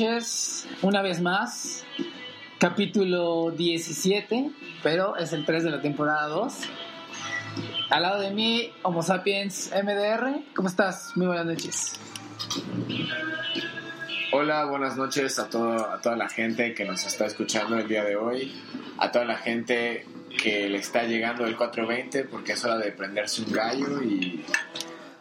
Noches. 0.00 0.66
Una 0.82 1.00
vez 1.00 1.20
más. 1.20 1.84
Capítulo 2.58 3.50
17, 3.50 4.50
pero 4.82 5.16
es 5.16 5.32
el 5.32 5.44
3 5.44 5.64
de 5.64 5.70
la 5.70 5.80
temporada 5.80 6.26
2. 6.28 6.54
Al 7.90 8.02
lado 8.02 8.20
de 8.20 8.30
mí, 8.30 8.72
Homo 8.82 9.02
Sapiens 9.02 9.70
MDR. 9.72 10.40
¿Cómo 10.54 10.68
estás? 10.68 11.12
Muy 11.16 11.26
buenas 11.26 11.46
noches. 11.46 11.94
Hola, 14.32 14.66
buenas 14.66 14.96
noches 14.96 15.38
a, 15.38 15.48
todo, 15.48 15.90
a 15.90 16.00
toda 16.00 16.16
la 16.16 16.28
gente 16.28 16.74
que 16.74 16.84
nos 16.84 17.06
está 17.06 17.24
escuchando 17.26 17.78
el 17.78 17.88
día 17.88 18.04
de 18.04 18.16
hoy, 18.16 18.54
a 18.98 19.10
toda 19.10 19.24
la 19.24 19.36
gente 19.36 20.04
que 20.42 20.68
le 20.68 20.78
está 20.78 21.04
llegando 21.04 21.46
el 21.46 21.56
420 21.56 22.24
porque 22.24 22.52
es 22.52 22.64
hora 22.64 22.76
de 22.76 22.92
prenderse 22.92 23.42
un 23.42 23.52
gallo 23.52 24.02
y 24.02 24.44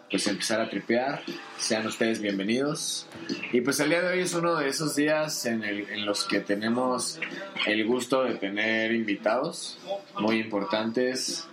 pues 0.10 0.28
empezar 0.28 0.62
a 0.62 0.70
tripear. 0.70 1.22
Sean 1.58 1.86
ustedes 1.88 2.22
bienvenidos. 2.22 3.08
Y 3.52 3.62
pues 3.62 3.80
el 3.80 3.90
día 3.90 4.02
de 4.02 4.14
hoy 4.14 4.20
es 4.22 4.34
uno 4.34 4.56
de 4.56 4.70
esos 4.70 4.96
días 4.96 5.46
en, 5.46 5.64
el- 5.64 5.90
en 5.90 6.06
los 6.06 6.26
que 6.26 6.40
tenemos 6.40 7.20
el 7.66 7.86
gusto 7.86 8.24
de 8.24 8.36
tener 8.36 8.94
invitados 8.94 9.80
muy 10.20 10.40
importantes, 10.40 11.48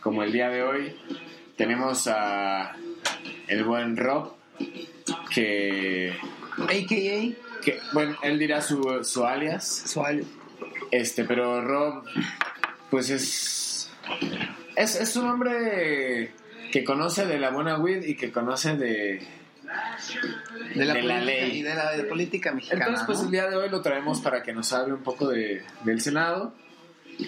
como 0.00 0.22
el 0.22 0.32
día 0.32 0.48
de 0.48 0.62
hoy. 0.62 0.96
Tenemos 1.56 2.06
a 2.06 2.76
el 3.48 3.64
buen 3.64 3.96
Rob, 3.96 4.34
que 5.34 6.14
AKA, 6.58 7.62
que, 7.62 7.80
bueno, 7.92 8.16
él 8.22 8.38
dirá 8.38 8.60
su, 8.62 9.02
su 9.04 9.24
alias, 9.24 9.66
Sual. 9.86 10.24
este, 10.90 11.24
pero 11.24 11.60
Rob, 11.62 12.04
pues 12.90 13.10
es, 13.10 13.90
es, 14.76 14.96
es 15.00 15.16
un 15.16 15.28
hombre 15.28 16.32
que 16.70 16.84
conoce 16.84 17.26
de 17.26 17.38
la 17.38 17.50
buena 17.50 17.78
weed 17.78 18.04
y 18.04 18.16
que 18.16 18.32
conoce 18.32 18.76
de... 18.76 19.26
De 20.74 20.84
la, 20.84 20.94
De 20.94 21.02
la 21.02 21.14
política 21.16 21.20
ley. 21.24 21.58
y 21.58 21.62
de 21.62 21.74
la 21.74 21.90
de 21.92 22.04
política 22.04 22.52
mexicana. 22.52 22.84
Entonces, 22.84 23.06
pues 23.06 23.18
¿no? 23.18 23.24
el 23.24 23.30
día 23.32 23.50
de 23.50 23.56
hoy 23.56 23.68
lo 23.68 23.82
traemos 23.82 24.20
para 24.20 24.42
que 24.42 24.52
nos 24.52 24.72
hable 24.72 24.94
un 24.94 25.02
poco 25.02 25.28
de, 25.28 25.62
del 25.84 26.00
Senado. 26.00 26.54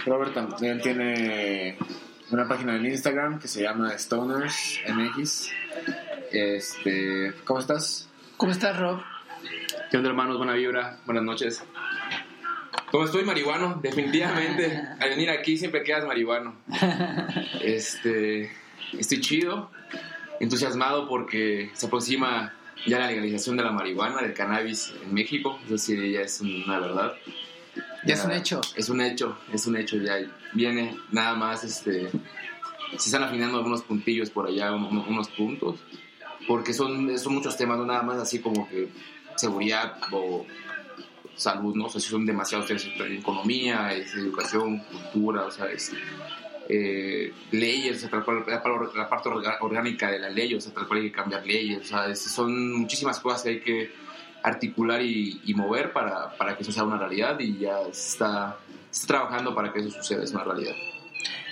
Robert 0.04 0.34
también 0.34 0.80
tiene 0.80 1.76
una 2.30 2.46
página 2.46 2.76
en 2.76 2.86
Instagram 2.86 3.40
que 3.40 3.48
se 3.48 3.62
llama 3.62 3.96
Stoners 3.98 4.80
MX. 4.86 5.50
Este, 6.30 7.32
¿cómo 7.44 7.60
estás? 7.60 8.08
¿Cómo 8.36 8.52
estás, 8.52 8.78
Rob? 8.78 9.00
¿Qué 9.90 9.96
onda, 9.96 10.10
hermanos? 10.10 10.36
Buena 10.36 10.52
vibra, 10.52 10.98
buenas 11.06 11.24
noches. 11.24 11.64
Como 12.90 13.04
estoy 13.04 13.24
marihuano, 13.24 13.80
definitivamente. 13.82 14.82
Al 15.00 15.10
venir 15.10 15.30
aquí 15.30 15.56
siempre 15.56 15.82
quedas 15.82 16.06
marihuano. 16.06 16.54
Este, 17.62 18.50
estoy 18.98 19.20
chido, 19.20 19.70
entusiasmado 20.40 21.08
porque 21.08 21.70
se 21.74 21.86
aproxima 21.86 22.54
ya 22.86 22.98
la 22.98 23.06
legalización 23.08 23.56
de 23.56 23.64
la 23.64 23.72
marihuana, 23.72 24.22
del 24.22 24.34
cannabis 24.34 24.92
en 25.04 25.12
México. 25.14 25.58
Eso 25.66 25.78
sí, 25.78 26.12
ya 26.12 26.20
es 26.20 26.40
una 26.40 26.78
verdad. 26.78 27.14
Ya 28.06 28.14
es 28.14 28.24
un 28.24 28.30
hecho. 28.32 28.60
Es 28.76 28.88
un 28.88 29.00
hecho, 29.00 29.36
es 29.52 29.66
un 29.66 29.76
hecho. 29.76 29.96
Ya 29.96 30.16
viene 30.54 30.96
nada 31.10 31.34
más, 31.34 31.64
este, 31.64 32.08
se 32.10 32.96
están 33.08 33.24
afinando 33.24 33.58
algunos 33.58 33.82
puntillos 33.82 34.30
por 34.30 34.46
allá, 34.46 34.72
un- 34.72 34.84
un- 34.84 34.98
unos 35.08 35.28
puntos, 35.30 35.80
porque 36.46 36.72
son, 36.72 37.18
son 37.18 37.34
muchos 37.34 37.56
temas, 37.56 37.76
no 37.78 37.84
nada 37.84 38.02
más 38.02 38.16
así 38.18 38.38
como 38.38 38.68
que 38.68 38.88
seguridad 39.36 39.98
o 40.12 40.46
salud, 41.36 41.74
¿no? 41.74 41.86
O 41.86 41.88
sea, 41.90 42.00
si 42.00 42.08
son 42.08 42.24
demasiados 42.24 42.66
temas, 42.66 42.86
economía, 43.10 43.92
es 43.92 44.14
educación, 44.14 44.78
cultura, 44.84 45.44
o 45.44 45.50
sea, 45.50 45.66
es 45.66 45.92
eh, 46.68 47.32
leyes, 47.50 48.02
la, 48.10 48.24
par- 48.24 48.46
la 48.46 49.08
parte 49.08 49.28
orgánica 49.60 50.10
de 50.10 50.18
la 50.18 50.28
ley, 50.28 50.54
o 50.54 50.60
sea, 50.60 50.72
tal 50.72 50.86
cual 50.86 51.00
hay 51.00 51.10
que 51.10 51.16
cambiar 51.16 51.46
leyes, 51.46 51.80
o 51.80 51.84
sea, 51.84 52.14
son 52.14 52.72
muchísimas 52.78 53.20
cosas 53.20 53.42
que 53.42 53.48
hay 53.48 53.60
que 53.60 53.90
articular 54.42 55.02
y, 55.02 55.40
mover 55.54 55.92
para, 55.92 56.36
para 56.36 56.56
que 56.56 56.62
eso 56.62 56.72
sea 56.72 56.84
una 56.84 56.98
realidad 56.98 57.38
y 57.40 57.58
ya 57.58 57.80
está, 57.82 58.56
está 58.90 59.06
trabajando 59.06 59.54
para 59.54 59.72
que 59.72 59.80
eso 59.80 59.90
suceda, 59.90 60.22
es 60.22 60.32
una 60.32 60.44
realidad. 60.44 60.74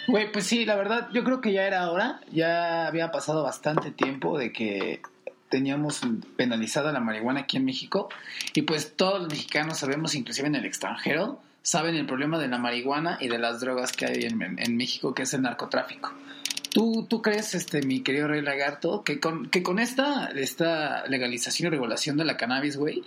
Güey, 0.08 0.30
pues 0.30 0.46
sí, 0.46 0.64
la 0.64 0.76
verdad, 0.76 1.08
yo 1.12 1.24
creo 1.24 1.40
que 1.40 1.52
ya 1.52 1.66
era 1.66 1.90
hora. 1.90 2.20
Ya 2.30 2.86
había 2.86 3.10
pasado 3.10 3.42
bastante 3.42 3.90
tiempo 3.90 4.38
de 4.38 4.52
que 4.52 5.02
teníamos 5.48 6.00
penalizada 6.36 6.92
la 6.92 7.00
marihuana 7.00 7.40
aquí 7.40 7.56
en 7.56 7.64
México. 7.64 8.08
Y 8.54 8.62
pues 8.62 8.94
todos 8.94 9.22
los 9.22 9.30
mexicanos 9.30 9.78
sabemos, 9.78 10.14
inclusive 10.14 10.46
en 10.46 10.54
el 10.54 10.64
extranjero, 10.64 11.40
saben 11.66 11.96
el 11.96 12.06
problema 12.06 12.38
de 12.38 12.46
la 12.46 12.58
marihuana 12.58 13.18
y 13.20 13.26
de 13.26 13.38
las 13.38 13.58
drogas 13.58 13.90
que 13.90 14.06
hay 14.06 14.22
en, 14.22 14.56
en 14.56 14.76
México, 14.76 15.14
que 15.14 15.22
es 15.24 15.34
el 15.34 15.42
narcotráfico. 15.42 16.12
¿Tú, 16.70 17.08
¿Tú 17.10 17.22
crees, 17.22 17.56
este, 17.56 17.82
mi 17.82 18.02
querido 18.02 18.28
Rey 18.28 18.40
Lagarto, 18.40 19.02
que 19.02 19.18
con, 19.18 19.46
que 19.46 19.64
con 19.64 19.80
esta, 19.80 20.26
esta 20.28 21.04
legalización 21.08 21.66
y 21.66 21.70
regulación 21.70 22.16
de 22.18 22.24
la 22.24 22.36
cannabis, 22.36 22.76
güey, 22.76 23.02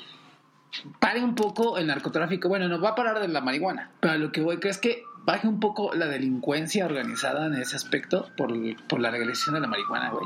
pare 1.00 1.24
un 1.24 1.36
poco 1.36 1.78
el 1.78 1.88
narcotráfico. 1.88 2.50
Bueno, 2.50 2.68
no 2.68 2.82
va 2.82 2.90
a 2.90 2.96
parar 2.96 3.22
de 3.22 3.30
la 3.30 3.40
marihuana, 3.40 3.92
pero 4.02 4.16
a 4.16 4.18
lo 4.18 4.34
que 4.34 4.42
voy, 4.42 4.58
¿crees 4.58 4.78
que 4.78 5.04
baje 5.24 5.48
un 5.48 5.62
poco 5.62 5.96
la 5.96 6.08
delincuencia 6.08 6.86
organizada 6.86 7.46
en 7.46 7.56
ese 7.56 7.78
aspecto 7.78 8.28
por, 8.36 8.52
por 8.88 9.00
la 9.00 9.10
legalización 9.10 9.56
de 9.56 9.62
la 9.62 9.68
marihuana, 9.68 10.10
güey? 10.10 10.26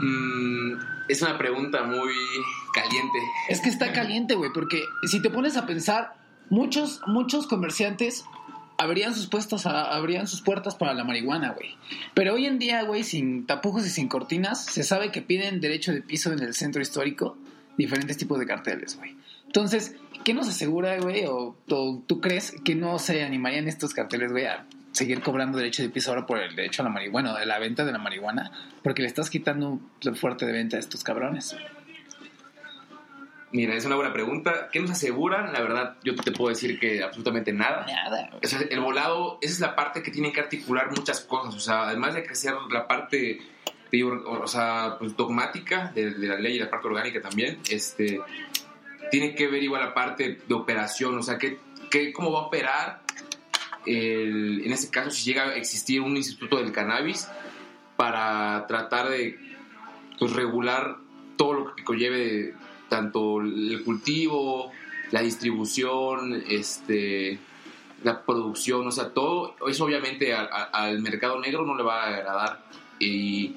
Mm, 0.00 0.78
es 1.08 1.22
una 1.22 1.38
pregunta 1.38 1.84
muy 1.84 2.12
caliente. 2.74 3.18
Es 3.48 3.62
que 3.62 3.70
está 3.70 3.92
caliente, 3.92 4.34
güey, 4.34 4.50
porque 4.52 4.84
si 5.06 5.22
te 5.22 5.30
pones 5.30 5.56
a 5.56 5.64
pensar, 5.64 6.17
muchos, 6.50 7.00
muchos 7.06 7.46
comerciantes 7.46 8.24
abrían 8.76 9.14
sus 9.14 9.26
puestos 9.26 9.66
a- 9.66 9.94
abrían 9.94 10.26
sus 10.28 10.40
puertas 10.40 10.74
para 10.76 10.94
la 10.94 11.04
marihuana, 11.04 11.50
güey. 11.52 11.76
Pero 12.14 12.34
hoy 12.34 12.46
en 12.46 12.58
día, 12.58 12.82
güey, 12.82 13.02
sin 13.04 13.46
tapujos 13.46 13.84
y 13.86 13.90
sin 13.90 14.08
cortinas, 14.08 14.64
se 14.64 14.82
sabe 14.84 15.10
que 15.10 15.20
piden 15.22 15.60
derecho 15.60 15.92
de 15.92 16.02
piso 16.02 16.32
en 16.32 16.40
el 16.40 16.54
centro 16.54 16.80
histórico 16.80 17.36
diferentes 17.76 18.16
tipos 18.16 18.38
de 18.38 18.46
carteles, 18.46 18.96
güey. 18.96 19.16
Entonces, 19.46 19.96
¿qué 20.24 20.34
nos 20.34 20.48
asegura, 20.48 20.98
güey? 21.00 21.24
O, 21.24 21.56
o 21.70 22.02
tú 22.06 22.20
crees 22.20 22.54
que 22.64 22.74
no 22.74 22.98
se 22.98 23.22
animarían 23.24 23.66
estos 23.66 23.94
carteles, 23.94 24.30
güey, 24.30 24.46
a 24.46 24.66
seguir 24.92 25.22
cobrando 25.22 25.58
derecho 25.58 25.82
de 25.82 25.90
piso 25.90 26.10
ahora 26.10 26.26
por 26.26 26.38
el 26.38 26.54
derecho 26.56 26.82
a 26.82 26.84
la 26.84 26.90
marihuana, 26.90 27.36
de 27.38 27.46
la 27.46 27.58
venta 27.58 27.84
de 27.84 27.92
la 27.92 27.98
marihuana? 27.98 28.50
Porque 28.82 29.02
le 29.02 29.08
estás 29.08 29.30
quitando 29.30 29.80
el 30.02 30.16
fuerte 30.16 30.44
de 30.46 30.52
venta 30.52 30.76
a 30.76 30.80
estos 30.80 31.02
cabrones. 31.02 31.56
Mira, 33.50 33.74
es 33.74 33.84
una 33.86 33.96
buena 33.96 34.12
pregunta. 34.12 34.68
¿Qué 34.70 34.78
nos 34.80 34.90
aseguran? 34.90 35.52
La 35.54 35.60
verdad, 35.60 35.96
yo 36.04 36.14
te 36.14 36.32
puedo 36.32 36.50
decir 36.50 36.78
que 36.78 37.02
absolutamente 37.02 37.52
nada. 37.52 37.86
Nada. 37.86 38.30
O 38.42 38.46
sea, 38.46 38.60
el 38.68 38.80
volado, 38.80 39.38
esa 39.40 39.52
es 39.54 39.60
la 39.60 39.74
parte 39.74 40.02
que 40.02 40.10
tiene 40.10 40.32
que 40.32 40.40
articular 40.40 40.90
muchas 40.90 41.20
cosas. 41.20 41.54
O 41.54 41.60
sea, 41.60 41.88
además 41.88 42.14
de 42.14 42.24
crecer 42.24 42.52
la 42.70 42.86
parte, 42.86 43.40
o 44.26 44.46
sea, 44.46 44.96
pues, 44.98 45.16
dogmática 45.16 45.90
de, 45.94 46.10
de 46.10 46.26
la 46.28 46.36
ley 46.36 46.56
y 46.56 46.58
la 46.58 46.68
parte 46.68 46.88
orgánica 46.88 47.22
también, 47.22 47.58
este, 47.70 48.20
tiene 49.10 49.34
que 49.34 49.48
ver 49.48 49.62
igual 49.62 49.80
la 49.82 49.94
parte 49.94 50.40
de 50.46 50.54
operación. 50.54 51.16
O 51.16 51.22
sea, 51.22 51.38
que, 51.38 51.58
que 51.90 52.12
cómo 52.12 52.30
va 52.32 52.40
a 52.40 52.42
operar, 52.48 53.00
el- 53.86 54.60
en 54.64 54.72
este 54.72 54.90
caso, 54.90 55.10
si 55.10 55.24
llega 55.24 55.44
a 55.44 55.54
existir 55.54 56.02
un 56.02 56.16
instituto 56.18 56.58
del 56.58 56.70
cannabis 56.72 57.28
para 57.96 58.66
tratar 58.66 59.08
de 59.08 59.38
pues, 60.18 60.32
regular 60.34 60.96
todo 61.38 61.52
lo 61.54 61.74
que 61.74 61.82
conlleve 61.84 62.54
tanto 62.88 63.40
el 63.40 63.82
cultivo, 63.84 64.70
la 65.10 65.20
distribución, 65.22 66.42
este, 66.48 67.38
la 68.04 68.22
producción, 68.22 68.86
o 68.86 68.92
sea, 68.92 69.10
todo 69.10 69.54
eso 69.68 69.84
obviamente 69.84 70.34
a- 70.34 70.42
a- 70.42 70.64
al 70.84 71.00
mercado 71.00 71.40
negro 71.40 71.64
no 71.64 71.74
le 71.76 71.82
va 71.82 72.04
a 72.04 72.06
agradar. 72.16 72.64
Y 72.98 73.56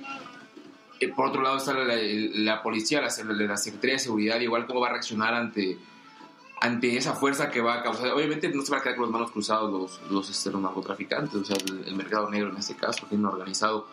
eh, 1.00 1.08
por 1.10 1.28
otro 1.30 1.42
lado 1.42 1.58
está 1.58 1.74
la, 1.74 1.96
la 1.96 2.62
policía, 2.64 3.02
la, 3.02 3.08
la 3.34 3.58
Secretaría 3.58 3.96
de 3.96 4.00
Seguridad, 4.00 4.40
igual 4.40 4.68
cómo 4.68 4.80
va 4.82 4.88
a 4.88 4.92
reaccionar 4.92 5.34
ante, 5.34 5.78
ante 6.62 6.96
esa 6.96 7.14
fuerza 7.14 7.50
que 7.50 7.60
va 7.62 7.76
a 7.76 7.84
causar. 7.84 8.12
Obviamente 8.12 8.50
no 8.50 8.62
se 8.62 8.72
van 8.72 8.80
a 8.82 8.84
quedar 8.84 8.96
con 8.98 9.06
las 9.06 9.12
manos 9.12 9.32
cruzadas 9.32 9.64
los, 9.72 10.00
los 10.12 10.30
este, 10.30 10.52
los 10.52 10.62
narcotraficantes, 10.62 11.34
o 11.36 11.44
sea, 11.46 11.58
el, 11.66 11.86
el 11.88 11.96
mercado 11.96 12.30
negro 12.30 12.50
en 12.52 12.58
este 12.58 12.76
caso, 12.76 13.02
el 13.04 13.08
crimen 13.10 13.26
organizado. 13.28 13.88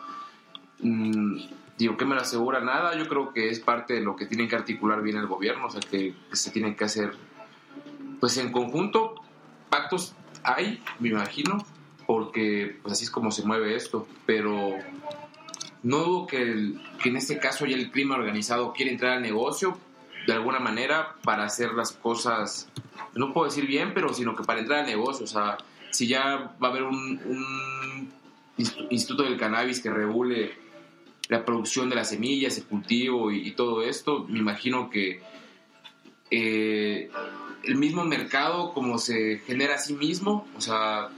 Mm, 0.81 1.39
digo, 1.79 1.97
¿qué 1.97 2.05
me 2.05 2.15
lo 2.15 2.21
asegura? 2.21 2.59
Nada, 2.61 2.95
yo 2.97 3.07
creo 3.07 3.33
que 3.33 3.49
es 3.49 3.59
parte 3.59 3.93
de 3.95 4.01
lo 4.01 4.15
que 4.15 4.25
tienen 4.25 4.47
que 4.47 4.55
articular 4.55 5.01
bien 5.01 5.17
el 5.17 5.27
gobierno, 5.27 5.65
o 5.65 5.69
sea, 5.69 5.81
que, 5.81 6.13
que 6.29 6.35
se 6.35 6.51
tienen 6.51 6.75
que 6.75 6.83
hacer, 6.85 7.13
pues 8.19 8.37
en 8.37 8.51
conjunto, 8.51 9.15
pactos 9.69 10.13
hay, 10.43 10.83
me 10.99 11.09
imagino, 11.09 11.65
porque 12.05 12.77
pues 12.81 12.93
así 12.93 13.03
es 13.05 13.11
como 13.11 13.31
se 13.31 13.43
mueve 13.45 13.75
esto, 13.75 14.07
pero 14.25 14.71
no 15.83 15.97
dudo 15.99 16.27
que, 16.27 16.41
el- 16.41 16.81
que 17.01 17.09
en 17.09 17.17
este 17.17 17.39
caso 17.39 17.65
ya 17.65 17.75
el 17.75 17.91
crimen 17.91 18.19
organizado 18.19 18.73
quiere 18.73 18.91
entrar 18.91 19.13
al 19.13 19.21
negocio 19.21 19.77
de 20.27 20.33
alguna 20.33 20.59
manera 20.59 21.15
para 21.23 21.43
hacer 21.45 21.73
las 21.73 21.91
cosas, 21.93 22.67
no 23.15 23.31
puedo 23.33 23.45
decir 23.47 23.65
bien, 23.65 23.93
pero 23.93 24.13
sino 24.13 24.35
que 24.35 24.43
para 24.43 24.59
entrar 24.59 24.79
al 24.79 24.85
negocio, 24.85 25.23
o 25.23 25.27
sea, 25.27 25.57
si 25.91 26.07
ya 26.07 26.53
va 26.61 26.67
a 26.67 26.71
haber 26.71 26.83
un, 26.83 26.95
un 27.25 28.11
inst- 28.57 28.87
instituto 28.89 29.23
del 29.23 29.37
cannabis 29.37 29.79
que 29.81 29.89
regule 29.89 30.53
la 31.29 31.45
producción 31.45 31.89
de 31.89 31.95
las 31.95 32.09
semillas, 32.09 32.57
el 32.57 32.65
cultivo 32.65 33.31
y, 33.31 33.51
todo 33.51 33.83
esto, 33.83 34.25
me 34.27 34.39
imagino 34.39 34.89
que 34.89 35.21
eh, 36.31 37.09
el 37.63 37.75
mismo 37.75 38.03
mercado 38.03 38.73
como 38.73 38.97
se 38.97 39.37
genera 39.45 39.75
a 39.75 39.77
sí 39.77 39.93
mismo, 39.93 40.47
o 40.57 40.61
sea, 40.61 41.09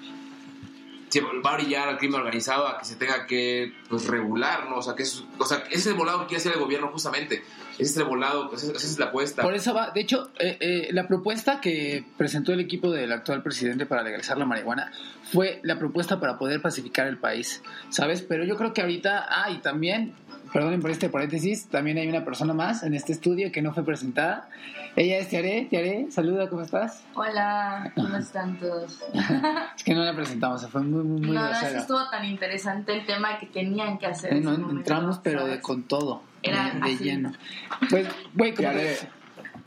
va 1.20 1.52
a 1.52 1.58
brillar 1.58 1.90
al 1.90 1.98
crimen 1.98 2.22
organizado 2.22 2.68
a 2.68 2.78
que 2.78 2.86
se 2.86 2.96
tenga 2.96 3.28
que 3.28 3.74
pues, 3.90 4.08
regular, 4.08 4.70
¿no? 4.70 4.78
O 4.78 4.82
sea, 4.82 4.96
que 4.96 5.04
es, 5.04 5.24
ese 5.70 5.76
es 5.76 5.88
el 5.88 5.96
volado 5.96 6.22
que 6.22 6.28
quiere 6.28 6.40
hacer 6.40 6.54
el 6.54 6.60
gobierno 6.60 6.88
justamente. 6.88 7.44
Ese 7.74 7.84
es 7.84 7.98
el 7.98 8.04
volado, 8.04 8.54
esa 8.54 8.72
esa 8.72 8.78
es 8.78 9.00
la 9.00 9.08
apuesta. 9.08 9.42
Por 9.42 9.56
eso 9.56 9.74
va, 9.74 9.92
de 9.92 10.02
hecho, 10.02 10.30
eh, 10.40 10.58
eh, 10.60 10.90
la 10.92 11.08
propuesta 11.08 11.60
que 11.60 12.06
presentó 12.18 12.54
el 12.54 12.60
equipo 12.60 12.92
del 12.92 13.12
actual 13.12 13.42
presidente 13.44 13.86
para 13.86 14.04
legalizar 14.04 14.38
la 14.38 14.46
marihuana 14.46 14.92
fue 15.24 15.60
la 15.64 15.80
propuesta 15.80 16.20
para 16.20 16.38
poder 16.38 16.62
pacificar 16.62 17.08
el 17.08 17.18
país, 17.18 17.62
¿sabes? 17.90 18.22
Pero 18.22 18.44
yo 18.44 18.56
creo 18.56 18.74
que 18.74 18.82
ahorita, 18.82 19.26
ah, 19.30 19.50
y 19.50 19.58
también, 19.58 20.14
perdonen 20.52 20.82
por 20.82 20.92
este 20.92 21.10
paréntesis, 21.10 21.68
también 21.68 21.98
hay 21.98 22.08
una 22.08 22.26
persona 22.26 22.54
más 22.54 22.84
en 22.84 22.94
este 22.94 23.14
estudio 23.14 23.52
que 23.52 23.62
no 23.62 23.74
fue 23.74 23.84
presentada. 23.84 24.50
Ella 24.96 25.18
es 25.20 25.30
Tiare, 25.30 25.68
Tiare, 25.70 26.08
saluda, 26.12 26.50
¿cómo 26.50 26.62
estás? 26.62 27.04
Hola, 27.16 27.92
¿cómo 27.96 28.18
están 28.18 28.58
todos? 28.60 29.00
Es 29.78 29.84
que 29.84 29.94
no 29.96 30.04
la 30.04 30.14
presentamos, 30.14 30.62
se 30.62 30.68
fue 30.68 30.82
muy, 30.82 31.04
muy, 31.04 31.22
muy 31.22 31.30
la 31.32 31.44
verdad 31.44 31.52
es 31.54 31.60
que 31.60 31.74
grosera. 31.74 31.82
estuvo 31.82 32.10
tan 32.10 32.26
interesante 32.26 32.94
el 32.98 33.06
tema 33.06 33.40
que 33.40 33.46
tenían 33.48 33.98
que 33.98 34.08
hacer. 34.08 34.34
Eh, 34.34 34.38
en 34.38 34.44
no, 34.44 34.52
ese 34.52 34.60
momento, 34.62 34.80
entramos, 34.82 35.20
pero 35.24 35.46
de 35.46 35.62
con 35.62 35.84
todo, 35.84 36.22
Era 36.44 36.72
de, 36.74 36.80
de 36.82 36.98
lleno. 36.98 37.32
Pues, 37.90 38.08
güey, 38.34 38.54
como 38.54 38.70
Tiare, 38.70 38.98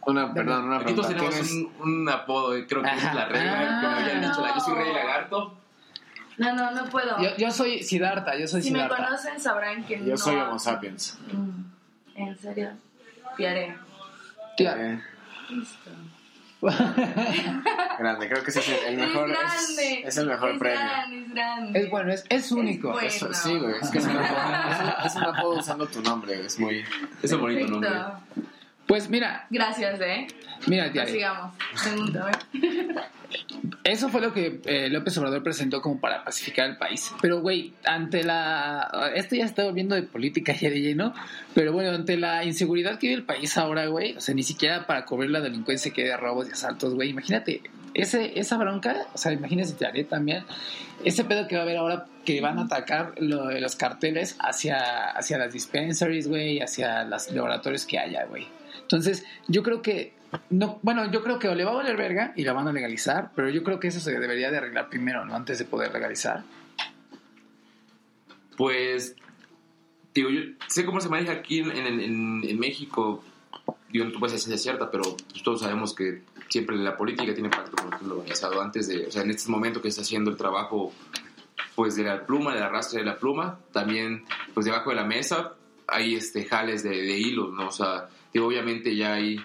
una, 0.06 0.34
perdón, 0.34 0.64
una 0.66 0.76
Aquí 0.80 0.92
todos 0.92 1.06
pregunta. 1.06 1.30
tenemos 1.36 1.50
¿Tienes- 1.50 1.72
un, 1.80 1.90
un 2.02 2.08
apodo, 2.10 2.50
creo 2.68 2.82
que 2.82 2.88
esa 2.88 2.96
es 3.08 3.14
la 3.14 3.22
Ajá. 3.22 3.28
regla, 3.32 3.80
que 3.80 3.86
me 3.86 3.92
habían 4.10 4.24
Ah. 4.24 4.28
dicho, 4.28 4.42
la, 4.42 4.54
yo 4.54 4.60
soy 4.60 4.74
rey 4.74 4.92
lagarto. 4.92 5.56
No, 6.38 6.52
no, 6.54 6.70
no 6.72 6.84
puedo. 6.90 7.20
yo, 7.22 7.36
yo 7.36 7.50
soy 7.50 7.82
Siddhartha, 7.82 8.36
yo 8.36 8.46
soy 8.48 8.62
si 8.62 8.70
me 8.70 8.80
Siddhartha. 8.80 9.04
conocen 9.06 9.40
sabrán 9.40 9.84
que 9.84 9.98
no. 9.98 10.06
Yo 10.06 10.16
soy 10.16 10.36
Homo 10.36 10.58
sapiens. 10.58 11.18
Mm, 11.32 11.60
¿En 12.16 12.38
serio? 12.38 12.70
Piaré. 13.36 13.76
Tía, 14.56 14.74
Eh, 14.76 15.00
Listo. 15.50 15.90
grande, 17.98 18.28
creo 18.28 18.42
que 18.42 18.50
ese 18.50 18.60
es 18.60 18.68
el, 18.86 18.96
mejor, 18.96 19.30
es 19.30 19.36
es, 19.36 19.76
grande. 19.76 20.02
es 20.08 20.16
el 20.16 20.26
mejor 20.26 20.50
es 20.52 20.58
premio. 20.58 20.80
Grande, 20.80 21.18
es 21.20 21.30
grande. 21.34 21.80
Es 21.80 21.90
bueno, 21.90 22.12
es, 22.12 22.24
es 22.28 22.52
único. 22.52 22.92
bueno. 22.92 23.06
Eso- 23.06 23.32
sí, 23.34 23.58
güey, 23.58 23.74
es 23.82 23.90
que 23.90 23.98
es 23.98 24.04
un 24.06 24.16
apodo, 24.16 24.70
es 24.70 24.80
un- 24.80 25.06
es 25.06 25.16
un 25.16 25.24
apodo 25.24 25.58
usando 25.58 25.86
tu 25.88 26.00
nombre, 26.02 26.40
es 26.46 26.58
muy... 26.58 26.84
Es 27.22 27.32
un 27.32 27.40
bonito 27.42 27.66
nombre. 27.68 27.90
Pues 28.86 29.08
mira, 29.08 29.46
Gracias, 29.50 30.00
¿eh? 30.00 30.26
mira, 30.66 30.92
Tiare, 30.92 31.10
sigamos. 31.10 31.54
¿eh? 31.86 32.94
eso 33.84 34.08
fue 34.08 34.20
lo 34.20 34.32
que 34.32 34.60
eh, 34.66 34.88
López 34.90 35.16
Obrador 35.18 35.42
presentó 35.42 35.80
como 35.82 36.00
para 36.00 36.22
pacificar 36.24 36.68
el 36.68 36.76
país. 36.76 37.12
Pero, 37.20 37.40
güey, 37.40 37.72
ante 37.84 38.22
la... 38.24 39.10
Esto 39.14 39.36
ya 39.36 39.44
está 39.44 39.64
volviendo 39.64 39.94
de 39.94 40.02
política 40.02 40.52
ya 40.52 40.70
de 40.70 40.80
lleno, 40.80 41.14
pero 41.54 41.72
bueno, 41.72 41.90
ante 41.90 42.16
la 42.16 42.44
inseguridad 42.44 42.98
que 42.98 43.08
vive 43.08 43.18
el 43.20 43.24
país 43.26 43.56
ahora, 43.56 43.86
güey, 43.86 44.16
o 44.16 44.20
sea, 44.20 44.34
ni 44.34 44.42
siquiera 44.42 44.86
para 44.86 45.04
cubrir 45.04 45.30
la 45.30 45.40
delincuencia 45.40 45.92
que 45.92 46.02
hay 46.02 46.08
de 46.08 46.16
robos 46.16 46.48
y 46.48 46.52
asaltos, 46.52 46.94
güey, 46.94 47.08
imagínate, 47.10 47.62
ese, 47.94 48.38
esa 48.38 48.56
bronca, 48.56 49.06
o 49.14 49.18
sea, 49.18 49.32
imagínese 49.32 49.74
Tiare 49.74 50.04
también, 50.04 50.44
ese 51.04 51.24
pedo 51.24 51.46
que 51.48 51.54
va 51.56 51.62
a 51.62 51.64
haber 51.64 51.76
ahora 51.78 52.06
que 52.24 52.40
van 52.40 52.58
a 52.58 52.62
atacar 52.62 53.14
lo- 53.18 53.50
los 53.50 53.76
carteles 53.76 54.36
hacia, 54.40 55.10
hacia 55.10 55.38
las 55.38 55.52
dispensaries, 55.52 56.28
güey, 56.28 56.60
hacia 56.60 57.04
los 57.04 57.30
laboratorios 57.30 57.86
que 57.86 57.98
haya, 57.98 58.24
güey. 58.24 58.46
Entonces, 58.84 59.24
yo 59.48 59.62
creo 59.62 59.82
que 59.82 60.14
no, 60.50 60.78
bueno, 60.82 61.10
yo 61.12 61.22
creo 61.22 61.38
que 61.38 61.48
o 61.48 61.54
le 61.54 61.64
va 61.64 61.70
a 61.72 61.74
valer 61.74 61.96
verga 61.96 62.32
y 62.36 62.42
la 62.44 62.52
van 62.52 62.66
a 62.68 62.72
legalizar, 62.72 63.30
pero 63.36 63.48
yo 63.50 63.62
creo 63.62 63.78
que 63.80 63.88
eso 63.88 64.00
se 64.00 64.18
debería 64.18 64.50
de 64.50 64.56
arreglar 64.56 64.88
primero, 64.88 65.24
¿no? 65.24 65.34
Antes 65.34 65.58
de 65.58 65.64
poder 65.64 65.92
legalizar. 65.92 66.42
Pues, 68.56 69.16
digo, 70.14 70.30
yo 70.30 70.40
sé 70.68 70.84
cómo 70.84 71.00
se 71.00 71.08
maneja 71.08 71.32
aquí 71.32 71.58
en, 71.60 71.70
en- 71.72 72.44
en- 72.44 72.58
México. 72.58 73.24
Digo, 73.90 74.10
tú 74.12 74.18
puedes 74.20 74.32
decir 74.44 74.56
cierta, 74.58 74.90
pero 74.90 75.02
pues, 75.30 75.42
todos 75.42 75.60
sabemos 75.60 75.94
que 75.94 76.22
siempre 76.48 76.76
la 76.76 76.96
política 76.96 77.34
tiene 77.34 77.48
pacto 77.48 77.76
con 77.76 77.90
crimen 77.90 78.12
organizado. 78.18 78.60
Antes 78.60 78.88
de, 78.88 79.06
o 79.06 79.10
sea, 79.10 79.22
en 79.22 79.30
este 79.30 79.50
momento 79.50 79.80
que 79.82 79.88
está 79.88 80.02
haciendo 80.02 80.30
el 80.30 80.36
trabajo, 80.36 80.92
pues, 81.74 81.96
de 81.96 82.04
la 82.04 82.24
pluma, 82.26 82.54
del 82.54 82.62
arrastre 82.62 83.00
de 83.00 83.06
la 83.06 83.16
pluma, 83.16 83.58
también, 83.72 84.24
pues, 84.52 84.66
debajo 84.66 84.90
de 84.90 84.96
la 84.96 85.04
mesa 85.04 85.54
hay 85.86 86.14
este 86.14 86.44
jales 86.44 86.82
de, 86.82 86.90
de 86.90 87.18
hilos, 87.18 87.52
¿no? 87.52 87.68
O 87.68 87.72
sea, 87.72 88.08
obviamente 88.40 88.94
ya 88.96 89.14
hay 89.14 89.38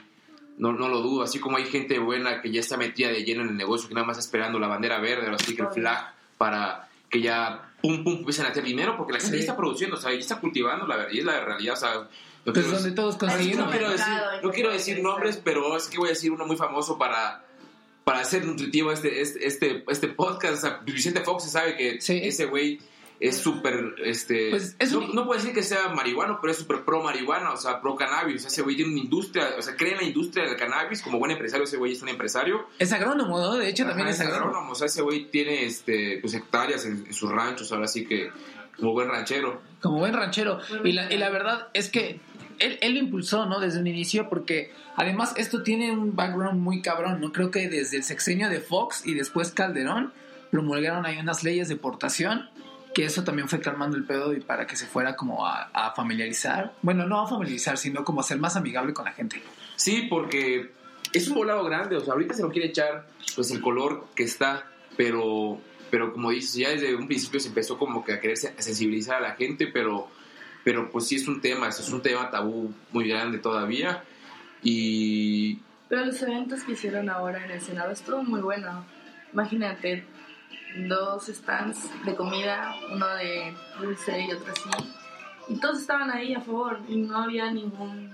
no, 0.57 0.73
no 0.73 0.89
lo 0.89 0.99
dudo, 1.01 1.23
así 1.23 1.39
como 1.39 1.55
hay 1.57 1.65
gente 1.65 1.99
buena 1.99 2.41
que 2.41 2.51
ya 2.51 2.59
está 2.59 2.75
metida 2.75 3.07
de 3.09 3.23
lleno 3.23 3.43
en 3.43 3.49
el 3.49 3.57
negocio, 3.57 3.87
que 3.87 3.95
nada 3.95 4.05
más 4.05 4.17
está 4.17 4.27
esperando 4.27 4.59
la 4.59 4.67
bandera 4.67 4.99
verde 4.99 5.29
o 5.29 5.35
así 5.35 5.55
que 5.55 5.61
el 5.61 5.69
flag 5.69 6.13
para 6.37 6.89
que 7.09 7.21
ya 7.21 7.71
pum 7.81 8.03
pum 8.03 8.17
empiecen 8.17 8.45
a 8.45 8.49
hacer 8.49 8.63
dinero, 8.65 8.95
porque 8.97 9.13
la 9.13 9.19
gente 9.19 9.37
Sí. 9.37 9.43
ya 9.45 9.51
está 9.51 9.55
produciendo, 9.57 9.95
o 9.95 9.99
sea, 9.99 10.11
ya 10.11 10.19
está 10.19 10.39
cultivando, 10.41 10.85
la, 10.85 11.07
y 11.11 11.19
es 11.19 11.25
la 11.25 11.39
realidad, 11.45 11.75
o 11.75 11.77
sea, 11.77 11.93
no 11.93 12.07
Pues 12.53 12.65
quiero- 12.65 12.71
donde 12.71 12.91
todos 12.91 13.13
no 13.15 13.19
conseguimos. 13.19 13.71
quiero 13.71 13.89
decir, 13.89 14.07
mercado, 14.09 14.41
no 14.43 14.51
quiero 14.51 14.71
decir 14.73 15.01
nombres, 15.01 15.41
pero 15.43 15.77
es 15.77 15.87
que 15.87 15.97
voy 15.97 16.07
a 16.07 16.11
decir 16.11 16.31
uno 16.31 16.45
muy 16.45 16.57
famoso 16.57 16.97
para 16.97 17.45
para 18.03 18.21
hacer 18.21 18.43
nutritivo 18.43 18.91
este 18.91 19.21
este 19.21 19.45
este, 19.47 19.83
este 19.87 20.07
podcast, 20.09 20.55
o 20.55 20.57
sea, 20.67 20.79
Vicente 20.83 21.21
Fox 21.21 21.43
se 21.43 21.49
sabe 21.51 21.77
que 21.77 22.01
Sí. 22.01 22.19
ese 22.23 22.45
güey 22.47 22.79
es 23.19 23.37
súper, 23.37 23.95
este, 24.05 24.49
Pues, 24.51 24.75
es 24.79 24.91
no, 24.93 24.99
un- 24.99 25.13
no 25.15 25.25
puedo 25.25 25.39
decir 25.39 25.53
que 25.53 25.61
sea 25.63 25.89
marihuano, 25.89 26.39
pero 26.41 26.51
es 26.51 26.57
súper 26.57 26.85
pro 26.85 27.03
marihuana, 27.03 27.51
o 27.51 27.57
sea, 27.57 27.81
pro 27.81 27.95
cannabis, 27.95 28.37
o 28.37 28.39
sea, 28.39 28.47
ese 28.47 28.61
güey 28.61 28.75
tiene 28.77 28.91
una 28.93 29.01
industria, 29.01 29.49
o 29.57 29.61
sea, 29.61 29.75
cree 29.75 29.91
en 29.91 29.97
la 29.97 30.03
industria 30.03 30.45
del 30.45 30.55
cannabis, 30.55 31.01
como 31.01 31.19
buen 31.19 31.31
empresario, 31.31 31.65
ese 31.65 31.77
güey 31.77 31.91
es 31.93 32.01
un 32.01 32.09
empresario. 32.09 32.67
Es 32.79 32.91
agrónomo, 32.93 33.37
¿no? 33.39 33.55
De 33.57 33.67
hecho, 33.69 33.85
también 33.85 34.07
es 34.07 34.19
agrónomo. 34.21 34.71
o 34.71 34.75
sea, 34.75 34.87
ese 34.87 35.01
güey 35.01 35.25
tiene, 35.29 35.65
este, 35.65 36.19
pues, 36.21 36.33
hectáreas 36.33 36.85
en, 36.85 37.05
en 37.07 37.13
sus 37.13 37.29
ranchos, 37.29 37.71
ahora 37.73 37.87
sí 37.87 38.05
que, 38.05 38.29
como 38.77 38.93
buen 38.93 39.09
ranchero. 39.09 39.61
Como 39.81 39.97
buen 39.99 40.13
ranchero. 40.13 40.59
Y 40.85 40.93
la, 40.93 41.11
y 41.13 41.17
la 41.17 41.29
verdad 41.29 41.67
es 41.73 41.89
que 41.89 42.21
él, 42.59 42.77
él 42.81 42.93
lo 42.93 42.99
impulsó, 42.99 43.45
¿no? 43.45 43.59
Desde 43.59 43.79
un 43.79 43.87
inicio, 43.87 44.29
porque 44.29 44.71
además 44.95 45.33
esto 45.35 45.63
tiene 45.63 45.91
un 45.91 46.15
background 46.15 46.59
muy 46.61 46.81
cabrón, 46.81 47.19
¿no? 47.19 47.33
Creo 47.33 47.51
que 47.51 47.67
desde 47.67 47.97
el 47.97 48.03
sexenio 48.03 48.47
de 48.49 48.61
Fox 48.61 49.05
y 49.05 49.13
después 49.13 49.51
Calderón 49.51 50.13
promulgaron 50.51 51.05
ahí 51.05 51.17
unas 51.17 51.43
leyes 51.43 51.67
de 51.67 51.75
portación, 51.75 52.49
que 52.99 53.05
eso 53.05 53.23
también 53.23 53.47
fue 53.47 53.59
calmando 53.61 53.95
el 53.95 54.03
pedo 54.03 54.33
y 54.33 54.41
para 54.41 54.67
que 54.67 54.75
se 54.75 54.85
fuera 54.85 55.15
como 55.15 55.45
a, 55.47 55.69
a 55.73 55.91
familiarizar. 55.95 56.73
Bueno, 56.81 57.07
no 57.07 57.21
a 57.21 57.27
familiarizar, 57.27 57.77
sino 57.77 58.03
como 58.03 58.19
a 58.19 58.23
ser 58.23 58.39
más 58.39 58.55
amigable 58.57 58.93
con 58.93 59.05
la 59.05 59.13
gente. 59.13 59.41
Sí, 59.77 60.07
porque 60.09 60.71
es 61.13 61.27
un 61.29 61.35
volado 61.35 61.63
grande, 61.63 61.95
o 61.95 62.01
sea, 62.01 62.13
ahorita 62.13 62.33
se 62.33 62.41
lo 62.41 62.49
quiere 62.49 62.67
echar, 62.67 63.07
pues, 63.35 63.51
el 63.51 63.61
color 63.61 64.07
que 64.15 64.23
está, 64.23 64.65
pero, 64.97 65.59
pero 65.89 66.11
como 66.11 66.29
dices, 66.31 66.55
ya 66.55 66.69
desde 66.69 66.93
un 66.95 67.07
principio 67.07 67.39
se 67.39 67.47
empezó 67.47 67.77
como 67.77 68.03
que 68.03 68.13
a 68.13 68.19
querer 68.19 68.35
se- 68.37 68.53
sensibilizar 68.61 69.15
a 69.17 69.21
la 69.21 69.35
gente, 69.35 69.67
pero, 69.67 70.07
pero 70.65 70.91
pues 70.91 71.07
sí 71.07 71.15
es 71.15 71.27
un 71.27 71.39
tema, 71.41 71.69
es 71.69 71.89
un 71.89 72.01
tema 72.01 72.29
tabú 72.29 72.73
muy 72.91 73.07
grande 73.07 73.37
todavía. 73.39 74.03
Y 74.61 75.59
Pero 75.87 76.05
los 76.05 76.21
eventos 76.21 76.63
que 76.63 76.73
hicieron 76.73 77.09
ahora 77.09 77.43
en 77.45 77.51
el 77.51 77.61
Senado 77.61 77.91
estuvo 77.91 78.21
muy 78.23 78.41
bueno. 78.41 78.83
Imagínate, 79.33 80.03
dos 80.87 81.27
stands 81.27 81.89
de 82.05 82.15
comida, 82.15 82.75
uno 82.91 83.07
de 83.15 83.53
dulce 83.79 84.21
y 84.21 84.31
otro 84.31 84.51
así. 84.51 84.69
Y 85.47 85.59
todos 85.59 85.79
estaban 85.79 86.11
ahí 86.11 86.35
a 86.35 86.41
favor 86.41 86.79
y 86.87 86.97
no 86.97 87.17
había 87.17 87.51
ningún 87.51 88.13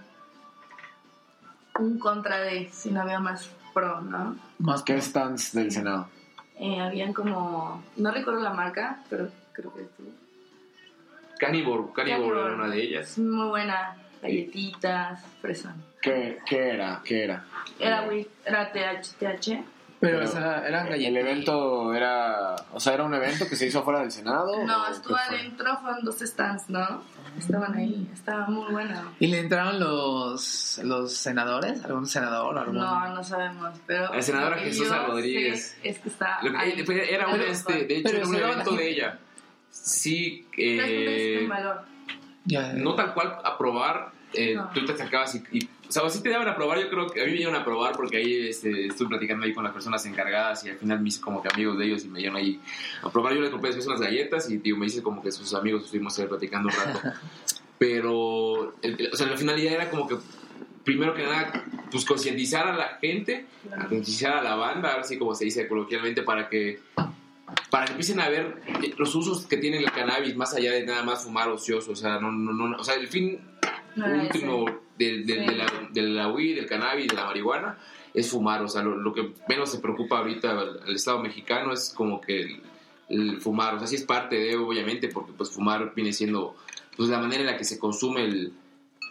un 1.80 2.00
contra 2.00 2.40
de 2.40 2.70
si 2.72 2.92
no 2.92 3.02
había 3.02 3.20
más 3.20 3.50
pro, 3.74 4.02
¿no? 4.02 4.38
Más 4.60 4.84
¿Qué 4.84 4.96
que 4.96 5.02
stands 5.02 5.54
del 5.54 5.72
Senado? 5.72 6.08
Eh, 6.58 6.80
habían 6.80 7.12
como, 7.12 7.84
no 7.98 8.12
recuerdo 8.12 8.40
la 8.42 8.54
marca, 8.54 9.04
pero 9.10 9.30
creo 9.52 9.74
que 9.74 9.82
estuvo. 9.82 10.10
Cannibal, 11.38 11.92
Cannibal 11.94 12.22
Cannibal. 12.22 12.46
era 12.46 12.56
una 12.56 12.68
de 12.70 12.82
ellas. 12.82 13.18
Muy 13.18 13.50
buena, 13.50 13.98
galletitas, 14.22 15.22
fresa. 15.42 15.76
¿Qué, 16.02 16.40
qué 16.46 16.70
era? 16.70 17.02
¿Qué 17.04 17.26
era? 17.26 17.46
Era, 17.78 18.08
era 18.46 18.72
TH, 18.72 19.16
TH. 19.20 19.75
Pero, 20.06 20.20
Pero 20.20 20.30
o 20.30 20.34
sea, 20.34 20.68
eran 20.68 20.92
El 20.92 21.18
evento 21.18 21.94
era, 21.94 22.56
o 22.74 22.80
sea, 22.80 22.94
era 22.94 23.04
un 23.04 23.14
evento 23.16 23.48
que 23.50 23.56
se 23.56 23.66
hizo 23.66 23.84
fuera 23.84 24.02
del 24.02 24.12
Senado. 24.12 24.64
No, 24.64 24.84
¿o 24.84 24.86
qué 24.86 24.92
estuvo 24.92 25.18
adentro, 25.18 25.78
fueron 25.82 26.06
dos 26.06 26.20
stands, 26.20 26.70
¿no? 26.70 27.02
Estaban 27.40 27.74
ahí, 27.76 28.08
estaba 28.14 28.46
muy 28.48 28.72
buena. 28.72 29.04
¿Y 29.20 29.28
le 29.28 29.40
entraron 29.40 29.80
los, 29.80 30.80
los 30.84 31.12
senadores? 31.14 31.84
¿Algún 31.84 32.06
senador? 32.08 32.58
Algún... 32.58 32.76
No, 32.78 33.14
no 33.16 33.24
sabemos, 33.24 33.78
pero... 33.88 34.14
La 34.14 34.22
senadora 34.22 34.56
lo 34.58 34.62
que 34.62 34.68
Jesús 34.70 34.88
Rodríguez. 35.08 35.78
Es 35.84 36.00
que 36.00 36.10
está 36.10 36.40
ahí. 36.40 36.86
era 37.10 37.28
un, 37.28 37.42
este, 37.42 37.86
de 37.86 37.98
hecho, 37.98 38.16
era 38.16 38.28
un 38.28 38.36
evento 38.36 38.72
de 38.72 38.90
ella. 38.90 39.20
Sí, 39.72 40.48
Pero 40.56 40.84
es 40.86 41.42
un 41.44 41.52
eh, 42.48 42.74
no 42.76 42.96
tal 42.96 43.14
cual 43.14 43.38
aprobar, 43.44 44.12
eh, 44.34 44.54
No. 44.56 44.70
tú 44.74 44.86
te 44.86 44.96
sacabas 44.96 45.36
y, 45.36 45.44
y- 45.52 45.70
o 45.88 45.92
sea, 45.92 46.10
sí 46.10 46.22
te 46.22 46.30
daban 46.30 46.48
a 46.48 46.52
aprobar, 46.52 46.80
yo 46.80 46.90
creo 46.90 47.08
que 47.08 47.22
a 47.22 47.26
mí 47.26 47.32
me 47.32 47.38
dieron 47.38 47.56
a 47.56 47.60
aprobar 47.60 47.96
porque 47.96 48.18
ahí 48.18 48.48
este, 48.48 48.88
estuve 48.88 49.10
platicando 49.10 49.46
ahí 49.46 49.54
con 49.54 49.64
las 49.64 49.74
personas 49.74 50.06
encargadas 50.06 50.64
y 50.66 50.70
al 50.70 50.78
final 50.78 51.00
me 51.00 51.10
hice 51.10 51.22
como 51.22 51.42
que 51.42 51.50
amigos 51.54 51.78
de 51.78 51.86
ellos 51.86 52.04
y 52.06 52.08
me 52.10 52.20
dieron 52.20 52.36
ahí 52.38 52.60
a 53.04 53.10
probar, 53.10 53.34
yo 53.34 53.42
le 53.42 53.52
compré 53.52 53.70
después 53.70 53.88
unas 53.88 54.02
galletas 54.02 54.50
y 54.50 54.58
digo, 54.58 54.78
me 54.78 54.88
hice 54.88 55.02
como 55.04 55.22
que 55.22 55.32
sus 55.32 55.54
amigos 55.54 55.84
estuvimos 55.86 56.18
ahí 56.20 56.28
platicando 56.28 56.70
un 56.70 56.76
rato, 56.76 57.00
pero 57.78 58.74
el- 58.82 59.00
el- 59.00 59.10
o 59.14 59.16
sea, 59.16 59.28
la 59.28 59.38
finalidad 59.38 59.74
era 59.74 59.90
como 59.90 60.08
que 60.08 60.16
primero 60.84 61.14
que 61.14 61.24
nada 61.24 61.64
pues 61.92 62.06
concientizar 62.06 62.68
a 62.68 62.76
la 62.76 62.98
gente, 63.02 63.46
a 63.72 63.82
concientizar 63.82 64.34
a 64.38 64.42
la 64.44 64.56
banda, 64.56 64.92
ahora 64.92 65.04
sí 65.04 65.18
como 65.18 65.34
se 65.36 65.46
dice 65.46 65.68
coloquialmente, 65.68 66.24
para 66.24 66.50
que 66.50 66.80
para 67.70 67.86
que 67.86 67.92
empiecen 67.92 68.20
a 68.20 68.30
ver 68.30 68.56
los 68.98 69.14
usos 69.16 69.46
que 69.46 69.58
tiene 69.58 69.78
el 69.78 69.92
cannabis 69.92 70.36
más 70.36 70.54
allá 70.56 70.72
de 70.74 70.86
nada 70.86 71.04
más 71.04 71.24
fumar 71.24 71.48
ocioso, 71.50 71.92
o 71.92 71.96
sea, 71.96 72.20
no, 72.20 72.32
no, 72.32 72.52
no, 72.54 72.78
o 72.78 72.84
sea, 72.84 72.96
el 72.96 73.08
fin 73.08 73.40
No 73.96 74.06
último 74.24 74.66
de, 74.98 75.24
de- 75.24 75.24
Sí. 75.24 75.46
de 75.46 75.56
la, 75.56 75.66
de 75.92 76.02
la 76.04 76.28
weed, 76.30 76.56
del 76.56 76.66
cannabis, 76.68 77.08
de 77.08 77.16
la 77.16 77.26
marihuana, 77.26 77.78
es 78.14 78.30
fumar, 78.30 78.62
o 78.64 78.68
sea, 78.68 78.82
lo, 78.82 78.96
lo 78.96 79.14
que 79.14 79.34
menos 79.50 79.70
se 79.72 79.80
preocupa 79.80 80.20
ahorita 80.20 80.52
al, 80.52 80.80
al 80.88 80.96
Estado 80.96 81.22
mexicano 81.22 81.74
es 81.74 81.94
como 81.96 82.22
que 82.22 82.42
el, 82.44 82.62
el 83.10 83.42
fumar, 83.42 83.76
o 83.76 83.80
sea, 83.80 83.88
sí 83.88 83.96
es 83.96 84.04
parte 84.04 84.36
de, 84.38 84.56
obviamente, 84.56 85.10
porque 85.10 85.34
pues 85.34 85.52
fumar 85.52 85.94
viene 85.96 86.14
siendo 86.14 86.56
pues 86.96 87.10
la 87.10 87.20
manera 87.20 87.42
en 87.42 87.48
la 87.48 87.58
que 87.58 87.66
se 87.66 87.78
consume 87.78 88.24
el, 88.24 88.54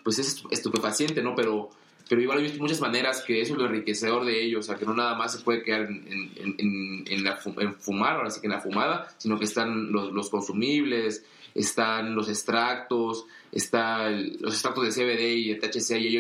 pues 0.03 0.19
es 0.19 0.43
estu- 0.43 0.49
estupefaciente, 0.51 1.23
¿no? 1.23 1.35
Pero, 1.35 1.69
pero 2.09 2.21
igual 2.23 2.39
hay 2.39 2.59
muchas 2.59 2.81
maneras 2.81 3.23
que 3.27 3.43
eso 3.43 3.53
es 3.53 3.59
lo 3.59 3.67
enriquecedor 3.67 4.25
de 4.25 4.43
ellos, 4.43 4.61
o 4.65 4.69
sea, 4.69 4.77
que 4.79 4.87
no 4.87 4.95
nada 4.95 5.15
más 5.17 5.33
se 5.37 5.45
puede 5.45 5.63
quedar 5.63 5.83
en, 5.83 6.07
en, 6.37 6.55
en, 6.59 7.05
en 7.07 7.25
la 7.25 7.37
fumar, 7.37 8.17
ahora 8.17 8.31
sí 8.31 8.41
que 8.41 8.47
en 8.47 8.53
la 8.53 8.61
fumada, 8.61 9.09
sino 9.19 9.39
que 9.39 9.45
están 9.45 9.93
los, 9.93 10.13
los 10.13 10.31
consumibles, 10.31 11.25
están 11.55 12.15
los 12.15 12.29
extractos, 12.29 13.27
está 13.53 14.09
el- 14.09 14.39
los 14.41 14.53
extractos 14.55 14.85
de 14.85 14.91
CBD 14.93 15.35
y 15.35 15.49
de 15.51 15.55
THC, 15.57 15.99
y 15.99 16.17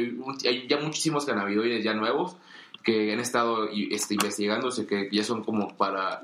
hay, 0.46 0.66
ya 0.68 0.78
muchísimos 0.78 1.24
cannabinoides 1.26 1.82
ya 1.82 1.94
nuevos 1.94 2.36
que 2.82 3.12
han 3.12 3.20
estado 3.20 3.68
este, 3.90 4.14
investigándose, 4.14 4.86
que 4.86 5.08
ya 5.10 5.24
son 5.24 5.42
como 5.42 5.76
para 5.76 6.22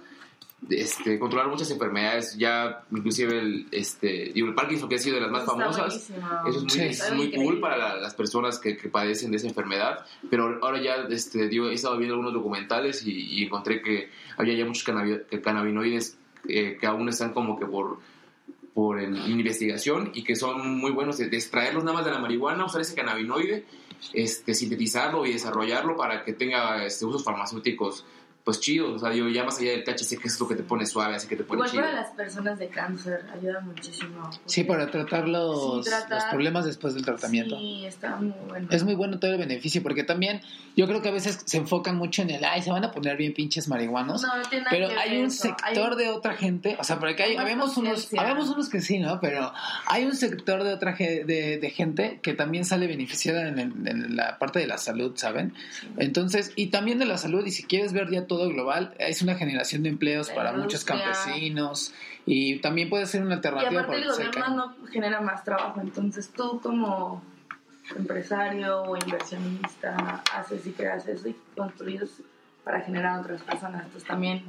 este, 0.68 1.18
controlar 1.18 1.48
muchas 1.48 1.70
enfermedades, 1.70 2.36
ya 2.36 2.82
inclusive 2.92 3.38
el, 3.38 3.66
este, 3.72 4.30
digo, 4.34 4.46
el 4.48 4.54
Parkinson, 4.54 4.90
que 4.90 4.96
ha 4.96 4.98
sido 4.98 5.14
de 5.16 5.22
las 5.22 5.30
más 5.30 5.40
Está 5.44 5.52
famosas, 5.54 6.10
buenísimo. 6.10 6.48
eso 6.48 6.58
es 6.58 6.62
muy, 6.64 6.70
Sí. 6.70 6.80
es 6.82 7.00
Está 7.00 7.14
muy 7.14 7.32
cool 7.32 7.60
para 7.60 7.78
la- 7.78 7.96
las 7.96 8.14
personas 8.14 8.58
que, 8.58 8.76
que 8.76 8.90
padecen 8.90 9.30
de 9.30 9.38
esa 9.38 9.48
enfermedad, 9.48 10.04
pero 10.28 10.58
ahora 10.62 10.82
ya 10.82 10.96
este, 11.08 11.48
digo, 11.48 11.70
he 11.70 11.72
estado 11.72 11.96
viendo 11.96 12.14
algunos 12.14 12.34
documentales 12.34 13.06
y, 13.06 13.10
y 13.40 13.44
encontré 13.44 13.80
que 13.80 14.10
había 14.36 14.52
ya 14.54 14.66
muchos 14.66 14.84
cannabinoides 15.42 16.18
eh, 16.48 16.76
que 16.78 16.86
aún 16.86 17.08
están 17.08 17.32
como 17.32 17.58
que 17.58 17.64
por 17.66 17.98
por 18.74 19.00
en 19.00 19.16
investigación 19.16 20.12
y 20.14 20.22
que 20.22 20.36
son 20.36 20.78
muy 20.78 20.92
buenos 20.92 21.18
de, 21.18 21.28
de 21.28 21.36
extraerlos 21.36 21.84
nada 21.84 21.96
más 21.96 22.04
de 22.04 22.12
la 22.12 22.18
marihuana, 22.18 22.64
usar 22.64 22.80
ese 22.80 22.94
cannabinoide, 22.94 23.64
este, 24.12 24.54
sintetizarlo 24.54 25.26
y 25.26 25.32
desarrollarlo 25.32 25.96
para 25.96 26.24
que 26.24 26.32
tenga 26.32 26.84
este, 26.84 27.04
usos 27.04 27.24
farmacéuticos 27.24 28.04
pues 28.50 28.60
chidos, 28.60 28.96
o 28.96 28.98
sea, 29.06 29.14
yo 29.14 29.28
ya 29.28 29.44
más 29.44 29.58
allá 29.60 29.70
del 29.70 29.84
THC 29.84 30.18
que 30.20 30.26
es 30.26 30.40
lo 30.40 30.48
que 30.48 30.56
te 30.56 30.64
pone 30.64 30.84
suave, 30.86 31.14
así 31.14 31.28
que 31.28 31.36
te 31.36 31.44
pone 31.44 31.58
Igual 31.58 31.70
chido. 31.70 31.82
para 31.84 31.94
las 31.94 32.10
personas 32.10 32.58
de 32.58 32.68
cáncer 32.68 33.24
ayuda 33.32 33.60
muchísimo. 33.60 34.28
Sí, 34.44 34.64
para 34.64 34.90
tratar 34.90 35.28
los, 35.28 35.84
Sí, 35.84 35.90
tratar- 35.90 36.10
los 36.10 36.24
problemas 36.24 36.64
después 36.64 36.94
del 36.94 37.04
tratamiento. 37.04 37.56
Sí, 37.56 37.84
está 37.86 38.16
muy 38.16 38.34
bueno. 38.48 38.66
Es 38.72 38.82
muy 38.82 38.94
bueno 38.96 39.20
todo 39.20 39.30
el 39.30 39.38
beneficio, 39.38 39.82
porque 39.84 40.02
también 40.02 40.40
yo 40.76 40.88
creo 40.88 41.00
que 41.00 41.08
a 41.08 41.12
veces 41.12 41.40
se 41.44 41.58
enfocan 41.58 41.96
mucho 41.96 42.22
en 42.22 42.30
el, 42.30 42.44
ay, 42.44 42.62
se 42.62 42.72
van 42.72 42.84
a 42.84 42.90
poner 42.90 43.16
bien 43.16 43.34
pinches 43.34 43.68
marihuanos. 43.68 44.22
No, 44.22 44.36
no 44.36 44.42
tiene 44.42 44.64
nada 44.64 44.70
Pero 44.76 44.88
que 44.88 44.96
hay 44.98 45.10
ver 45.10 45.20
un 45.20 45.26
eso. 45.26 45.42
sector 45.42 45.92
Hay- 45.92 45.96
de 45.98 46.08
otra 46.10 46.34
gente, 46.34 46.76
o 46.80 46.82
sea, 46.84 46.98
porque 46.98 47.22
hay, 47.22 47.36
habemos 47.36 47.76
unos, 47.76 48.12
habemos 48.18 48.48
unos 48.48 48.68
que 48.68 48.80
sí, 48.80 48.98
¿no? 48.98 49.20
Pero 49.20 49.52
hay 49.86 50.04
un 50.06 50.16
sector 50.16 50.64
de 50.64 50.72
otra 50.74 50.94
de, 50.96 51.58
de 51.60 51.70
gente 51.70 52.18
que 52.22 52.34
también 52.34 52.64
sale 52.64 52.86
beneficiada 52.88 53.46
en, 53.48 53.58
el- 53.60 53.86
en 53.86 54.16
la 54.16 54.38
parte 54.38 54.58
de 54.58 54.66
la 54.66 54.76
salud, 54.78 55.12
¿saben? 55.14 55.54
Entonces, 55.98 56.52
y 56.56 56.66
también 56.68 56.98
de 56.98 57.04
la 57.06 57.18
salud, 57.18 57.44
y 57.46 57.50
si 57.50 57.62
quieres 57.64 57.92
ver 57.92 58.10
ya 58.10 58.26
todo 58.26 58.39
global, 58.48 58.94
es 58.98 59.22
una 59.22 59.34
generación 59.34 59.82
de 59.82 59.90
empleos 59.90 60.28
La 60.28 60.34
para 60.34 60.52
muchos 60.52 60.84
campesinos 60.84 61.92
y 62.26 62.58
también 62.60 62.88
puede 62.88 63.06
ser 63.06 63.22
una 63.22 63.34
Y 63.34 63.36
alternativa 63.36 63.80
aparte 63.82 63.96
el 64.02 64.08
para 64.08 64.22
el 64.24 64.30
gobierno 64.30 64.56
no 64.80 64.86
genera 64.88 65.20
más 65.20 65.44
trabajo, 65.44 65.80
entonces 65.80 66.30
tú 66.30 66.60
como 66.60 67.22
empresario 67.96 68.82
o 68.82 68.96
inversionista 68.96 70.22
haces 70.34 70.66
y 70.66 70.72
creas 70.72 71.06
eso 71.08 71.28
y 71.28 71.36
construyes 71.56 72.22
para 72.64 72.80
generar 72.80 73.16
a 73.16 73.20
otras 73.20 73.42
personas. 73.42 73.84
Entonces 73.84 74.06
también 74.08 74.44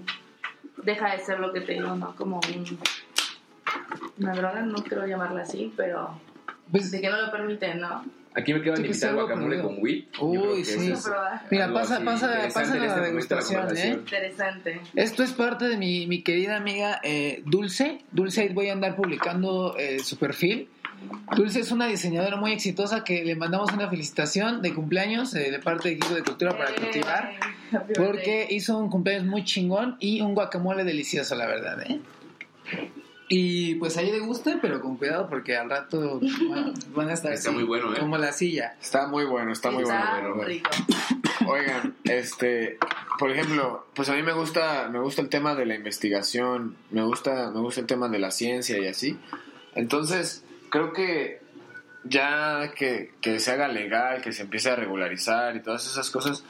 deja 0.83 1.11
de 1.11 1.19
ser 1.19 1.39
lo 1.39 1.51
que 1.53 1.61
te 1.61 1.73
digo, 1.73 1.95
¿no? 1.95 2.15
Como 2.15 2.37
un- 2.39 2.79
una 4.19 4.33
droga, 4.33 4.61
no 4.61 4.75
quiero 4.83 5.05
llamarla 5.07 5.41
así, 5.41 5.73
pero 5.75 6.19
Pues, 6.71 6.91
de 6.91 7.01
que 7.01 7.09
no 7.09 7.19
lo 7.21 7.31
permiten, 7.31 7.79
¿no? 7.81 8.05
Aquí 8.33 8.53
me 8.53 8.61
quedan 8.61 8.85
invitar 8.85 9.13
guacamole 9.13 9.57
prohibido. 9.57 9.67
con 9.67 9.83
wheat. 9.83 10.53
Uy, 10.53 10.63
sí. 10.63 10.91
es 10.91 11.09
mira, 11.49 11.73
pasa, 11.73 12.01
pasa, 12.03 12.27
interesante 12.27 12.53
pasa 12.53 12.59
la 12.59 12.63
este 12.63 12.77
momento 12.77 12.95
de 12.95 13.01
la 13.01 13.07
degustación, 13.07 13.77
¿eh? 13.77 13.87
Interesante. 13.93 14.81
Esto 14.95 15.23
es 15.23 15.33
parte 15.33 15.67
de 15.67 15.77
mi, 15.77 16.07
mi 16.07 16.21
querida 16.21 16.55
amiga 16.55 17.01
eh, 17.03 17.43
Dulce. 17.45 17.99
Dulce, 18.11 18.41
ahí 18.41 18.49
voy 18.53 18.69
a 18.69 18.73
andar 18.73 18.95
publicando 18.95 19.75
eh, 19.77 19.99
su 19.99 20.17
perfil. 20.17 20.69
Dulce 21.35 21.59
es 21.59 21.71
una 21.71 21.87
diseñadora 21.87 22.37
muy 22.37 22.51
exitosa 22.51 23.03
que 23.03 23.25
le 23.25 23.35
mandamos 23.35 23.73
una 23.73 23.89
felicitación 23.89 24.61
de 24.61 24.73
cumpleaños 24.73 25.33
eh, 25.33 25.51
de 25.51 25.59
parte 25.59 25.89
del 25.89 25.97
equipo 25.97 26.13
de 26.13 26.23
Cultura 26.23 26.57
para 26.57 26.73
Cultivar. 26.73 27.33
Porque 27.95 28.47
hizo 28.49 28.77
un 28.77 28.89
cumpleaños 28.89 29.25
muy 29.25 29.43
chingón 29.43 29.97
y 29.99 30.21
un 30.21 30.35
guacamole 30.35 30.83
delicioso, 30.83 31.35
la 31.35 31.47
verdad, 31.47 31.81
¿eh? 31.81 31.99
Y 33.33 33.75
pues 33.75 33.95
ahí 33.95 34.11
degusten, 34.11 34.59
pero 34.61 34.81
con 34.81 34.97
cuidado 34.97 35.29
porque 35.29 35.55
al 35.55 35.69
rato 35.69 36.19
bueno, 36.19 36.73
van 36.93 37.07
a 37.07 37.13
estar 37.13 37.31
Está 37.31 37.51
así, 37.51 37.57
muy 37.57 37.63
bueno, 37.63 37.93
¿eh? 37.93 37.97
como 37.97 38.17
la 38.17 38.33
silla. 38.33 38.75
Está 38.81 39.07
muy 39.07 39.23
bueno, 39.23 39.53
está 39.53 39.71
muy 39.71 39.85
bueno. 39.85 39.99
Está 39.99 40.27
bueno. 40.27 40.43
rico. 40.43 40.69
Oigan, 41.47 41.95
este, 42.03 42.77
por 43.17 43.31
ejemplo, 43.31 43.87
pues 43.93 44.09
a 44.09 44.15
mí 44.15 44.21
me 44.21 44.33
gusta, 44.33 44.89
me 44.89 44.99
gusta 44.99 45.21
el 45.21 45.29
tema 45.29 45.55
de 45.55 45.65
la 45.65 45.75
investigación, 45.75 46.75
me 46.89 47.03
gusta, 47.03 47.51
me 47.51 47.61
gusta 47.61 47.79
el 47.79 47.87
tema 47.87 48.09
de 48.09 48.19
la 48.19 48.31
ciencia 48.31 48.77
y 48.77 48.87
así. 48.87 49.17
Entonces, 49.75 50.43
creo 50.69 50.91
que 50.91 51.39
ya 52.03 52.73
que, 52.75 53.13
que 53.21 53.39
se 53.39 53.51
haga 53.51 53.69
legal, 53.69 54.21
que 54.21 54.33
se 54.33 54.41
empiece 54.41 54.71
a 54.71 54.75
regularizar 54.75 55.55
y 55.55 55.61
todas 55.61 55.87
esas 55.87 56.09
cosas, 56.09 56.43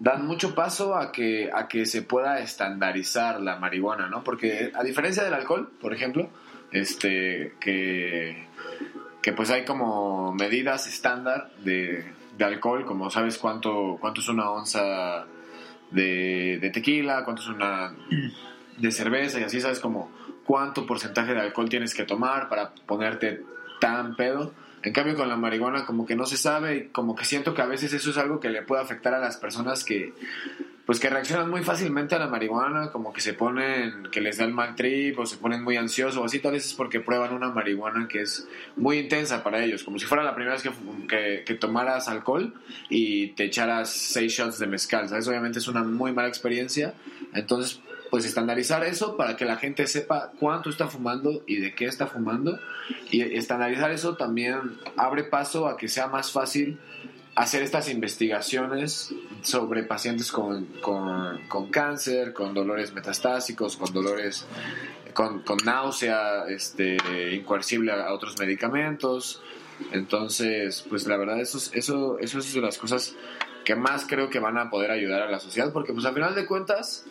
dan 0.00 0.26
mucho 0.26 0.54
paso 0.54 0.96
a 0.96 1.12
que, 1.12 1.50
a 1.52 1.68
que 1.68 1.84
se 1.84 2.02
pueda 2.02 2.40
estandarizar 2.40 3.40
la 3.40 3.56
marihuana, 3.56 4.08
¿no? 4.08 4.24
Porque 4.24 4.72
a 4.74 4.82
diferencia 4.82 5.22
del 5.22 5.34
alcohol, 5.34 5.70
por 5.78 5.92
ejemplo, 5.92 6.30
este, 6.72 7.54
que, 7.60 8.48
que 9.20 9.32
pues 9.34 9.50
hay 9.50 9.66
como 9.66 10.32
medidas 10.32 10.86
estándar 10.86 11.50
de, 11.62 12.04
de 12.38 12.44
alcohol, 12.44 12.86
como 12.86 13.10
sabes 13.10 13.36
cuánto, 13.36 13.98
cuánto 14.00 14.22
es 14.22 14.28
una 14.30 14.50
onza 14.50 15.26
de, 15.90 16.58
de 16.58 16.70
tequila, 16.70 17.22
cuánto 17.22 17.42
es 17.42 17.48
una 17.48 17.94
de 18.78 18.92
cerveza 18.92 19.38
y 19.38 19.42
así 19.42 19.60
sabes 19.60 19.80
como 19.80 20.10
cuánto 20.44 20.86
porcentaje 20.86 21.34
de 21.34 21.40
alcohol 21.40 21.68
tienes 21.68 21.94
que 21.94 22.04
tomar 22.04 22.48
para 22.48 22.72
ponerte 22.86 23.42
tan 23.80 24.16
pedo. 24.16 24.54
En 24.82 24.92
cambio 24.92 25.14
con 25.14 25.28
la 25.28 25.36
marihuana 25.36 25.84
como 25.84 26.06
que 26.06 26.16
no 26.16 26.24
se 26.26 26.36
sabe 26.36 26.76
y 26.76 26.88
como 26.88 27.14
que 27.14 27.24
siento 27.24 27.54
que 27.54 27.62
a 27.62 27.66
veces 27.66 27.92
eso 27.92 28.10
es 28.10 28.18
algo 28.18 28.40
que 28.40 28.48
le 28.48 28.62
puede 28.62 28.82
afectar 28.82 29.12
a 29.14 29.18
las 29.18 29.36
personas 29.36 29.84
que 29.84 30.14
pues 30.90 30.98
que 30.98 31.08
reaccionan 31.08 31.48
muy 31.48 31.62
fácilmente 31.62 32.16
a 32.16 32.18
la 32.18 32.26
marihuana, 32.26 32.90
como 32.90 33.12
que 33.12 33.20
se 33.20 33.32
ponen, 33.32 34.08
que 34.10 34.20
les 34.20 34.38
da 34.38 34.44
el 34.44 34.52
mal 34.52 34.74
trip 34.74 35.16
o 35.20 35.24
se 35.24 35.36
ponen 35.36 35.62
muy 35.62 35.76
ansiosos 35.76 36.16
o 36.16 36.24
así, 36.24 36.40
tal 36.40 36.50
vez 36.50 36.66
es 36.66 36.74
porque 36.74 36.98
prueban 36.98 37.32
una 37.32 37.48
marihuana 37.48 38.08
que 38.08 38.22
es 38.22 38.48
muy 38.74 38.98
intensa 38.98 39.44
para 39.44 39.62
ellos, 39.62 39.84
como 39.84 40.00
si 40.00 40.06
fuera 40.06 40.24
la 40.24 40.34
primera 40.34 40.54
vez 40.54 40.64
que, 40.64 40.72
que, 41.06 41.44
que 41.46 41.54
tomaras 41.54 42.08
alcohol 42.08 42.54
y 42.88 43.28
te 43.34 43.44
echaras 43.44 43.88
seis 43.88 44.32
shots 44.32 44.58
de 44.58 44.66
mezcal, 44.66 45.08
¿sabes? 45.08 45.28
Obviamente 45.28 45.60
es 45.60 45.68
una 45.68 45.84
muy 45.84 46.12
mala 46.12 46.26
experiencia, 46.26 46.94
entonces 47.34 47.80
pues 48.10 48.24
estandarizar 48.24 48.84
eso 48.84 49.16
para 49.16 49.36
que 49.36 49.44
la 49.44 49.56
gente 49.56 49.86
sepa 49.86 50.32
cuánto 50.38 50.68
está 50.70 50.88
fumando 50.88 51.42
y 51.46 51.56
de 51.56 51.74
qué 51.74 51.86
está 51.86 52.06
fumando 52.06 52.58
y 53.10 53.22
estandarizar 53.22 53.92
eso 53.92 54.16
también 54.16 54.78
abre 54.96 55.24
paso 55.24 55.68
a 55.68 55.76
que 55.76 55.88
sea 55.88 56.08
más 56.08 56.32
fácil 56.32 56.78
hacer 57.36 57.62
estas 57.62 57.88
investigaciones 57.88 59.14
sobre 59.42 59.84
pacientes 59.84 60.32
con, 60.32 60.64
con, 60.82 61.38
con 61.48 61.70
cáncer, 61.70 62.32
con 62.32 62.52
dolores 62.52 62.92
metastásicos, 62.92 63.76
con 63.76 63.92
dolores, 63.92 64.44
con, 65.14 65.42
con 65.42 65.58
náusea 65.64 66.46
este, 66.48 66.96
incoercible 67.32 67.92
a, 67.92 68.12
otros 68.12 68.36
medicamentos. 68.38 69.40
Entonces, 69.92 70.84
pues 70.90 71.06
la 71.06 71.16
verdad, 71.16 71.40
eso, 71.40 71.56
es- 71.58 71.70
eso, 71.72 72.18
eso 72.18 72.38
es 72.40 72.52
de 72.52 72.60
las 72.60 72.76
cosas 72.76 73.14
que 73.64 73.74
más 73.76 74.04
creo 74.06 74.28
que 74.28 74.40
van 74.40 74.58
a 74.58 74.68
poder 74.68 74.90
ayudar 74.90 75.22
a 75.22 75.30
la 75.30 75.38
sociedad, 75.40 75.72
porque 75.72 75.92
pues 75.92 76.04
al 76.06 76.14
final 76.14 76.34
de 76.34 76.44
cuentas, 76.46 77.04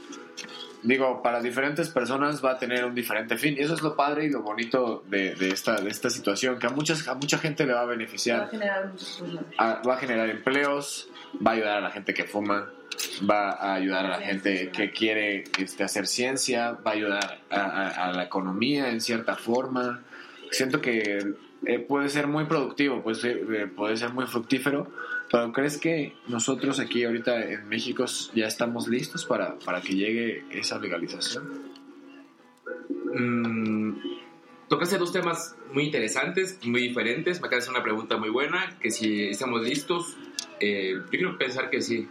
digo, 0.84 1.22
para 1.22 1.42
diferentes 1.42 1.90
personas 1.90 2.44
va 2.44 2.52
a 2.52 2.58
tener 2.58 2.86
un 2.86 2.96
diferente 2.96 3.38
fin. 3.38 3.56
Y 3.58 3.62
eso 3.62 3.74
es 3.74 3.82
lo 3.82 3.96
padre 3.96 4.26
y 4.26 4.30
lo 4.30 4.42
bonito 4.42 5.04
de, 5.08 5.36
de 5.36 5.50
esta, 5.50 5.80
de 5.82 5.90
esta 5.90 6.10
situación, 6.10 6.58
que 6.60 6.68
a, 6.68 6.70
muchas, 6.70 7.08
a 7.08 7.16
mucha 7.16 7.38
gente 7.38 7.66
le 7.66 7.74
va 7.74 7.82
a 7.82 7.86
Va 7.86 7.92
a 7.92 7.96
beneficiar 7.96 8.50
generar 8.50 8.92
a- 9.58 9.82
va 9.88 9.94
a 9.96 9.98
generar 9.98 10.30
empleos, 10.30 11.10
va 11.46 11.52
a 11.52 11.54
ayudar 11.56 11.78
a 11.78 11.82
la 11.82 11.92
gente 11.92 12.14
que 12.14 12.24
fuma, 12.24 12.70
va 13.30 13.52
a 13.52 13.74
ayudar 13.76 14.06
a 14.06 14.10
la 14.10 14.20
gente 14.22 14.70
que 14.72 14.92
quiere 14.92 15.44
este, 15.58 15.84
hacer 15.84 16.08
ciencia, 16.08 16.72
va 16.72 16.92
a 16.92 16.94
ayudar 16.94 17.40
a, 17.50 17.60
a- 17.62 17.90
a 18.10 18.12
la 18.14 18.24
economía 18.24 18.90
en 18.90 19.02
cierta 19.02 19.36
forma. 19.36 20.02
Siento 20.52 20.82
que 20.82 21.34
eh, 21.66 21.80
puede 21.80 22.10
ser 22.10 22.28
muy 22.28 22.46
productivo, 22.46 23.02
puede 23.04 23.16
ser, 23.18 23.38
eh, 23.54 23.68
puede 23.68 23.98
ser 23.98 24.12
muy 24.14 24.26
fructífero, 24.28 24.88
pero 25.32 25.52
¿crees 25.52 25.78
que 25.78 26.14
nosotros 26.28 26.80
aquí 26.80 27.04
ahorita 27.04 27.52
en 27.52 27.68
México 27.68 28.06
ya 28.34 28.48
estamos 28.48 28.88
listos 28.88 29.26
para, 29.26 29.60
para 29.60 29.82
que 29.82 29.94
llegue 29.94 30.46
esa 30.52 30.80
legalización? 30.80 31.70
Mm, 33.14 33.94
tocaste 34.68 34.98
dos 34.98 35.12
temas 35.12 35.56
muy 35.72 35.86
interesantes, 35.86 36.60
muy 36.64 36.82
diferentes. 36.82 37.42
Me 37.42 37.48
acabas 37.48 37.66
de 37.66 37.70
hacer 37.70 37.76
una 37.76 37.84
pregunta 37.84 38.18
muy 38.18 38.30
buena, 38.30 38.78
que 38.80 38.90
si 38.90 39.28
estamos 39.28 39.62
listos. 39.62 40.18
Eh, 40.60 40.94
yo 40.96 41.10
quiero 41.10 41.38
pensar 41.38 41.70
que 41.70 41.82
sí. 41.82 42.08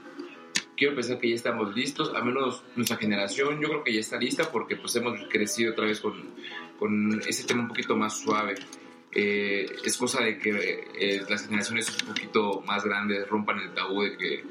Quiero 0.77 0.95
pensar 0.95 1.19
que 1.19 1.29
ya 1.29 1.35
estamos 1.35 1.75
listos, 1.75 2.13
al 2.15 2.25
menos 2.25 2.63
nuestra 2.77 2.97
generación, 2.99 3.61
yo 3.61 3.69
creo 3.69 3.83
que 3.83 3.93
ya 3.93 3.99
está 3.99 4.17
lista 4.17 4.49
porque 4.53 4.77
pues 4.77 4.95
hemos 4.95 5.19
crecido 5.29 5.73
otra 5.73 5.87
vez 5.87 6.01
con, 6.01 6.15
con 6.79 7.21
ese 7.27 7.45
tema 7.45 7.63
un 7.63 7.69
poquito 7.69 7.97
más 7.97 8.21
suave. 8.21 8.55
Eh, 9.13 9.67
es 9.85 9.97
cosa 9.97 10.23
de 10.23 10.39
que 10.39 10.87
eh, 10.99 11.23
las 11.29 11.45
generaciones 11.47 11.91
un 12.03 12.09
poquito 12.09 12.61
más 12.67 12.85
grandes 12.85 13.27
rompan 13.29 13.59
el 13.59 13.73
tabú 13.73 14.03
de 14.03 14.17
que, 14.17 14.45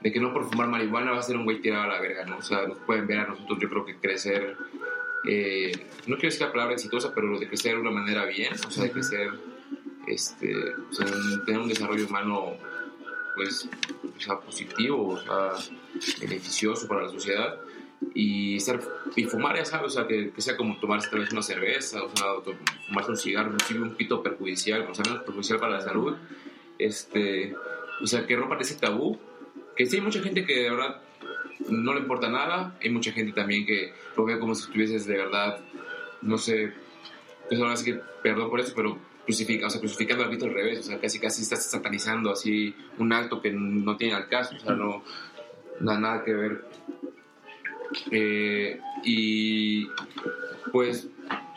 de 0.00 0.12
que 0.12 0.20
no 0.20 0.32
por 0.32 0.48
fumar 0.50 0.68
marihuana 0.68 1.12
va 1.12 1.18
a 1.18 1.22
ser 1.22 1.36
un 1.36 1.44
güey 1.44 1.60
tirado 1.60 1.82
a 1.84 1.86
la 1.88 2.00
verga, 2.00 2.24
¿no? 2.24 2.38
O 2.38 2.42
sea, 2.42 2.66
nos 2.66 2.78
pueden 2.78 3.06
ver 3.06 3.18
a 3.18 3.26
nosotros, 3.26 3.58
yo 3.60 3.68
creo 3.68 3.84
que 3.84 3.96
crecer 3.96 4.56
eh, 5.28 5.70
no 6.06 6.16
quiero 6.16 6.28
decir 6.30 6.40
la 6.46 6.50
palabra 6.52 6.72
exitosa, 6.74 7.12
pero 7.14 7.38
de 7.38 7.46
crecer 7.46 7.74
de 7.74 7.80
una 7.82 7.90
manera 7.90 8.24
bien, 8.24 8.54
o 8.66 8.70
sea, 8.70 8.84
de 8.84 8.90
crecer, 8.90 9.28
este, 10.06 10.54
o 10.56 10.92
sea, 10.94 11.06
un- 11.06 11.44
tener 11.44 11.60
un 11.60 11.68
desarrollo 11.68 12.06
humano, 12.06 12.56
pues, 13.36 13.68
o 14.16 14.18
sea, 14.20 14.40
positivo, 14.40 15.08
o 15.08 15.18
sea, 15.20 15.52
beneficioso 16.20 16.88
para 16.88 17.02
la 17.02 17.10
sociedad. 17.10 17.60
Y, 18.14 18.58
ser, 18.60 18.80
y 19.14 19.24
fumar, 19.24 19.56
ya 19.56 19.64
sabes, 19.64 19.86
o 19.86 19.90
sea, 19.90 20.06
que, 20.06 20.30
que 20.30 20.40
sea 20.40 20.56
como 20.56 20.78
tomarse 20.80 21.10
tal 21.10 21.20
vez 21.20 21.32
una 21.32 21.42
cerveza, 21.42 22.02
o 22.02 22.16
sea, 22.16 22.26
fumarse 22.88 23.10
un 23.10 23.16
cigarro, 23.16 23.52
inclusive 23.52 23.80
un 23.82 23.90
poquito 23.90 24.22
perjudicial, 24.22 24.86
o 24.88 24.94
sea, 24.94 25.04
menos 25.04 25.22
perjudicial 25.22 25.58
para 25.58 25.72
la 25.72 25.80
salud. 25.80 26.16
Este, 26.78 27.54
o 28.02 28.06
sea, 28.06 28.26
que 28.26 28.36
rompan 28.36 28.60
ese 28.60 28.76
tabú. 28.76 29.18
Que 29.76 29.86
sí 29.86 29.96
hay 29.96 30.02
mucha 30.02 30.20
gente 30.20 30.44
que 30.44 30.62
de 30.62 30.70
verdad 30.70 31.00
no 31.68 31.94
le 31.94 32.00
importa 32.00 32.28
nada. 32.28 32.76
Hay 32.82 32.90
mucha 32.90 33.12
gente 33.12 33.32
también 33.32 33.66
que 33.66 33.92
lo 34.16 34.24
ve 34.24 34.38
como 34.38 34.54
si 34.54 34.64
estuvieses 34.64 35.06
de 35.06 35.16
verdad, 35.16 35.60
no 36.22 36.38
sé, 36.38 36.72
pues 37.48 37.60
ahora 37.60 37.76
sí 37.76 37.92
que 37.92 38.00
perdón 38.22 38.50
por 38.50 38.60
eso, 38.60 38.72
pero 38.74 38.98
crucifica, 39.24 39.66
o 39.66 39.70
sea, 39.70 39.80
crucificando 39.80 40.24
al 40.24 40.30
grito 40.30 40.46
al 40.46 40.54
revés, 40.54 40.80
o 40.80 40.82
sea, 40.82 41.00
casi 41.00 41.18
casi 41.18 41.42
estás 41.42 41.64
satanizando 41.70 42.30
así 42.30 42.74
un 42.98 43.12
acto 43.12 43.40
que 43.40 43.52
no 43.52 43.96
tiene 43.96 44.14
al 44.14 44.28
caso, 44.28 44.56
o 44.56 44.58
sea, 44.58 44.74
no, 44.74 45.02
no 45.80 45.98
nada 45.98 46.24
que 46.24 46.34
ver. 46.34 46.64
Eh, 48.10 48.80
y 49.04 49.86
pues, 50.72 51.08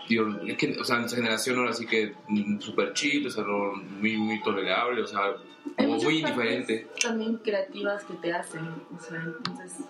digo, 0.09 0.27
es 0.45 0.57
que, 0.57 0.77
o 0.79 0.83
sea, 0.83 0.97
nuestra 0.99 1.17
generación 1.21 1.59
ahora 1.59 1.73
sí 1.73 1.85
que 1.85 2.15
súper 2.59 2.93
chill, 2.93 3.27
o 3.27 3.29
sea, 3.29 3.43
no- 3.43 3.73
muy, 3.73 4.17
muy 4.17 4.41
tolerable, 4.41 5.01
o 5.01 5.07
sea, 5.07 5.35
como 5.77 5.95
muy 5.97 6.19
indiferente. 6.19 6.87
También 7.01 7.37
creativas 7.37 8.03
que 8.03 8.13
te 8.15 8.33
hacen. 8.33 8.67
O 8.95 8.99
sea, 8.99 9.21
entonces, 9.21 9.85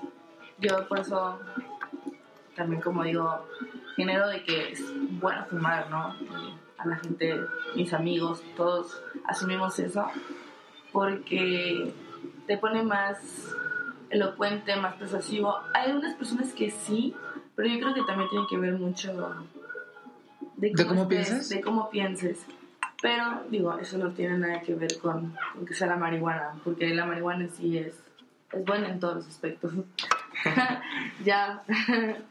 yo 0.60 0.88
por 0.88 1.00
eso 1.00 1.40
también, 2.56 2.82
como 2.82 3.04
digo, 3.04 3.48
genero 3.96 4.28
de 4.28 4.44
que 4.44 4.72
es 4.74 4.82
bueno 5.20 5.46
fumar, 5.50 5.90
¿no? 5.90 6.16
Y 6.22 6.54
a 6.78 6.86
la 6.86 6.96
gente, 6.98 7.40
mis 7.76 7.92
amigos, 7.94 8.44
todos 8.56 9.02
asumimos 9.26 9.80
eso 9.80 10.06
porque 10.92 11.92
te 12.48 12.58
pone 12.58 12.84
más 12.84 13.56
elocuente, 14.14 14.76
más 14.76 14.96
persuasivo. 14.96 15.56
Hay 15.74 15.90
algunas 15.90 16.16
personas 16.16 16.54
que 16.54 16.72
sí, 16.72 17.14
pero 17.56 17.68
yo 17.68 17.80
creo 17.80 17.94
que 17.94 18.04
también 18.04 18.30
tiene 18.30 18.46
que 18.50 18.58
ver 18.58 18.74
mucho 18.74 19.36
¿De 20.56 20.72
cómo 20.86 21.04
estés, 21.04 21.08
piensas? 21.08 21.50
De 21.50 21.62
cómo 21.62 21.90
pienses. 21.90 22.46
Pero, 23.02 23.44
digo, 23.50 23.78
eso 23.80 23.98
no 23.98 24.12
tiene 24.12 24.38
nada 24.38 24.62
que 24.62 24.76
ver 24.76 24.98
con, 25.00 25.36
con 25.54 25.66
que 25.66 25.74
sea 25.74 25.88
la 25.88 25.98
marihuana, 25.98 26.54
porque 26.64 26.94
la 26.94 27.06
marihuana 27.06 27.50
sí 27.50 27.78
es, 27.78 27.96
es 28.52 28.66
buena 28.66 28.90
en 28.90 29.00
todos 29.00 29.16
los 29.16 29.28
aspectos. 29.28 29.74
ya. 31.26 31.64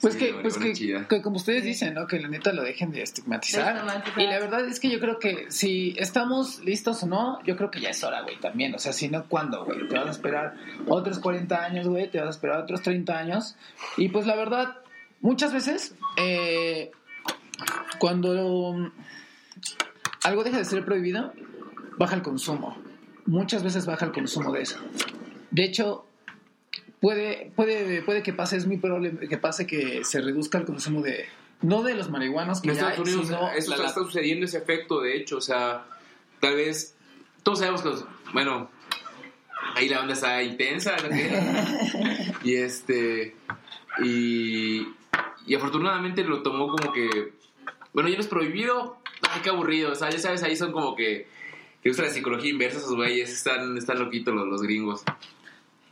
Pues 0.00 0.14
Sí, 0.14 0.18
que, 0.18 0.34
pues 0.34 0.58
que, 0.58 0.72
que 1.08 1.22
como 1.22 1.36
ustedes 1.36 1.64
dicen, 1.64 1.94
¿no? 1.94 2.06
Que 2.06 2.18
la 2.20 2.28
neta 2.28 2.52
lo 2.52 2.62
dejen 2.62 2.90
de 2.90 3.02
estigmatizar. 3.02 3.74
De 3.74 3.80
estigmatizar. 3.80 4.22
Y 4.22 4.26
la 4.26 4.38
verdad 4.38 4.66
es 4.66 4.80
que 4.80 4.90
yo 4.90 5.00
creo 5.00 5.18
que 5.18 5.50
si 5.50 5.94
estamos 5.98 6.60
listos 6.64 7.02
o 7.02 7.06
no, 7.06 7.42
yo 7.44 7.56
creo 7.56 7.70
que 7.70 7.80
ya 7.80 7.90
es 7.90 8.02
hora, 8.04 8.22
güey, 8.22 8.38
también. 8.38 8.74
O 8.74 8.78
sea, 8.78 8.92
si 8.92 9.08
no, 9.08 9.24
¿cuándo, 9.28 9.64
güey? 9.64 9.88
Te 9.88 9.96
vas 9.96 10.06
a 10.06 10.10
esperar 10.10 10.54
otros 10.86 11.18
40 11.18 11.64
años, 11.64 11.88
güey, 11.88 12.10
te 12.10 12.18
vas 12.18 12.28
a 12.28 12.30
esperar 12.30 12.60
otros 12.60 12.82
30 12.82 13.18
años. 13.18 13.56
Y 13.96 14.08
pues 14.08 14.26
la 14.26 14.36
verdad, 14.36 14.76
muchas 15.20 15.52
veces, 15.52 15.94
eh, 16.16 16.90
cuando 17.98 18.92
algo 20.24 20.44
deja 20.44 20.58
de 20.58 20.64
ser 20.64 20.84
prohibido, 20.84 21.32
baja 21.98 22.14
el 22.14 22.22
consumo. 22.22 22.76
Muchas 23.26 23.62
veces 23.62 23.86
baja 23.86 24.06
el 24.06 24.12
consumo 24.12 24.52
de 24.52 24.62
eso. 24.62 24.78
De 25.50 25.64
hecho, 25.64 26.06
puede, 27.02 27.52
puede, 27.54 28.00
puede 28.02 28.22
que 28.22 28.32
pase, 28.32 28.56
es 28.56 28.66
muy 28.66 28.78
probable 28.78 29.28
que 29.28 29.36
pase 29.36 29.66
que 29.66 30.02
se 30.04 30.22
reduzca 30.22 30.56
el 30.56 30.64
consumo 30.64 31.02
de, 31.02 31.26
no 31.60 31.82
de 31.82 31.94
los 31.94 32.08
marihuanos 32.08 32.62
que 32.62 32.70
En 32.70 32.76
ya 32.76 32.88
Estados 32.90 32.98
hay, 33.08 33.14
Unidos 33.14 33.26
sino 33.26 33.38
eso 33.38 33.50
la- 33.52 33.56
está, 33.58 33.76
la- 33.82 33.88
está 33.88 34.00
sucediendo 34.04 34.46
ese 34.46 34.56
efecto, 34.58 35.00
de 35.02 35.16
hecho, 35.18 35.36
o 35.36 35.40
sea, 35.42 35.84
tal 36.40 36.56
vez 36.56 36.96
todos 37.42 37.58
sabemos 37.58 37.82
que, 37.82 37.88
los- 37.90 38.04
bueno, 38.32 38.70
ahí 39.74 39.88
la 39.90 40.00
onda 40.00 40.14
está 40.14 40.42
intensa, 40.42 40.96
¿no? 40.96 41.08
y 42.44 42.54
este, 42.54 43.34
y, 44.02 44.86
y 45.46 45.54
afortunadamente 45.54 46.24
lo 46.24 46.42
tomó 46.42 46.68
como 46.68 46.92
que, 46.92 47.32
bueno, 47.92 48.08
ya 48.08 48.14
no 48.16 48.20
es 48.22 48.28
prohibido, 48.28 48.98
ay, 49.28 49.40
qué 49.42 49.50
aburrido, 49.50 49.92
o 49.92 49.94
sea, 49.94 50.08
ya 50.10 50.18
sabes, 50.18 50.42
ahí 50.42 50.56
son 50.56 50.72
como 50.72 50.94
que, 50.96 51.26
que 51.82 51.90
usan 51.90 52.06
la 52.06 52.12
psicología 52.12 52.50
inversa 52.50 52.78
esos 52.78 52.94
güeyes, 52.94 53.30
están, 53.32 53.76
están 53.76 53.98
loquitos 53.98 54.32
los, 54.34 54.46
los 54.46 54.62
gringos. 54.62 55.02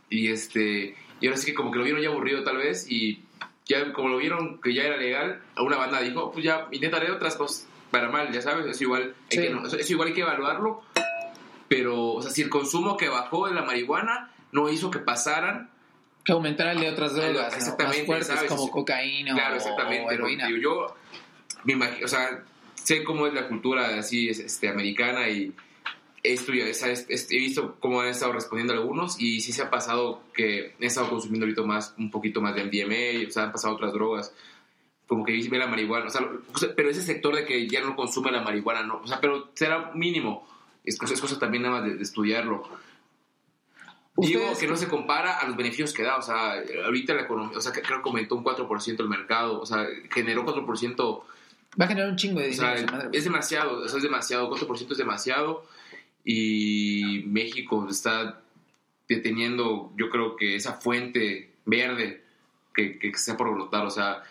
Y 0.09 0.27
este, 0.27 0.95
y 1.21 1.27
ahora 1.27 1.37
sí 1.37 1.45
que 1.47 1.53
como 1.53 1.71
que 1.71 1.77
lo 1.77 1.83
vieron 1.85 2.01
ya 2.01 2.09
aburrido 2.09 2.43
tal 2.43 2.57
vez 2.57 2.89
y 2.91 3.21
ya 3.65 3.93
como 3.93 4.09
lo 4.09 4.17
vieron 4.17 4.59
que 4.59 4.73
ya 4.73 4.83
era 4.83 4.97
legal, 4.97 5.41
una 5.57 5.77
banda 5.77 6.01
dijo, 6.01 6.31
pues 6.31 6.43
ya 6.43 6.67
intentaré 6.71 7.09
otras 7.11 7.35
cosas 7.35 7.67
para 7.91 8.09
mal, 8.09 8.31
ya 8.31 8.41
sabes, 8.41 8.65
eso 8.65 8.83
igual 8.83 9.15
hay, 9.31 9.37
Sí. 9.37 9.41
que, 9.43 9.49
no- 9.49 9.65
eso 9.65 9.93
igual 9.93 10.09
hay 10.09 10.13
que 10.13 10.21
evaluarlo, 10.21 10.81
pero, 11.67 12.07
o 12.13 12.21
sea, 12.21 12.31
si 12.31 12.41
el 12.41 12.49
consumo 12.49 12.97
que 12.97 13.07
bajó 13.09 13.47
de 13.47 13.53
la 13.53 13.61
marihuana 13.63 14.31
no 14.51 14.69
hizo 14.69 14.91
que 14.91 14.99
pasaran, 14.99 15.69
que 16.23 16.31
aumentara 16.33 16.73
el 16.73 16.79
de 16.81 16.89
otras 16.89 17.13
drogas, 17.15 17.51
¿no? 17.51 17.57
Exactamente, 17.57 17.97
más 17.99 18.05
fuertes 18.05 18.27
¿sabes? 18.27 18.49
como 18.49 18.69
cocaína 18.69 19.33
claro, 19.33 19.53
o- 19.53 19.57
exactamente, 19.57 20.03
o 20.03 20.07
¿no? 20.07 20.11
heroína. 20.11 20.47
Digo, 20.47 20.59
yo 20.59 20.95
me 21.63 21.73
imagino, 21.73 22.05
o 22.05 22.09
sea, 22.09 22.43
sé 22.75 23.03
cómo 23.03 23.27
es 23.27 23.33
la 23.33 23.47
cultura 23.47 23.97
así 23.97 24.29
es, 24.29 24.39
este, 24.39 24.67
americana 24.69 25.29
y 25.29 25.53
esto 26.23 26.53
ya 26.53 26.65
es- 26.65 26.83
es- 26.83 27.05
es- 27.09 27.31
he 27.31 27.37
visto 27.37 27.75
cómo 27.79 28.01
han 28.01 28.07
estado 28.09 28.31
respondiendo 28.33 28.73
algunos 28.73 29.19
y 29.19 29.41
sí 29.41 29.51
se 29.53 29.61
ha 29.63 29.69
pasado 29.69 30.21
que 30.33 30.75
he 30.79 30.85
estado 30.85 31.09
consumiendo 31.09 31.45
ahorita 31.45 31.63
más, 31.63 31.93
un 31.97 32.11
poquito 32.11 32.41
más 32.41 32.55
de 32.55 32.61
MDMA, 32.63 33.27
o 33.27 33.31
sea, 33.31 33.43
han 33.43 33.51
pasado 33.51 33.73
otras 33.75 33.91
drogas, 33.93 34.33
como 35.07 35.25
que 35.25 35.33
ve 35.49 35.57
la 35.57 35.67
marihuana, 35.67 36.05
o 36.05 36.09
sea, 36.09 36.21
o 36.53 36.57
sea, 36.57 36.69
pero 36.75 36.89
ese 36.89 37.01
sector 37.01 37.35
de 37.35 37.43
que 37.45 37.67
ya 37.67 37.81
no 37.81 37.95
consume 37.95 38.31
la 38.31 38.41
marihuana, 38.41 38.83
no, 38.83 39.01
o 39.03 39.07
sea, 39.07 39.19
pero 39.19 39.49
será 39.55 39.91
mínimo, 39.93 40.47
es 40.85 40.97
cosa, 40.97 41.13
es 41.13 41.21
cosa 41.21 41.37
también 41.39 41.63
nada 41.63 41.81
más 41.81 41.89
de, 41.89 41.95
de 41.97 42.03
estudiarlo. 42.03 42.63
Digo 44.17 44.41
que 44.59 44.67
no 44.67 44.75
se 44.75 44.87
compara 44.89 45.39
a 45.39 45.47
los 45.47 45.55
beneficios 45.55 45.93
que 45.93 46.03
da, 46.03 46.17
o 46.17 46.21
sea, 46.21 46.53
ahorita 46.85 47.13
la 47.13 47.21
economía, 47.23 47.57
o 47.57 47.61
sea, 47.61 47.71
creo 47.71 48.01
que 48.03 48.09
aumentó 48.09 48.35
un 48.35 48.43
4% 48.43 49.01
el 49.03 49.09
mercado, 49.09 49.59
o 49.61 49.65
sea, 49.65 49.87
generó 50.11 50.45
4%, 50.45 51.23
Va 51.81 51.85
a 51.85 51.87
generar 51.87 52.09
un 52.09 52.17
chingo 52.17 52.41
de 52.41 52.47
o 52.47 52.51
dinero. 52.51 52.77
sea, 52.77 52.85
madre, 52.91 53.07
güey. 53.07 53.17
es 53.17 53.23
demasiado, 53.23 53.79
o 53.79 53.87
sea, 53.87 53.97
es 53.97 54.03
demasiado, 54.03 54.49
4% 54.49 54.91
es 54.91 54.97
demasiado 54.97 55.63
y 56.23 57.23
México 57.27 57.87
está 57.89 58.41
deteniendo, 59.07 59.91
yo 59.97 60.09
creo 60.09 60.35
que 60.35 60.55
esa 60.55 60.73
fuente 60.73 61.51
verde 61.65 62.23
que, 62.73 62.97
que 62.97 63.09
está 63.09 63.35
por 63.35 63.53
brotar, 63.53 63.85
o 63.85 63.89
sea, 63.89 64.23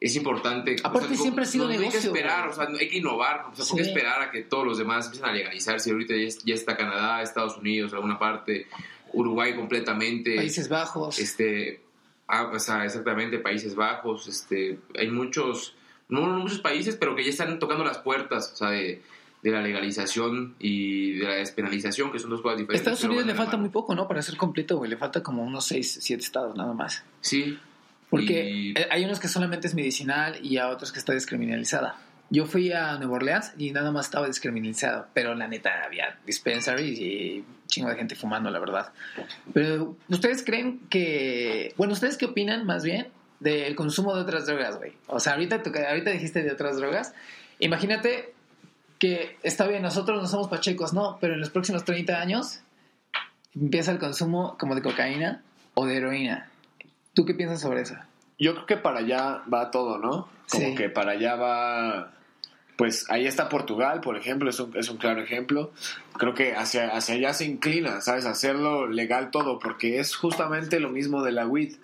es 0.00 0.16
importante. 0.16 0.76
Aparte, 0.82 1.06
o 1.06 1.08
sea, 1.08 1.18
siempre 1.18 1.44
ha 1.44 1.46
sido 1.46 1.64
no, 1.64 1.68
no 1.68 1.72
hay 1.72 1.78
que 1.78 1.86
negocio, 1.86 2.10
esperar, 2.10 2.48
o 2.48 2.52
sea, 2.52 2.68
hay 2.78 2.88
que 2.88 2.98
innovar, 2.98 3.46
o 3.52 3.56
sea, 3.56 3.64
¿por 3.64 3.78
qué 3.78 3.84
Sí. 3.84 3.90
esperar 3.90 4.22
a 4.22 4.30
que 4.30 4.42
todos 4.42 4.66
los 4.66 4.78
demás 4.78 5.06
empiecen 5.06 5.28
a 5.28 5.32
legalizar? 5.32 5.80
Si 5.80 5.90
ahorita 5.90 6.14
ya, 6.14 6.28
ya 6.44 6.54
está 6.54 6.76
Canadá, 6.76 7.22
Estados 7.22 7.56
Unidos, 7.56 7.92
alguna 7.94 8.18
parte, 8.18 8.66
Uruguay 9.12 9.54
completamente. 9.54 10.36
Países 10.36 10.68
Bajos. 10.68 11.18
Este, 11.18 11.80
ah, 12.26 12.50
o 12.52 12.58
sea, 12.58 12.84
exactamente, 12.84 13.38
Países 13.38 13.74
Bajos, 13.74 14.28
este, 14.28 14.78
hay 14.98 15.08
muchos, 15.08 15.74
no 16.08 16.26
no 16.26 16.38
muchos 16.38 16.60
países, 16.60 16.96
pero 16.96 17.16
que 17.16 17.24
ya 17.24 17.30
están 17.30 17.58
tocando 17.58 17.82
las 17.84 17.98
puertas, 17.98 18.52
o 18.52 18.56
sea, 18.56 18.70
de, 18.70 19.00
de 19.44 19.50
la 19.50 19.60
legalización 19.60 20.54
y 20.58 21.12
de 21.18 21.24
la 21.28 21.34
despenalización, 21.34 22.10
que 22.10 22.18
son 22.18 22.30
dos 22.30 22.40
cosas 22.40 22.58
diferentes. 22.58 22.80
Estados 22.80 23.04
Unidos 23.04 23.26
le 23.26 23.34
falta 23.34 23.52
mano. 23.52 23.60
muy 23.64 23.70
poco, 23.70 23.94
¿no? 23.94 24.08
Para 24.08 24.22
ser 24.22 24.36
completo, 24.38 24.78
güey. 24.78 24.90
Le 24.90 24.96
falta 24.96 25.22
como 25.22 25.42
unos 25.44 25.66
6, 25.66 25.98
7 26.00 26.22
estados 26.22 26.56
nada 26.56 26.72
más. 26.72 27.04
Sí. 27.20 27.58
Porque 28.08 28.50
Y- 28.50 28.70
eh, 28.72 28.86
hay 28.90 29.04
unos 29.04 29.20
que 29.20 29.28
solamente 29.28 29.66
es 29.66 29.74
medicinal 29.74 30.38
y 30.44 30.56
a 30.56 30.68
otros 30.70 30.90
que 30.92 30.98
está 30.98 31.12
descriminalizada. 31.12 31.96
Yo 32.30 32.46
fui 32.46 32.72
a 32.72 32.96
Nueva 32.96 33.16
Orleans 33.16 33.52
y 33.58 33.70
nada 33.70 33.92
más 33.92 34.06
estaba 34.06 34.26
descriminalizado, 34.26 35.06
pero 35.12 35.34
la 35.34 35.46
neta 35.46 35.84
había 35.84 36.18
dispensaries 36.26 36.98
y 36.98 37.44
chingo 37.66 37.90
de 37.90 37.96
gente 37.96 38.14
fumando, 38.16 38.50
la 38.50 38.58
verdad. 38.58 38.92
Pero, 39.52 39.96
¿ustedes 40.08 40.42
creen 40.42 40.80
que... 40.88 41.74
Bueno, 41.76 41.92
¿ustedes 41.92 42.16
qué 42.16 42.24
opinan 42.24 42.64
más 42.64 42.82
bien 42.82 43.08
del 43.40 43.74
consumo 43.74 44.14
de 44.16 44.22
otras 44.22 44.46
drogas, 44.46 44.78
güey? 44.78 44.92
O 45.06 45.20
sea, 45.20 45.34
ahorita, 45.34 45.62
ahorita 45.90 46.10
dijiste 46.12 46.42
de 46.42 46.50
otras 46.50 46.78
drogas. 46.78 47.12
Imagínate 47.58 48.33
que 48.98 49.36
está 49.42 49.66
bien, 49.66 49.82
nosotros 49.82 50.20
no 50.22 50.28
somos 50.28 50.48
pachecos, 50.48 50.92
no, 50.92 51.18
pero 51.20 51.34
en 51.34 51.40
los 51.40 51.50
próximos 51.50 51.84
30 51.84 52.20
años 52.20 52.60
empieza 53.54 53.90
el 53.92 53.98
consumo 53.98 54.56
como 54.58 54.74
de 54.74 54.82
cocaína 54.82 55.42
o 55.74 55.86
de 55.86 55.96
heroína. 55.96 56.48
¿Tú 57.14 57.24
qué 57.24 57.34
piensas 57.34 57.60
sobre 57.60 57.82
eso? 57.82 57.94
Yo 58.38 58.54
creo 58.54 58.66
que 58.66 58.76
para 58.76 58.98
allá 59.00 59.42
va 59.52 59.70
todo, 59.70 59.98
¿no? 59.98 60.28
Como 60.50 60.68
Sí. 60.68 60.74
que 60.74 60.88
para 60.88 61.12
allá 61.12 61.36
va. 61.36 62.10
Pues 62.76 63.08
ahí 63.08 63.26
está 63.26 63.48
Portugal, 63.48 64.00
por 64.00 64.16
ejemplo, 64.16 64.50
es 64.50 64.58
un, 64.58 64.76
es 64.76 64.88
un 64.88 64.96
claro 64.96 65.22
ejemplo. 65.22 65.72
Creo 66.18 66.34
que 66.34 66.56
hacia, 66.56 66.88
hacia 66.88 67.14
allá 67.14 67.32
se 67.32 67.44
inclina, 67.44 68.00
¿sabes? 68.00 68.26
Hacerlo 68.26 68.88
legal 68.88 69.30
todo, 69.30 69.60
porque 69.60 70.00
es 70.00 70.16
justamente 70.16 70.80
lo 70.80 70.90
mismo 70.90 71.22
de 71.22 71.30
la 71.30 71.46
weed. 71.46 71.76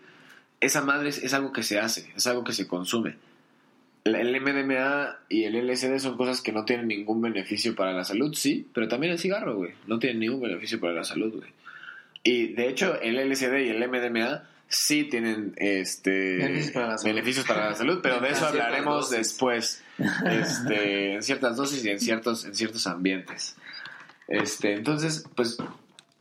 Esa 0.61 0.83
madre 0.83 1.11
es, 1.11 1.19
es 1.19 1.33
algo 1.33 1.53
que 1.53 1.63
se 1.63 1.79
hace, 1.79 2.13
es 2.17 2.27
algo 2.27 2.43
que 2.43 2.53
se 2.53 2.67
consume. 2.67 3.17
El- 4.05 4.41
MDMA 4.41 5.19
y 5.29 5.45
el 5.45 5.57
LSD 5.57 5.99
son 5.99 6.17
cosas 6.17 6.41
que 6.41 6.53
no 6.53 6.65
tienen 6.65 6.89
ningún 6.89 7.21
beneficio 7.21 7.75
para 7.75 7.93
la 7.93 8.05
salud, 8.05 8.35
sí, 8.35 8.67
pero 8.73 8.89
también 8.89 9.13
el 9.13 9.19
cigarro, 9.19 9.57
güey, 9.57 9.73
no 9.87 9.99
tiene 9.99 10.19
ningún 10.21 10.41
beneficio 10.41 10.81
para 10.81 10.93
la 10.95 11.05
salud, 11.05 11.35
güey. 11.37 11.51
Y 12.23 12.49
de 12.55 12.69
hecho, 12.69 13.01
el 13.01 13.17
LSD 13.19 13.59
y 13.67 13.69
el 13.71 13.89
MDMA 13.89 14.43
sí 14.69 15.05
tienen 15.05 15.53
este 15.57 16.37
Beneficios 16.37 16.71
para 16.73 16.87
la 16.89 16.99
salud. 16.99 17.15
beneficios 17.15 17.47
para 17.47 17.71
la 17.71 17.75
salud, 17.75 18.01
pero 18.03 18.21
de 18.21 18.31
eso 18.31 18.47
hablaremos 18.47 19.11
dosis. 19.11 19.19
después. 19.19 19.83
Este, 20.25 21.15
en 21.15 21.23
ciertas 21.23 21.57
dosis 21.57 21.85
y 21.85 21.91
en 21.91 22.01
ciertos, 22.01 22.45
en 22.47 22.55
ciertos 22.55 22.87
ambientes. 22.87 23.57
Este, 24.29 24.75
entonces, 24.75 25.25
pues 25.35 25.59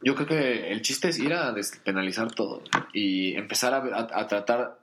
yo 0.04 0.16
creo 0.16 0.28
que 0.28 0.72
el 0.72 0.82
chiste 0.82 1.10
es 1.10 1.20
ir 1.20 1.34
a 1.34 1.52
despenalizar 1.54 2.32
todo 2.34 2.62
y 2.94 3.36
empezar 3.36 3.74
a, 3.74 3.78
a- 3.78 4.20
a 4.22 4.28
tratar 4.28 4.79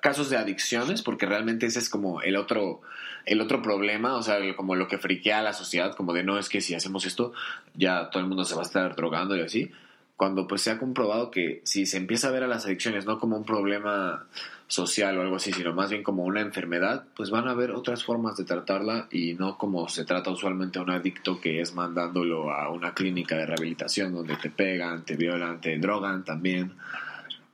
casos 0.00 0.30
de 0.30 0.36
adicciones, 0.36 1.02
porque 1.02 1.26
realmente 1.26 1.66
ese 1.66 1.78
es 1.78 1.88
como 1.88 2.20
el 2.20 2.36
otro, 2.36 2.82
el 3.24 3.40
otro 3.40 3.62
problema, 3.62 4.16
o 4.16 4.22
sea, 4.22 4.38
como 4.56 4.74
lo 4.74 4.88
que 4.88 4.98
friquea 4.98 5.38
a 5.38 5.42
la 5.42 5.52
sociedad, 5.52 5.94
como 5.94 6.12
de 6.12 6.24
no 6.24 6.38
es 6.38 6.48
que 6.48 6.60
si 6.60 6.74
hacemos 6.74 7.06
esto, 7.06 7.32
ya 7.74 8.10
todo 8.10 8.22
el 8.22 8.28
mundo 8.28 8.44
se 8.44 8.54
va 8.54 8.62
a 8.62 8.66
estar 8.66 8.96
drogando 8.96 9.36
y 9.36 9.40
así. 9.40 9.70
Cuando 10.16 10.46
pues 10.46 10.62
se 10.62 10.70
ha 10.70 10.78
comprobado 10.78 11.30
que 11.30 11.60
si 11.64 11.86
se 11.86 11.96
empieza 11.96 12.28
a 12.28 12.30
ver 12.30 12.44
a 12.44 12.48
las 12.48 12.66
adicciones 12.66 13.04
no 13.04 13.18
como 13.18 13.36
un 13.36 13.44
problema 13.44 14.26
social 14.68 15.18
o 15.18 15.22
algo 15.22 15.36
así, 15.36 15.52
sino 15.52 15.74
más 15.74 15.90
bien 15.90 16.02
como 16.02 16.24
una 16.24 16.40
enfermedad, 16.40 17.04
pues 17.16 17.30
van 17.30 17.48
a 17.48 17.50
haber 17.50 17.72
otras 17.72 18.04
formas 18.04 18.36
de 18.36 18.44
tratarla 18.44 19.08
y 19.10 19.34
no 19.34 19.58
como 19.58 19.88
se 19.88 20.04
trata 20.04 20.30
usualmente 20.30 20.78
a 20.78 20.82
un 20.82 20.90
adicto 20.90 21.40
que 21.40 21.60
es 21.60 21.74
mandándolo 21.74 22.52
a 22.52 22.70
una 22.70 22.94
clínica 22.94 23.36
de 23.36 23.46
rehabilitación 23.46 24.14
donde 24.14 24.36
te 24.36 24.50
pegan, 24.50 25.04
te 25.04 25.16
violan, 25.16 25.60
te 25.60 25.76
drogan 25.78 26.24
también 26.24 26.74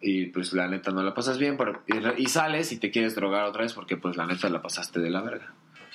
y 0.01 0.27
pues 0.27 0.53
la 0.53 0.67
neta 0.69 0.91
no 0.93 1.03
la 1.03 1.15
pasas 1.15 1.39
bien 1.39 1.57
pero- 1.57 1.83
y, 1.87 2.23
y 2.23 2.27
sales 2.27 2.73
y 2.73 2.79
te 2.79 2.91
quieres 2.91 3.15
drogar 3.15 3.45
otra 3.45 3.63
vez 3.63 3.73
porque 3.75 3.97
pues 3.97 4.17
la 4.17 4.27
neta 4.27 4.49
la 4.49 4.63
pasaste 4.63 5.01
de 5.01 5.11
la 5.11 5.21
verga. 5.21 5.53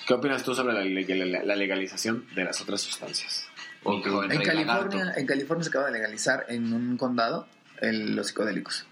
¿Qué 0.07 0.13
opinas 0.13 0.43
tú 0.43 0.53
sobre 0.53 0.73
la, 0.73 0.81
le- 0.83 1.45
la 1.45 1.55
legalización 1.55 2.27
de 2.35 2.43
las 2.43 2.61
otras 2.61 2.81
sustancias? 2.81 3.47
En 3.83 4.01
California, 4.41 5.13
en 5.15 5.25
California 5.25 5.63
se 5.63 5.69
acaba 5.69 5.85
de 5.87 5.91
legalizar 5.93 6.45
en 6.49 6.73
un 6.73 6.97
condado 6.97 7.47
el- 7.81 8.15
los 8.15 8.27
psicodélicos. 8.27 8.85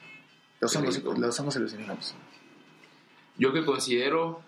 Los 0.61 0.75
hongos, 0.75 1.03
los 1.03 1.39
hongos 1.39 1.57
alucinógenos. 1.57 2.15
Yo 3.37 3.51
que 3.53 3.65
considero 3.65 4.41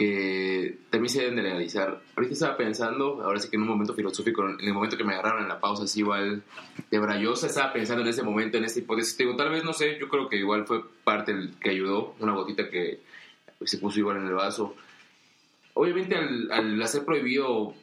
que 0.00 0.78
también 0.88 1.10
se 1.10 1.20
deben 1.20 1.36
de 1.36 1.42
legalizar. 1.42 2.00
Ahorita 2.16 2.32
estaba 2.32 2.56
pensando, 2.56 3.22
ahora 3.22 3.38
sí 3.38 3.50
que 3.50 3.56
en 3.56 3.62
un 3.62 3.68
momento 3.68 3.92
filosófico, 3.92 4.48
en 4.48 4.58
el 4.58 4.72
momento 4.72 4.96
que 4.96 5.04
me 5.04 5.12
agarraron 5.12 5.42
en 5.42 5.48
la 5.50 5.60
pausa, 5.60 5.84
así 5.84 6.00
igual 6.00 6.42
de 6.90 6.98
brayosa, 6.98 7.48
estaba 7.48 7.74
pensando 7.74 8.00
en 8.00 8.08
ese 8.08 8.22
momento, 8.22 8.56
en 8.56 8.64
esta 8.64 8.78
hipótesis. 8.78 9.14
Te 9.18 9.24
Digo, 9.24 9.36
tal 9.36 9.50
vez, 9.50 9.62
no 9.62 9.74
sé, 9.74 9.98
yo 10.00 10.08
creo 10.08 10.26
que 10.30 10.36
igual 10.36 10.66
fue 10.66 10.82
parte 11.04 11.32
el 11.32 11.52
que 11.60 11.68
ayudó, 11.68 12.14
una 12.18 12.32
gotita 12.32 12.70
que 12.70 13.00
se 13.62 13.76
puso 13.76 13.98
igual 13.98 14.16
en 14.16 14.28
el 14.28 14.32
vaso. 14.32 14.74
Obviamente 15.74 16.16
al, 16.16 16.50
al 16.50 16.82
hacer 16.82 17.04
prohibido 17.04 17.74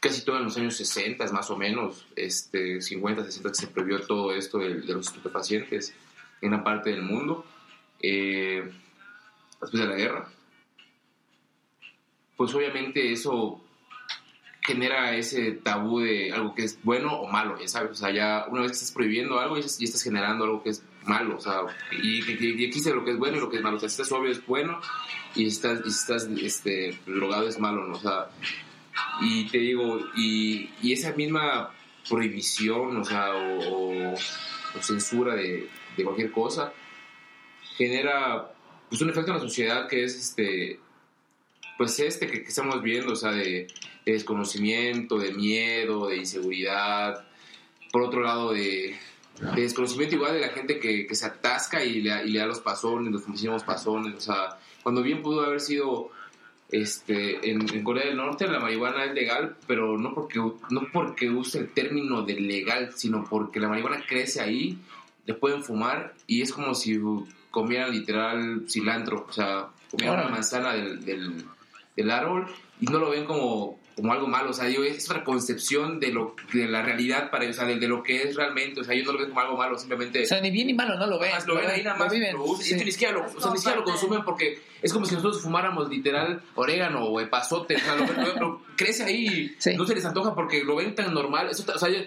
casi 0.00 0.24
todo 0.24 0.38
en 0.38 0.44
los 0.44 0.56
años 0.56 0.78
60 0.78 1.30
más 1.30 1.50
o 1.50 1.58
menos, 1.58 2.06
este, 2.16 2.80
50, 2.80 3.22
60 3.22 3.50
que 3.50 3.54
se 3.54 3.66
prohibió 3.66 4.00
todo 4.00 4.34
esto 4.34 4.56
de, 4.56 4.80
de 4.80 4.94
los 4.94 5.08
estupefacientes 5.08 5.94
en 6.40 6.54
una 6.54 6.64
parte 6.64 6.88
del 6.88 7.02
mundo, 7.02 7.44
eh, 8.00 8.66
después 9.60 9.82
de 9.82 9.88
la 9.88 9.96
guerra, 9.96 10.28
pues 12.36 12.54
obviamente 12.54 13.12
eso 13.12 13.60
genera 14.62 15.14
ese 15.16 15.52
tabú 15.52 16.00
de 16.00 16.32
algo 16.32 16.54
que 16.54 16.64
es 16.64 16.78
bueno 16.82 17.12
o 17.20 17.28
malo, 17.28 17.56
ya 17.60 17.68
sabes, 17.68 17.92
o 17.92 17.94
sea, 17.94 18.10
ya 18.10 18.46
una 18.50 18.62
vez 18.62 18.72
que 18.72 18.74
estás 18.76 18.90
prohibiendo 18.92 19.38
algo, 19.38 19.56
ya 19.56 19.64
estás, 19.64 20.02
generando 20.02 20.44
algo 20.44 20.62
que 20.62 20.70
es 20.70 20.82
malo, 21.04 21.36
o 21.36 21.40
sea, 21.40 21.60
y, 22.02 22.18
y, 22.28 22.54
y 22.60 22.64
existe 22.64 22.92
lo 22.92 23.04
que 23.04 23.12
es 23.12 23.18
bueno 23.18 23.36
y 23.36 23.40
lo 23.40 23.48
que 23.48 23.58
es 23.58 23.62
malo, 23.62 23.76
o 23.76 23.80
sea, 23.80 23.88
si 23.88 23.94
estás 24.02 24.10
obvio 24.10 24.32
es 24.32 24.44
bueno 24.44 24.80
y 25.36 25.46
estás, 25.46 25.82
y 25.84 25.88
estás 25.88 26.24
este, 26.42 26.98
drogado 27.06 27.46
es 27.46 27.60
malo, 27.60 27.86
¿no? 27.86 27.94
O 27.94 28.00
sea, 28.00 28.28
y 29.20 29.44
te 29.46 29.58
digo, 29.58 30.00
y, 30.16 30.68
y 30.82 30.92
esa 30.92 31.12
misma 31.12 31.70
prohibición, 32.08 32.96
o 32.96 33.04
sea, 33.04 33.34
o, 33.36 34.12
o- 34.12 34.14
o 34.14 34.82
censura 34.82 35.36
de, 35.36 35.68
de 35.96 36.04
cualquier 36.04 36.32
cosa, 36.32 36.72
genera 37.76 38.52
pues 38.88 39.00
un 39.00 39.10
efecto 39.10 39.30
en 39.30 39.36
la 39.38 39.42
sociedad 39.42 39.88
que 39.88 40.04
es 40.04 40.16
este 40.16 40.80
pues 41.76 41.98
este 42.00 42.26
que, 42.26 42.42
que 42.42 42.48
estamos 42.48 42.82
viendo, 42.82 43.12
o 43.12 43.16
sea, 43.16 43.32
de, 43.32 43.66
de 44.04 44.12
desconocimiento, 44.12 45.18
de 45.18 45.32
miedo, 45.32 46.08
de 46.08 46.16
inseguridad, 46.18 47.26
por 47.92 48.02
otro 48.02 48.22
lado 48.22 48.52
de, 48.52 48.96
de 49.54 49.62
desconocimiento 49.62 50.16
igual 50.16 50.34
de 50.34 50.40
la 50.40 50.48
gente 50.48 50.78
que, 50.78 51.06
que 51.06 51.14
se 51.14 51.26
atasca 51.26 51.84
y 51.84 52.00
le, 52.00 52.24
y 52.24 52.30
le 52.30 52.38
da 52.38 52.46
los 52.46 52.60
pasones, 52.60 53.12
los 53.12 53.22
famosísimos 53.22 53.64
pasones, 53.64 54.14
o 54.14 54.20
sea, 54.20 54.58
cuando 54.82 55.02
bien 55.02 55.22
pudo 55.22 55.44
haber 55.44 55.60
sido 55.60 56.10
este 56.70 57.48
en, 57.48 57.62
en 57.72 57.84
Corea 57.84 58.06
del 58.06 58.16
Norte 58.16 58.46
la 58.48 58.58
marihuana 58.58 59.04
es 59.04 59.14
legal, 59.14 59.56
pero 59.66 59.96
no 59.98 60.14
porque 60.14 60.38
no 60.38 60.88
porque 60.92 61.30
use 61.30 61.58
el 61.58 61.68
término 61.70 62.22
de 62.22 62.40
legal, 62.40 62.92
sino 62.94 63.24
porque 63.24 63.60
la 63.60 63.68
marihuana 63.68 64.04
crece 64.06 64.40
ahí, 64.40 64.78
le 65.26 65.34
pueden 65.34 65.62
fumar 65.62 66.14
y 66.26 66.42
es 66.42 66.52
como 66.52 66.74
si 66.74 66.98
comieran 67.50 67.92
literal 67.92 68.64
cilantro, 68.68 69.26
o 69.28 69.32
sea, 69.32 69.68
comieran 69.90 70.20
una 70.20 70.28
manzana 70.28 70.74
del, 70.74 71.04
del, 71.04 71.44
del 71.96 72.10
árbol 72.10 72.46
y 72.80 72.86
no 72.86 72.98
lo 72.98 73.10
ven 73.10 73.24
como, 73.24 73.80
como 73.96 74.12
algo 74.12 74.26
malo, 74.26 74.50
o 74.50 74.52
sea, 74.52 74.66
digo, 74.66 74.84
es 74.84 75.08
otra 75.10 75.24
concepción 75.24 75.98
de 75.98 76.12
lo 76.12 76.34
de 76.52 76.68
la 76.68 76.82
realidad 76.82 77.30
para, 77.30 77.48
o 77.48 77.52
sea, 77.54 77.64
de, 77.64 77.78
de 77.78 77.88
lo 77.88 78.02
que 78.02 78.22
es 78.22 78.36
realmente, 78.36 78.80
o 78.80 78.84
sea, 78.84 78.94
ellos 78.94 79.06
no 79.06 79.12
lo 79.14 79.18
ven 79.20 79.28
como 79.30 79.40
algo 79.40 79.56
malo, 79.56 79.78
simplemente 79.78 80.22
O 80.22 80.26
sea, 80.26 80.40
ni 80.42 80.50
bien 80.50 80.66
ni 80.66 80.74
malo, 80.74 80.98
no 80.98 81.06
lo 81.06 81.18
ven. 81.18 81.30
más 81.32 81.46
lo 81.46 81.54
ven 81.56 81.70
ahí 81.70 81.82
nada 81.82 81.96
más, 81.96 82.12
viven. 82.12 82.36
lo 82.36 82.46
Sí. 82.56 82.76
que 82.76 82.84
ni 82.84 82.92
siquiera 82.92 83.14
lo, 83.14 83.24
o 83.24 83.40
sea, 83.40 83.50
ni 83.50 83.56
siquiera 83.56 83.78
lo 83.78 83.84
consumen 83.84 84.22
porque 84.24 84.60
es 84.82 84.92
como 84.92 85.06
si 85.06 85.14
nosotros 85.14 85.40
fumáramos 85.42 85.88
literal 85.88 86.42
orégano 86.54 87.04
o 87.04 87.18
epazote, 87.20 87.76
o 87.76 87.78
sea, 87.78 87.96
lo, 87.96 88.04
lo- 88.06 88.34
lo- 88.40 88.62
crece 88.76 89.04
ahí, 89.04 89.54
Sí. 89.58 89.74
no 89.76 89.86
se 89.86 89.94
les 89.94 90.04
antoja 90.04 90.34
porque 90.34 90.62
lo 90.62 90.76
ven 90.76 90.94
tan 90.94 91.14
normal, 91.14 91.48
eso, 91.50 91.64
o 91.74 91.78
sea, 91.78 91.88
ellos, 91.88 92.06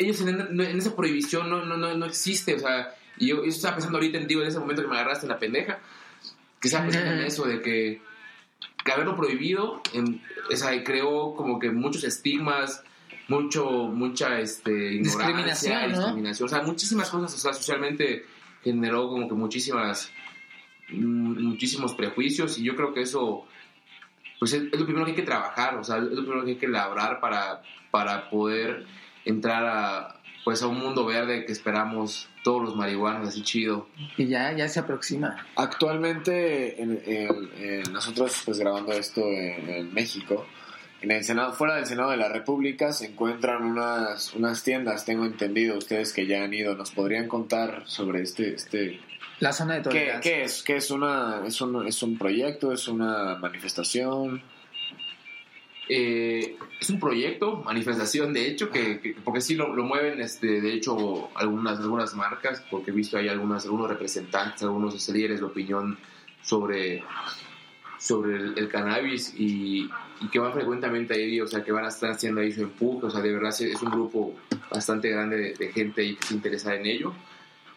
ellos 0.00 0.20
en, 0.22 0.60
en 0.60 0.78
esa 0.78 0.96
prohibición 0.96 1.48
no, 1.48 1.64
no, 1.64 1.76
no, 1.76 1.94
no 1.96 2.06
existe, 2.06 2.54
o 2.56 2.58
sea, 2.58 2.94
y 3.18 3.28
yo, 3.28 3.36
yo 3.36 3.48
estaba 3.48 3.76
pensando 3.76 3.98
ahorita 3.98 4.18
en, 4.18 4.26
digo, 4.26 4.42
en 4.42 4.48
ese 4.48 4.58
momento 4.58 4.82
que 4.82 4.88
me 4.88 4.96
agarraste 4.96 5.26
en 5.26 5.30
la 5.30 5.38
pendeja, 5.38 5.78
que 6.60 6.66
estaba 6.68 6.84
pensando 6.86 7.12
en 7.12 7.20
eso, 7.20 7.44
de 7.46 7.60
que 7.62 8.00
haberlo 8.90 9.16
prohibido, 9.16 9.80
en, 9.92 10.20
o 10.50 10.56
sea, 10.56 10.82
creó 10.82 11.34
como 11.34 11.58
que 11.58 11.70
muchos 11.70 12.04
estigmas, 12.04 12.82
mucho, 13.28 13.64
mucha 13.88 14.40
este, 14.40 14.94
ignorancia, 14.94 15.26
Discriminación, 15.26 15.92
¿no? 15.92 15.98
discriminación, 15.98 16.46
o 16.46 16.48
sea, 16.48 16.62
muchísimas 16.62 17.10
cosas, 17.10 17.34
o 17.34 17.38
sea, 17.38 17.52
socialmente 17.52 18.26
generó 18.64 19.08
como 19.08 19.28
que 19.28 19.34
muchísimas, 19.34 20.10
mm, 20.90 21.42
muchísimos 21.42 21.94
prejuicios 21.94 22.58
y 22.58 22.64
yo 22.64 22.74
creo 22.74 22.92
que 22.92 23.02
eso, 23.02 23.46
pues 24.38 24.52
es, 24.52 24.64
es 24.72 24.78
lo 24.78 24.84
primero 24.84 25.04
que 25.04 25.12
hay 25.12 25.16
que 25.16 25.22
trabajar, 25.22 25.76
o 25.76 25.84
sea, 25.84 25.98
es 25.98 26.02
lo 26.04 26.22
primero 26.22 26.44
que 26.44 26.52
hay 26.52 26.58
que 26.58 26.68
labrar 26.68 27.20
para, 27.20 27.62
para 27.90 28.28
poder 28.30 28.86
entrar 29.24 29.64
a, 29.66 30.20
pues 30.44 30.62
a 30.62 30.66
un 30.66 30.78
mundo 30.78 31.04
verde 31.04 31.44
que 31.44 31.52
esperamos 31.52 32.28
todos 32.42 32.62
los 32.62 32.76
marihuanos 32.76 33.28
así 33.28 33.42
chido. 33.42 33.86
Y 34.16 34.26
ya, 34.26 34.52
ya 34.52 34.68
se 34.68 34.80
aproxima. 34.80 35.46
Actualmente, 35.56 36.82
en, 36.82 37.00
en- 37.06 37.50
en- 37.58 37.92
nosotros 37.92 38.42
pues 38.44 38.58
grabando 38.58 38.92
esto 38.92 39.22
en, 39.22 39.68
en 39.68 39.94
México, 39.94 40.46
en 41.00 41.10
el 41.10 41.24
Senado, 41.24 41.52
fuera 41.52 41.76
del 41.76 41.86
Senado 41.86 42.10
de 42.10 42.16
la 42.16 42.28
República 42.28 42.92
se 42.92 43.06
encuentran 43.06 43.64
unas, 43.64 44.32
unas 44.34 44.62
tiendas, 44.62 45.04
tengo 45.04 45.24
entendido, 45.26 45.76
ustedes 45.76 46.12
que 46.12 46.26
ya 46.26 46.44
han 46.44 46.54
ido, 46.54 46.74
¿nos 46.76 46.92
podrían 46.92 47.26
contar 47.28 47.82
sobre 47.86 48.22
este, 48.22 48.54
este 48.54 49.00
La 49.40 49.52
zona 49.52 49.74
de 49.74 49.80
¿qué, 49.82 49.88
tolerancia. 49.88 50.20
qué 50.20 50.42
es? 50.44 50.62
¿Qué 50.62 50.76
es 50.76 50.90
una, 50.92 51.42
es 51.46 51.60
un, 51.60 51.86
es 51.86 52.02
un 52.02 52.16
proyecto, 52.18 52.72
es 52.72 52.86
una 52.86 53.34
manifestación? 53.36 54.42
Eh, 55.88 56.56
es 56.80 56.90
un 56.90 56.98
proyecto, 57.00 57.56
manifestación, 57.64 58.32
de 58.32 58.48
hecho, 58.48 58.70
que, 58.70 59.00
que- 59.00 59.16
porque 59.24 59.40
sí 59.40 59.54
lo, 59.56 59.74
lo 59.74 59.84
mueven, 59.84 60.20
este, 60.20 60.60
de 60.60 60.72
hecho, 60.72 61.28
algunas, 61.34 61.78
algunas 61.80 62.14
marcas, 62.14 62.64
porque 62.70 62.90
he 62.90 62.94
visto 62.94 63.18
ahí 63.18 63.28
algunas, 63.28 63.64
algunos 63.64 63.88
representantes, 63.88 64.62
algunos 64.62 65.08
líderes 65.08 65.40
de 65.40 65.46
opinión 65.46 65.98
sobre, 66.42 67.02
sobre 67.98 68.36
el, 68.36 68.68
cannabis 68.68 69.34
y, 69.36 69.88
y 70.20 70.28
que 70.30 70.38
van 70.38 70.52
frecuentemente 70.52 71.14
ahí, 71.14 71.40
o 71.40 71.46
sea, 71.46 71.62
que 71.64 71.72
van 71.72 71.84
a 71.84 71.88
estar 71.88 72.10
haciendo 72.10 72.40
ahí 72.40 72.52
su 72.52 72.62
empuje, 72.62 73.06
o 73.06 73.10
sea, 73.10 73.20
de 73.20 73.32
verdad 73.32 73.50
es 73.60 73.82
un 73.82 73.90
grupo 73.90 74.34
bastante 74.70 75.08
grande 75.10 75.36
de, 75.36 75.54
de 75.54 75.72
gente 75.72 76.00
ahí 76.02 76.16
que 76.16 76.26
se 76.26 76.34
interesa 76.34 76.74
en 76.74 76.86
ello. 76.86 77.12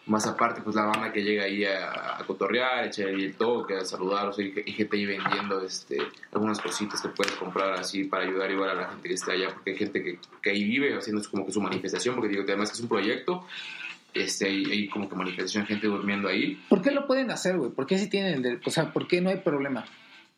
Más 0.06 0.24
aparte, 0.26 0.60
pues 0.62 0.76
la 0.76 0.84
banda 0.84 1.12
que 1.12 1.22
llega 1.22 1.44
ahí 1.44 1.64
a, 1.64 2.18
a 2.18 2.24
cotorrear, 2.24 2.86
echar 2.86 3.08
ahí 3.08 3.24
el 3.24 3.34
toque, 3.34 3.74
a 3.74 3.84
saludar, 3.84 4.28
o 4.28 4.32
sea, 4.32 4.44
y, 4.44 4.54
y 4.64 4.72
gente 4.72 4.96
ahí 4.96 5.04
vendiendo 5.04 5.60
este, 5.62 5.98
algunas 6.32 6.60
cositas 6.60 7.02
que 7.02 7.08
puedes 7.08 7.32
comprar 7.34 7.72
así 7.72 8.04
para 8.04 8.22
ayudar 8.22 8.50
igual 8.52 8.70
a 8.70 8.74
la 8.74 8.88
gente 8.88 9.08
que 9.08 9.14
está 9.14 9.32
allá, 9.32 9.48
porque 9.52 9.72
hay 9.72 9.76
gente 9.76 10.04
que, 10.04 10.20
que 10.40 10.50
ahí 10.50 10.62
vive 10.62 10.96
haciendo 10.96 11.20
como 11.28 11.44
que 11.44 11.50
su 11.50 11.60
manifestación, 11.60 12.14
porque 12.14 12.28
digo, 12.28 12.44
además 12.46 12.70
que 12.70 12.74
es 12.74 12.80
un 12.80 12.88
proyecto, 12.88 13.44
este, 14.14 14.46
hay, 14.46 14.64
hay 14.66 14.88
como 14.88 15.08
que 15.08 15.16
manifestación, 15.16 15.66
gente 15.66 15.88
durmiendo 15.88 16.28
ahí. 16.28 16.62
¿Por 16.68 16.82
qué 16.82 16.92
lo 16.92 17.06
pueden 17.08 17.32
hacer, 17.32 17.58
güey? 17.58 17.72
¿Por 17.72 17.86
qué 17.86 17.98
si 17.98 18.08
tienen 18.08 18.44
el 18.44 18.60
O 18.64 18.70
sea, 18.70 18.92
¿por 18.92 19.08
qué 19.08 19.20
no 19.20 19.30
hay 19.30 19.38
problema? 19.38 19.84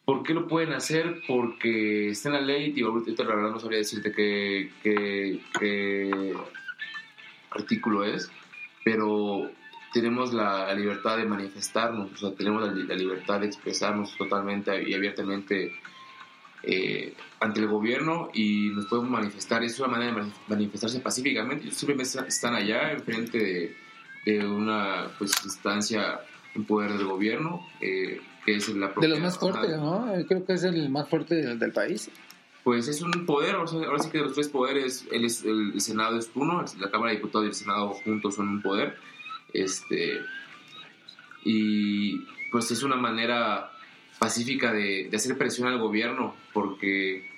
¿Por 0.07 0.23
qué 0.23 0.33
lo 0.33 0.49
pueden 0.49 0.73
hacer? 0.73 1.21
Porque 1.29 2.09
está 2.09 2.31
en 2.31 2.35
la 2.37 2.41
ley, 2.41 2.73
y 2.75 2.83
ahorita 2.83 3.23
la 3.25 3.35
verdad 3.35 3.51
no 3.51 3.61
sabría 3.61 3.81
decirte 3.81 4.13
qué, 4.13 4.71
qué, 4.83 5.41
qué 5.61 6.35
artículo 7.51 8.05
es, 8.05 8.33
pero 8.83 9.51
tenemos 9.93 10.33
la, 10.35 10.73
libertad 10.75 11.17
de 11.17 11.25
manifestarnos, 11.25 12.13
o 12.13 12.17
sea, 12.17 12.35
tenemos 12.37 12.63
la, 12.67 12.73
la 12.73 12.95
libertad 12.95 13.41
de 13.41 13.47
expresarnos 13.47 14.17
totalmente 14.17 14.89
y 14.89 14.95
abiertamente 14.95 15.73
eh, 16.63 17.15
ante 17.41 17.61
el 17.61 17.69
gobierno 17.69 18.31
y 18.35 18.71
nos 18.71 18.87
podemos 18.87 19.11
manifestar. 19.11 19.63
Es 19.63 19.79
una 19.79 19.89
manera 19.89 20.13
de 20.15 20.23
manif- 20.23 20.35
manifestarse 20.49 21.01
pacíficamente. 21.01 21.65
Ellos 21.65 21.77
simplemente 21.77 22.19
están 22.29 22.55
allá 22.55 22.93
enfrente 22.93 23.39
de, 23.39 23.77
de 24.27 24.47
una 24.47 25.09
pues, 25.19 25.33
instancia 25.45 26.21
en 26.55 26.65
poder 26.65 26.93
del 26.93 27.07
gobierno, 27.07 27.67
eh, 27.81 28.21
que 28.45 28.57
es 28.57 28.69
la 28.71 28.89
De 28.89 29.09
los 29.09 29.19
propia- 29.19 29.21
más 29.21 29.39
fuertes, 29.39 29.77
¿no? 29.79 30.13
Eh, 30.15 30.25
Creo 30.27 30.45
que 30.45 30.55
es 30.55 30.65
el 30.65 30.89
más 30.91 31.09
fuerte 31.09 31.37
del, 31.37 31.59
del 31.59 31.73
país. 31.73 32.11
pues 32.65 32.89
es 32.89 33.01
un 33.03 33.25
poder, 33.25 33.55
o 33.57 33.67
sea, 33.67 33.79
ahora 33.87 33.99
sí 34.01 34.11
que 34.11 34.19
de 34.19 34.25
los 34.25 34.35
tres 34.35 34.49
poderes, 34.49 35.07
el, 35.13 35.25
es- 35.25 35.45
el 35.45 35.81
Senado 35.81 36.19
es 36.19 36.31
uno, 36.35 36.65
la 36.81 36.91
Cámara 36.91 37.13
de 37.13 37.19
Diputados 37.19 37.47
y 37.47 37.49
el 37.51 37.55
Senado 37.55 37.91
juntos 38.05 38.35
son 38.35 38.49
un 38.49 38.61
poder, 38.63 38.97
este, 39.53 40.21
y 41.45 42.19
pues 42.51 42.71
es 42.71 42.83
una 42.83 42.97
manera 42.97 43.73
pacífica 44.19 44.73
de, 44.73 45.09
de 45.11 45.17
hacer 45.17 45.37
presión 45.39 45.69
al 45.69 45.79
gobierno, 45.79 46.35
porque 46.53 47.29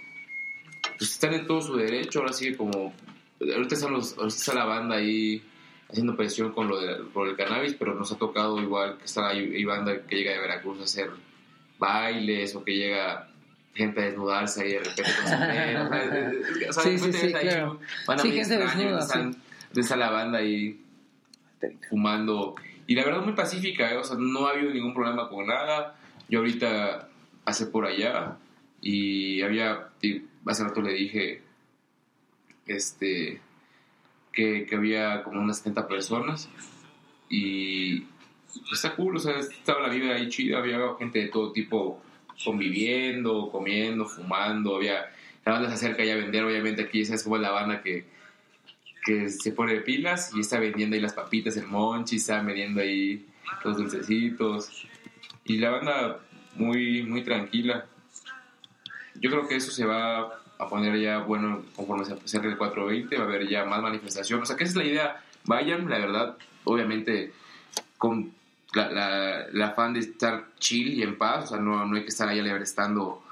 pues 0.98 1.12
están 1.12 1.34
en 1.34 1.46
todo 1.46 1.60
su 1.60 1.76
derecho, 1.76 2.20
ahora 2.20 2.32
sí 2.32 2.54
como, 2.54 2.94
ahorita, 3.40 3.74
están 3.74 3.92
los, 3.92 4.16
ahorita 4.16 4.36
está 4.36 4.54
la 4.54 4.64
banda 4.64 4.96
ahí 4.96 5.42
haciendo 5.88 6.16
presión 6.16 6.52
con 6.52 6.68
lo 6.68 6.80
de, 6.80 7.04
por 7.04 7.28
el 7.28 7.36
cannabis, 7.36 7.74
pero 7.74 7.94
nos 7.94 8.12
ha 8.12 8.18
tocado 8.18 8.60
igual 8.60 8.98
que 8.98 9.04
está 9.04 9.28
hay 9.28 9.64
banda 9.64 10.02
que 10.06 10.16
llega 10.16 10.32
de 10.32 10.38
Veracruz 10.38 10.80
a 10.80 10.84
hacer 10.84 11.10
bailes 11.78 12.54
o 12.54 12.62
que 12.62 12.76
llega 12.76 13.28
gente 13.74 14.00
a 14.00 14.04
desnudarse 14.04 14.62
ahí 14.62 14.72
de 14.72 14.80
repente 14.80 15.10
con 15.22 16.68
o 16.68 16.72
sea, 16.72 16.82
Sí, 16.82 16.98
sí, 16.98 17.12
sí, 17.12 17.32
claro. 17.32 17.80
Van 18.06 18.18
a 18.18 18.22
Sí, 18.22 18.32
gente 18.32 18.58
desnuda, 18.58 19.96
la 19.96 20.10
banda 20.10 20.38
ahí 20.38 20.80
fumando. 21.88 22.54
Y 22.86 22.94
la 22.94 23.04
verdad 23.04 23.22
muy 23.22 23.34
pacífica, 23.34 23.92
¿eh? 23.92 23.96
o 23.96 24.04
sea, 24.04 24.16
no 24.18 24.46
ha 24.46 24.50
habido 24.50 24.72
ningún 24.72 24.94
problema 24.94 25.28
con 25.28 25.46
nada. 25.46 25.96
Yo 26.28 26.40
ahorita 26.40 27.08
hace 27.44 27.66
por 27.66 27.86
allá 27.86 28.36
y 28.80 29.42
había, 29.42 29.88
hace 30.46 30.64
rato 30.64 30.80
le 30.80 30.92
dije, 30.92 31.42
este, 32.66 33.40
que, 34.32 34.66
había 34.72 35.22
como 35.22 35.40
unas 35.40 35.58
70 35.58 35.88
personas 35.88 36.48
y 37.28 38.00
pues, 38.00 38.72
está 38.72 38.94
cool, 38.96 39.16
o 39.16 39.18
sea, 39.18 39.38
estaba 39.38 39.86
la 39.86 39.92
vida 39.92 40.14
ahí 40.14 40.28
chida, 40.28 40.58
había 40.58 40.78
gente 40.98 41.18
de 41.18 41.28
todo 41.28 41.52
tipo 41.52 42.02
conviviendo, 42.44 43.50
comiendo, 43.50 44.06
fumando, 44.06 44.76
había, 44.76 45.10
la 45.44 45.52
banda 45.52 45.68
se 45.68 45.74
acerca 45.74 46.02
a 46.02 46.16
vender, 46.16 46.44
obviamente 46.44 46.82
aquí 46.82 47.04
sabes 47.04 47.22
cómo 47.22 47.36
es 47.36 47.42
la 47.42 47.50
banda 47.50 47.82
que, 47.82 48.06
que 49.04 49.28
se 49.28 49.52
pone 49.52 49.74
de 49.74 49.80
pilas 49.80 50.32
y 50.34 50.40
está 50.40 50.58
vendiendo 50.58 50.94
ahí 50.94 51.02
las 51.02 51.14
papitas, 51.14 51.56
el 51.56 51.66
monchi, 51.66 52.16
está 52.16 52.42
vendiendo 52.42 52.80
ahí 52.80 53.26
los 53.64 53.76
dulcecitos 53.76 54.86
y 55.44 55.58
la 55.58 55.70
banda 55.70 56.20
muy, 56.54 57.02
muy 57.02 57.22
tranquila. 57.22 57.86
Yo 59.14 59.30
creo 59.30 59.48
que 59.48 59.56
eso 59.56 59.70
se 59.70 59.84
va 59.84 60.40
a 60.58 60.68
poner 60.68 60.98
ya, 61.00 61.18
bueno, 61.18 61.62
conforme 61.74 62.04
se 62.04 62.12
acerque 62.12 62.48
el 62.48 62.58
420, 62.58 63.16
va 63.16 63.24
a 63.24 63.26
haber 63.26 63.48
ya 63.48 63.64
más 63.64 63.82
manifestación. 63.82 64.42
O 64.42 64.46
sea, 64.46 64.56
que 64.56 64.64
esa 64.64 64.72
es 64.72 64.76
la 64.76 64.84
idea. 64.84 65.24
Vayan, 65.44 65.88
la 65.88 65.98
verdad, 65.98 66.36
obviamente, 66.64 67.32
con 67.98 68.32
la, 68.74 68.90
la, 68.90 69.42
el 69.44 69.62
afán 69.62 69.94
de 69.94 70.00
estar 70.00 70.46
chill 70.58 70.94
y 70.94 71.02
en 71.02 71.16
paz. 71.16 71.44
O 71.44 71.46
sea, 71.48 71.58
no, 71.58 71.84
no 71.86 71.96
hay 71.96 72.02
que 72.02 72.08
estar 72.08 72.28
ahí 72.28 72.38
alebrestando 72.38 73.22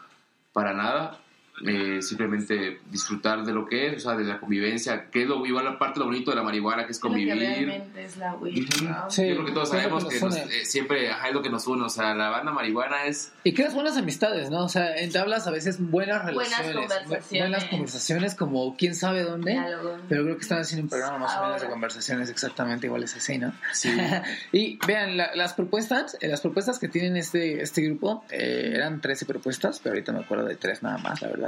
para 0.52 0.72
nada. 0.72 1.20
Eh, 1.66 2.02
simplemente 2.02 2.80
disfrutar 2.90 3.42
de 3.44 3.52
lo 3.52 3.66
que 3.66 3.88
es, 3.88 3.96
o 3.96 4.00
sea, 4.10 4.16
de 4.16 4.24
la 4.24 4.38
convivencia, 4.38 5.10
que 5.10 5.22
es 5.22 5.28
lo, 5.28 5.44
igual 5.44 5.64
la 5.64 5.78
parte 5.78 5.98
lo 5.98 6.06
bonito 6.06 6.30
de 6.30 6.36
la 6.36 6.42
marihuana, 6.44 6.86
que 6.86 6.92
es 6.92 6.98
Lo 6.98 7.02
que 7.02 7.08
convivir. 7.08 7.36
realmente 7.36 8.04
es 8.04 8.16
la 8.16 8.34
weed, 8.34 8.64
Ujú. 8.76 8.84
¿no? 8.84 9.10
Sí. 9.10 9.26
Yo 9.28 9.34
creo 9.34 9.44
que 9.46 9.52
todos 9.52 9.70
que 9.70 9.76
sabemos 9.76 10.04
nos 10.04 10.12
que 10.12 10.20
nos- 10.20 10.36
eh, 10.36 10.64
siempre 10.64 11.10
ajá, 11.10 11.28
es 11.28 11.34
lo 11.34 11.42
que 11.42 11.50
nos 11.50 11.66
une. 11.66 11.82
O 11.84 11.88
sea, 11.88 12.14
la 12.14 12.28
banda 12.30 12.52
marihuana 12.52 13.06
es 13.06 13.32
Y 13.44 13.54
creas 13.54 13.74
buenas 13.74 13.96
amistades, 13.96 14.50
¿no? 14.50 14.64
O 14.64 14.68
sea, 14.68 14.94
entablas 14.96 15.46
a 15.46 15.50
veces 15.50 15.78
buenas 15.80 16.24
relaciones. 16.24 16.74
conversaciones. 16.76 17.28
Buenas 17.50 17.64
conversaciones 17.64 18.34
como 18.34 18.76
quién 18.76 18.94
sabe 18.94 19.22
dónde. 19.24 19.52
Diálogo. 19.52 19.96
Pero 20.08 20.22
creo 20.24 20.36
que 20.36 20.42
están 20.42 20.60
haciendo 20.60 20.84
un 20.84 20.90
programa 20.90 21.18
más 21.18 21.36
o 21.36 21.42
menos 21.42 21.60
de 21.60 21.68
conversaciones 21.68 22.30
exactamente 22.30 22.86
iguales 22.86 23.16
así, 23.16 23.38
¿no? 23.38 23.52
Sí. 23.72 23.90
y 24.52 24.78
vean, 24.86 25.16
la- 25.16 25.34
las 25.34 25.54
propuestas, 25.54 26.16
eh, 26.20 26.28
las 26.28 26.40
propuestas 26.40 26.78
que 26.78 26.88
tienen 26.88 27.16
este, 27.16 27.62
este 27.62 27.82
grupo, 27.82 28.24
eh, 28.30 28.72
eran 28.74 29.00
13 29.00 29.26
propuestas, 29.26 29.80
pero 29.82 29.94
ahorita 29.94 30.12
me 30.12 30.20
acuerdo 30.20 30.44
de 30.44 30.54
tres 30.56 30.82
nada 30.82 30.98
más, 30.98 31.20
la 31.22 31.28
verdad. 31.28 31.47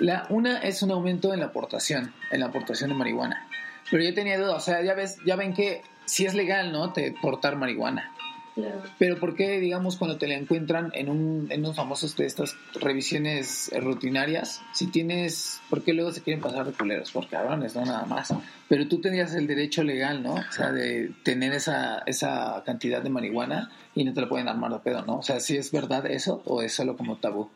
La 0.00 0.26
una 0.28 0.58
es 0.58 0.82
un 0.82 0.90
aumento 0.90 1.32
en 1.32 1.40
la 1.40 1.46
aportación, 1.46 2.12
en 2.30 2.40
la 2.40 2.46
aportación 2.46 2.90
de 2.90 2.96
marihuana. 2.96 3.48
Pero 3.90 4.02
yo 4.02 4.14
tenía 4.14 4.38
duda, 4.38 4.54
o 4.54 4.60
sea, 4.60 4.82
ya 4.82 4.94
ves, 4.94 5.18
ya 5.24 5.36
ven 5.36 5.52
que 5.52 5.82
si 6.04 6.26
es 6.26 6.34
legal, 6.34 6.72
¿no? 6.72 6.92
Te 6.92 7.12
portar 7.12 7.56
marihuana. 7.56 8.12
Claro. 8.54 8.82
Pero 8.98 9.18
¿por 9.18 9.36
qué, 9.36 9.60
digamos, 9.60 9.96
cuando 9.96 10.18
te 10.18 10.26
la 10.26 10.34
encuentran 10.34 10.90
en, 10.94 11.08
un, 11.08 11.46
en 11.50 11.60
unos 11.60 11.76
famosos 11.76 12.16
de 12.16 12.26
estas 12.26 12.56
revisiones 12.74 13.70
rutinarias, 13.80 14.60
si 14.72 14.88
tienes, 14.88 15.60
¿por 15.70 15.82
qué 15.82 15.92
luego 15.92 16.10
se 16.12 16.22
quieren 16.22 16.42
pasar 16.42 16.66
de 16.66 16.72
culeros? 16.72 17.12
Por 17.12 17.28
cabrones, 17.28 17.74
no 17.76 17.84
nada 17.84 18.04
más. 18.06 18.34
Pero 18.68 18.88
tú 18.88 19.00
tendrías 19.00 19.34
el 19.34 19.46
derecho 19.46 19.84
legal, 19.84 20.22
¿no? 20.22 20.34
O 20.34 20.52
sea, 20.52 20.72
de 20.72 21.12
tener 21.22 21.52
esa, 21.52 22.02
esa 22.06 22.62
cantidad 22.66 23.02
de 23.02 23.10
marihuana 23.10 23.70
y 23.94 24.04
no 24.04 24.12
te 24.12 24.20
la 24.20 24.28
pueden 24.28 24.48
armar 24.48 24.72
de 24.72 24.80
pedo, 24.80 25.04
¿no? 25.06 25.18
O 25.18 25.22
sea, 25.22 25.40
¿si 25.40 25.56
es 25.56 25.70
verdad 25.70 26.06
eso 26.06 26.42
o 26.44 26.62
es 26.62 26.74
solo 26.74 26.96
como 26.96 27.18
tabú? 27.18 27.50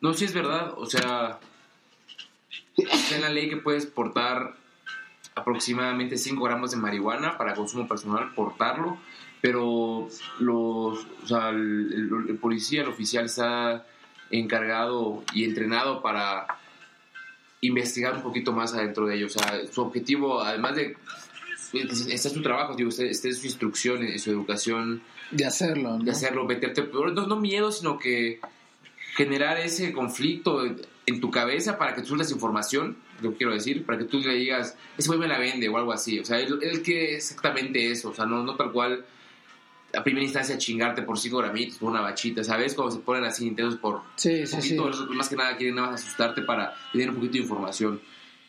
No, 0.00 0.12
sí 0.14 0.24
es 0.24 0.34
verdad. 0.34 0.74
O 0.76 0.86
sea, 0.86 1.38
está 2.76 3.16
en 3.16 3.22
la 3.22 3.28
ley 3.30 3.48
que 3.48 3.56
puedes 3.56 3.86
portar 3.86 4.54
aproximadamente 5.34 6.16
5 6.16 6.42
gramos 6.44 6.70
de 6.70 6.76
marihuana 6.78 7.36
para 7.36 7.54
consumo 7.54 7.86
personal, 7.86 8.32
portarlo, 8.34 8.98
pero 9.42 10.08
los, 10.38 11.06
o 11.22 11.26
sea, 11.26 11.50
el, 11.50 11.92
el- 11.92 12.30
el 12.30 12.36
policía, 12.38 12.82
el 12.82 12.88
oficial 12.88 13.26
está 13.26 13.86
encargado 14.30 15.22
y 15.34 15.44
entrenado 15.44 16.02
para 16.02 16.46
investigar 17.60 18.14
un 18.14 18.22
poquito 18.22 18.52
más 18.52 18.74
adentro 18.74 19.06
de 19.06 19.16
ello. 19.16 19.26
O 19.26 19.30
sea, 19.30 19.60
su 19.70 19.82
objetivo, 19.82 20.40
además 20.42 20.76
de... 20.76 20.96
Este 21.72 22.14
es 22.14 22.22
su 22.32 22.42
trabajo, 22.42 22.74
digo, 22.74 22.88
este, 22.88 23.10
este 23.10 23.28
es 23.28 23.40
su 23.40 23.46
instrucción, 23.46 24.00
su 24.18 24.30
educación 24.30 25.02
De 25.32 25.44
hacerlo, 25.44 25.98
¿no? 25.98 26.04
de 26.04 26.10
hacerlo, 26.12 26.44
meterte, 26.44 26.88
no, 26.92 27.26
no 27.26 27.36
miedo, 27.36 27.70
sino 27.72 27.98
que 27.98 28.40
generar 29.16 29.58
ese 29.58 29.92
conflicto 29.92 30.62
en 31.06 31.20
tu 31.20 31.30
cabeza 31.30 31.78
para 31.78 31.94
que 31.94 32.02
tú 32.02 32.08
sueltes 32.08 32.30
información, 32.30 32.98
lo 33.22 33.30
que 33.30 33.38
quiero 33.38 33.54
decir, 33.54 33.86
para 33.86 33.96
que 33.96 34.04
tú 34.04 34.20
le 34.20 34.34
digas, 34.34 34.76
ese 34.98 35.08
güey 35.08 35.18
me 35.18 35.26
la 35.26 35.38
vende 35.38 35.68
o 35.70 35.76
algo 35.78 35.92
así. 35.92 36.18
O 36.18 36.24
sea, 36.24 36.38
él, 36.38 36.58
él 36.60 36.82
quiere 36.82 37.16
exactamente 37.16 37.90
eso, 37.90 38.10
o 38.10 38.14
sea, 38.14 38.26
no, 38.26 38.42
no 38.44 38.56
tal 38.56 38.72
cual 38.72 39.06
a 39.96 40.04
primera 40.04 40.22
instancia 40.22 40.58
chingarte 40.58 41.00
por 41.00 41.18
cinco 41.18 41.38
gramitos, 41.38 41.78
por 41.78 41.90
una 41.90 42.02
bachita, 42.02 42.44
¿sabes? 42.44 42.74
Cuando 42.74 42.94
se 42.94 43.00
ponen 43.00 43.24
así 43.24 43.46
intensos 43.46 43.78
por 43.78 44.02
Sí, 44.16 44.46
sí, 44.46 44.60
sí. 44.60 44.74
poquito, 44.74 45.14
más 45.14 45.30
que 45.30 45.36
nada 45.36 45.56
quieren 45.56 45.76
nada 45.76 45.92
más 45.92 46.02
asustarte 46.02 46.42
para 46.42 46.74
tener 46.92 47.08
un 47.08 47.16
poquito 47.16 47.34
de 47.34 47.38
información. 47.38 48.00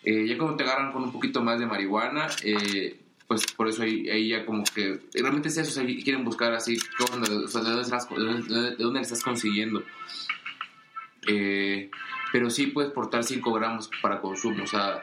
Eh, 0.04 0.28
ya 0.28 0.38
cuando 0.38 0.58
te 0.58 0.64
agarran 0.64 0.92
con 0.92 1.04
un 1.04 1.14
poquito 1.14 1.42
más 1.42 1.60
de 1.60 1.66
marihuana, 1.66 2.28
eh, 2.44 3.00
pues 3.26 3.46
por 3.54 3.70
eso 3.70 3.84
ahí, 3.84 4.10
ahí 4.10 4.30
ya 4.30 4.46
como 4.46 4.64
que 4.64 5.00
realmente 5.14 5.48
es 5.48 5.58
eso, 5.58 5.70
o 5.70 5.74
sea, 5.74 5.86
quieren 5.86 6.26
buscar 6.26 6.54
así, 6.54 6.78
¿qué 6.78 7.14
onda? 7.14 7.30
O 7.46 7.48
sea, 7.48 7.62
¿de, 7.62 7.70
dónde 7.70 7.84
estás, 7.84 8.10
de, 8.10 8.16
dónde, 8.16 8.72
de 8.72 8.76
dónde 8.78 9.00
le 9.00 9.04
estás 9.04 9.24
consiguiendo? 9.24 9.84
Eh, 11.28 11.90
pero 12.32 12.50
sí 12.50 12.68
puedes 12.68 12.92
portar 12.92 13.24
5 13.24 13.54
gramos 13.54 13.90
para 14.02 14.20
consumo, 14.22 14.64
o 14.64 14.68
sea, 14.68 15.02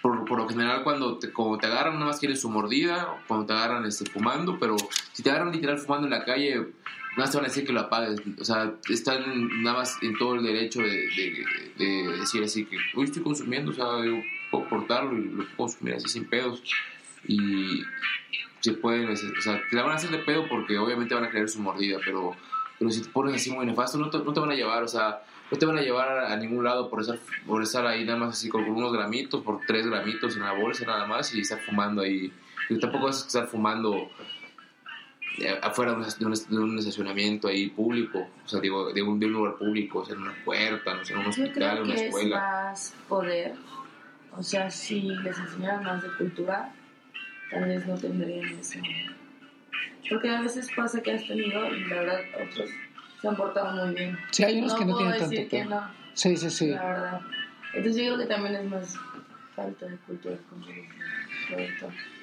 por, 0.00 0.24
por 0.24 0.38
lo 0.38 0.48
general 0.48 0.82
cuando 0.82 1.18
te, 1.18 1.32
como 1.32 1.58
te 1.58 1.66
agarran 1.66 1.94
nada 1.94 2.06
más 2.06 2.18
quieren 2.18 2.36
su 2.36 2.50
mordida, 2.50 3.16
cuando 3.28 3.46
te 3.46 3.52
agarran 3.52 3.84
este, 3.84 4.08
fumando, 4.10 4.58
pero 4.58 4.76
si 5.12 5.22
te 5.22 5.30
agarran 5.30 5.52
literal 5.52 5.78
fumando 5.78 6.06
en 6.06 6.12
la 6.12 6.24
calle, 6.24 6.54
nada 6.56 6.68
más 7.16 7.30
te 7.30 7.36
van 7.36 7.44
a 7.46 7.48
decir 7.48 7.64
que 7.66 7.72
lo 7.72 7.80
apagues, 7.80 8.20
o 8.40 8.44
sea, 8.44 8.72
están 8.88 9.62
nada 9.62 9.78
más 9.78 9.98
en 10.02 10.16
todo 10.18 10.34
el 10.36 10.42
derecho 10.44 10.80
de, 10.80 10.88
de- 10.88 11.46
de 11.78 12.18
decir 12.18 12.42
así 12.42 12.64
que, 12.64 12.76
hoy 12.94 13.04
estoy 13.04 13.22
consumiendo, 13.22 13.70
o 13.70 13.74
sea, 13.74 13.84
yo 14.04 14.20
puedo 14.50 14.68
portarlo 14.68 15.16
y 15.16 15.24
lo 15.24 15.44
puedo 15.44 15.56
consumir 15.56 15.94
así 15.94 16.08
sin 16.08 16.24
pedos, 16.26 16.62
y 17.26 17.82
se 18.60 18.72
pueden, 18.74 19.10
o 19.10 19.16
sea, 19.16 19.60
te 19.68 19.76
la 19.76 19.82
van 19.82 19.92
a 19.92 19.96
hacer 19.96 20.10
de 20.10 20.18
pedo 20.18 20.48
porque 20.48 20.78
obviamente 20.78 21.14
van 21.14 21.24
a 21.24 21.30
querer 21.30 21.48
su 21.48 21.60
mordida, 21.60 21.98
pero, 22.04 22.36
pero 22.78 22.90
si 22.90 23.02
te 23.02 23.08
pones 23.10 23.34
así 23.36 23.50
muy 23.50 23.66
nefasto, 23.66 23.98
no 23.98 24.08
te, 24.10 24.18
no 24.18 24.32
te 24.32 24.40
van 24.40 24.50
a 24.50 24.54
llevar, 24.54 24.82
o 24.84 24.88
sea, 24.88 25.22
no 25.52 25.58
te 25.58 25.66
van 25.66 25.76
a 25.76 25.82
llevar 25.82 26.08
a, 26.08 26.34
ningún 26.36 26.64
lado 26.64 26.88
por 26.88 27.02
estar, 27.02 27.18
por 27.46 27.62
estar 27.62 27.86
ahí 27.86 28.06
nada 28.06 28.18
más 28.18 28.38
así 28.38 28.48
con 28.48 28.64
unos 28.64 28.90
gramitos, 28.90 29.42
por 29.42 29.60
tres 29.66 29.86
gramitos 29.86 30.34
en 30.34 30.42
la 30.44 30.52
bolsa 30.52 30.86
nada 30.86 31.06
más 31.06 31.34
y 31.34 31.42
estar 31.42 31.60
fumando 31.60 32.00
ahí. 32.00 32.32
Y 32.70 32.78
tampoco 32.78 33.04
vas 33.04 33.22
a 33.22 33.26
estar 33.26 33.46
fumando 33.48 34.10
eh, 35.38 35.58
afuera 35.62 35.92
de 35.92 35.98
un, 36.24 36.32
de 36.48 36.58
un- 36.58 36.78
estacionamiento 36.78 37.48
ahí 37.48 37.68
público, 37.68 38.26
o 38.42 38.48
sea, 38.48 38.60
digo, 38.60 38.94
de 38.94 39.02
un, 39.02 39.20
de 39.20 39.26
un 39.26 39.32
lugar 39.34 39.56
público, 39.56 39.98
o 39.98 40.04
sea, 40.06 40.14
en 40.14 40.22
una 40.22 40.34
puerta, 40.42 40.94
no 40.94 41.04
sé, 41.04 41.12
en 41.12 41.18
un 41.18 41.24
Yo 41.26 41.30
hospital, 41.30 41.52
creo 41.54 41.72
en 41.76 41.82
una 41.82 41.94
que 41.94 42.00
es 42.00 42.06
escuela. 42.06 42.36
más 42.40 42.94
poder. 43.06 43.54
O 44.34 44.42
sea, 44.42 44.70
si 44.70 45.02
les 45.02 45.38
enseñaran 45.38 45.84
más 45.84 46.02
de 46.02 46.08
cultura, 46.16 46.72
tal 47.50 47.66
vez 47.66 47.86
no 47.86 47.94
tendrían 47.98 48.58
eso. 48.58 48.78
Porque 50.08 50.30
a 50.30 50.40
veces 50.40 50.70
pasa 50.74 51.02
que 51.02 51.12
has 51.12 51.26
tenido 51.26 51.74
y 51.74 51.84
la 51.84 51.96
verdad 51.96 52.20
otros 52.42 52.70
se 53.22 53.28
han 53.28 53.36
portado 53.36 53.86
muy 53.86 53.94
bien. 53.94 54.18
Sí, 54.30 54.44
hay 54.44 54.58
unos 54.58 54.74
que 54.74 54.84
no 54.84 54.92
puedo 54.96 55.10
tienen 55.10 55.30
decir 55.30 55.48
tanto 55.48 55.50
que 55.50 55.64
no, 55.64 55.90
Sí, 56.14 56.36
sí, 56.36 56.50
sí. 56.50 56.70
la 56.70 56.84
verdad. 56.84 57.20
Entonces 57.72 58.02
yo 58.04 58.14
creo 58.14 58.18
que 58.28 58.34
también 58.34 58.54
es 58.56 58.64
más 58.70 58.96
falta 59.56 59.86
de 59.86 59.96
cultura. 59.98 60.36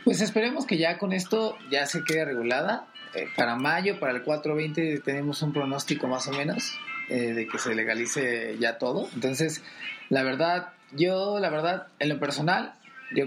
Pues 0.03 0.21
esperemos 0.21 0.65
que 0.65 0.77
ya 0.77 0.97
con 0.97 1.13
esto 1.13 1.57
ya 1.71 1.85
se 1.85 2.03
quede 2.03 2.25
regulada. 2.25 2.85
Eh, 3.15 3.27
para 3.35 3.55
mayo, 3.55 3.99
para 3.99 4.11
el 4.13 4.21
420 4.21 4.99
tenemos 4.99 5.41
un 5.41 5.51
pronóstico 5.51 6.07
más 6.07 6.27
o 6.27 6.31
menos 6.31 6.77
eh, 7.09 7.33
de 7.33 7.47
que 7.47 7.57
se 7.57 7.73
legalice 7.73 8.57
ya 8.59 8.77
todo. 8.77 9.09
Entonces, 9.15 9.63
la 10.09 10.21
verdad, 10.23 10.69
yo, 10.91 11.39
la 11.39 11.49
verdad, 11.49 11.87
en 11.97 12.09
lo 12.09 12.19
personal, 12.19 12.73
yo 13.15 13.25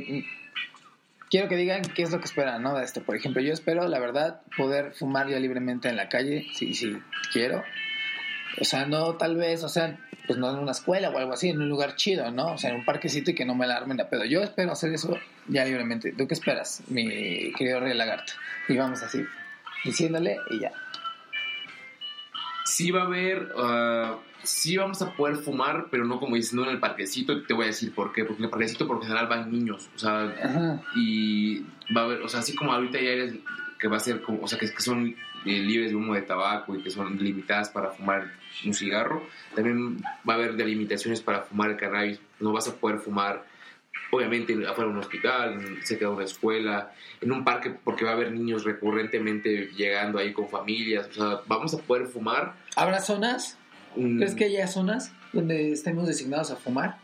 quiero 1.32 1.48
que 1.48 1.56
digan 1.56 1.80
qué 1.80 2.02
es 2.02 2.10
lo 2.10 2.18
que 2.18 2.26
esperan, 2.26 2.62
¿no? 2.62 2.76
De 2.76 2.84
esto. 2.84 3.02
Por 3.02 3.16
ejemplo, 3.16 3.40
yo 3.40 3.54
espero, 3.54 3.88
la 3.88 3.98
verdad, 3.98 4.42
poder 4.54 4.92
fumar 4.92 5.28
ya 5.28 5.38
libremente 5.38 5.88
en 5.88 5.96
la 5.96 6.10
calle, 6.10 6.46
si, 6.52 6.74
si 6.74 6.94
quiero. 7.32 7.64
O 8.60 8.64
sea, 8.66 8.84
no 8.84 9.14
tal 9.14 9.36
vez, 9.36 9.64
o 9.64 9.68
sea, 9.70 9.98
pues 10.26 10.38
no 10.38 10.50
en 10.50 10.58
una 10.58 10.72
escuela 10.72 11.08
o 11.08 11.16
algo 11.16 11.32
así, 11.32 11.48
en 11.48 11.62
un 11.62 11.70
lugar 11.70 11.96
chido, 11.96 12.30
¿no? 12.30 12.52
O 12.52 12.58
sea, 12.58 12.68
en 12.68 12.76
un 12.76 12.84
parquecito 12.84 13.30
y 13.30 13.34
que 13.34 13.46
no 13.46 13.54
me 13.54 13.66
la 13.66 13.78
armen 13.78 13.96
de 13.96 14.04
pedo. 14.04 14.26
Yo 14.26 14.42
espero 14.42 14.72
hacer 14.72 14.92
eso 14.92 15.16
ya 15.48 15.64
libremente. 15.64 16.12
¿Tú 16.12 16.28
qué 16.28 16.34
esperas, 16.34 16.82
mi 16.88 17.50
querido 17.54 17.80
Rey 17.80 17.94
Lagarto? 17.94 18.34
Y 18.68 18.76
vamos 18.76 19.02
así, 19.02 19.24
diciéndole 19.84 20.36
y 20.50 20.60
ya. 20.60 20.72
Sí 22.64 22.90
va 22.90 23.02
a 23.02 23.06
haber, 23.06 23.52
ah, 23.56 24.18
sí 24.42 24.76
vamos 24.76 25.02
a 25.02 25.12
poder 25.14 25.36
fumar, 25.36 25.86
pero 25.90 26.04
no 26.04 26.18
como 26.18 26.36
diciendo 26.36 26.66
en 26.66 26.74
el 26.74 26.80
parquecito, 26.80 27.32
y 27.32 27.44
te 27.44 27.54
voy 27.54 27.64
a 27.64 27.66
decir 27.68 27.94
por 27.94 28.12
qué, 28.12 28.24
porque 28.24 28.40
en 28.40 28.44
el 28.44 28.50
parquecito 28.50 28.86
por 28.86 29.02
general 29.02 29.26
van 29.28 29.50
niños, 29.50 29.88
o 29.94 29.98
sea, 29.98 30.24
Ajá. 30.42 30.82
y 30.94 31.60
va 31.94 32.02
a 32.02 32.04
haber, 32.04 32.22
o 32.22 32.28
sea, 32.28 32.40
así 32.40 32.54
como 32.54 32.72
ahorita 32.72 33.00
ya 33.00 33.10
eres, 33.10 33.34
que 33.78 33.88
va 33.88 33.96
a 33.96 34.00
ser 34.00 34.22
como, 34.22 34.42
o 34.42 34.48
sea, 34.48 34.58
que, 34.58 34.70
que 34.70 34.80
son 34.80 35.14
eh, 35.44 35.60
libres 35.60 35.90
de 35.90 35.96
humo 35.96 36.14
de 36.14 36.22
tabaco 36.22 36.76
y 36.76 36.82
que 36.82 36.90
son 36.90 37.18
limitadas 37.18 37.68
para 37.70 37.90
fumar 37.90 38.30
un 38.64 38.74
cigarro, 38.74 39.26
también 39.54 39.98
va 40.28 40.34
a 40.34 40.36
haber 40.36 40.54
delimitaciones 40.54 41.20
para 41.20 41.42
fumar 41.42 41.70
el 41.70 41.76
cannabis, 41.76 42.20
no 42.38 42.52
vas 42.52 42.68
a 42.68 42.74
poder 42.76 42.98
fumar 42.98 43.44
obviamente 44.10 44.52
afuera 44.66 44.90
de 44.90 44.96
un 44.96 44.98
hospital, 44.98 45.78
cerca 45.82 46.06
de 46.06 46.12
una 46.12 46.24
escuela, 46.24 46.92
en 47.20 47.32
un 47.32 47.44
parque, 47.44 47.70
porque 47.70 48.04
va 48.04 48.10
a 48.10 48.14
haber 48.14 48.32
niños 48.32 48.64
recurrentemente 48.64 49.70
llegando 49.74 50.18
ahí 50.18 50.32
con 50.32 50.48
familias, 50.48 51.08
o 51.08 51.12
sea, 51.12 51.40
vamos 51.46 51.72
a 51.74 51.78
poder 51.78 52.06
fumar. 52.06 52.54
¿Habrá 52.76 53.00
zonas? 53.00 53.58
mm, 53.96 54.18
¿Crees 54.18 54.34
que 54.34 54.44
haya 54.44 54.66
zonas 54.66 55.12
donde 55.32 55.72
estemos 55.72 56.06
designados 56.06 56.50
a 56.50 56.56
fumar? 56.56 56.98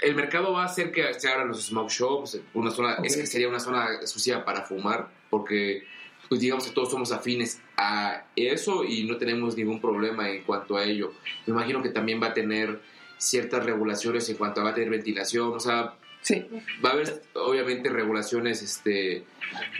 El 0.00 0.14
mercado 0.14 0.52
va 0.52 0.62
a 0.62 0.66
hacer 0.66 0.92
que 0.92 1.12
se 1.14 1.28
abran 1.28 1.48
los 1.48 1.66
smoke 1.66 1.90
shops, 1.90 2.40
una 2.54 2.70
zona, 2.70 2.98
es 3.02 3.16
que 3.16 3.26
sería 3.26 3.48
una 3.48 3.60
zona 3.60 3.94
exclusiva 4.00 4.44
para 4.44 4.62
fumar, 4.62 5.08
porque 5.28 5.84
pues 6.28 6.40
digamos 6.40 6.64
que 6.64 6.70
todos 6.70 6.92
somos 6.92 7.10
afines 7.10 7.60
a 7.76 8.26
eso 8.36 8.84
y 8.84 9.02
no 9.04 9.16
tenemos 9.16 9.56
ningún 9.56 9.80
problema 9.80 10.30
en 10.30 10.44
cuanto 10.44 10.76
a 10.76 10.84
ello. 10.84 11.12
Me 11.46 11.52
imagino 11.52 11.82
que 11.82 11.88
también 11.88 12.22
va 12.22 12.28
a 12.28 12.34
tener 12.34 12.80
ciertas 13.20 13.64
regulaciones 13.64 14.28
en 14.30 14.36
cuanto 14.36 14.60
a 14.60 14.64
va 14.64 14.70
a 14.70 14.74
tener 14.74 14.90
ventilación, 14.90 15.52
o 15.54 15.60
sea, 15.60 15.94
Sí. 16.22 16.44
va 16.84 16.90
a 16.90 16.92
haber 16.92 17.22
obviamente 17.34 17.88
regulaciones 17.88 18.62
este, 18.62 19.24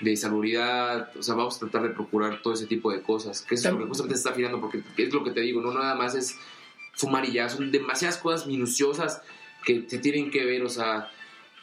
de 0.02 0.16
salubridad, 0.16 1.10
o 1.16 1.22
sea, 1.22 1.34
vamos 1.34 1.56
a 1.56 1.60
tratar 1.60 1.82
de 1.82 1.90
procurar 1.90 2.40
todo 2.42 2.54
ese 2.54 2.66
tipo 2.66 2.90
de 2.92 3.02
cosas, 3.02 3.42
que 3.42 3.56
es 3.56 3.64
lo 3.64 3.78
que 3.78 3.84
justamente 3.84 4.14
se 4.14 4.20
está 4.20 4.30
afinando, 4.30 4.60
porque 4.60 4.82
es 4.96 5.12
lo 5.12 5.22
que 5.22 5.32
te 5.32 5.40
digo, 5.40 5.60
no 5.60 5.72
nada 5.72 5.94
más 5.94 6.14
es 6.14 6.38
fumar 6.94 7.26
y 7.26 7.32
ya, 7.32 7.48
son 7.48 7.70
demasiadas 7.70 8.18
cosas 8.18 8.46
minuciosas 8.46 9.22
que 9.64 9.84
se 9.86 9.98
tienen 9.98 10.30
que 10.30 10.44
ver, 10.44 10.62
o 10.62 10.68
sea, 10.68 11.10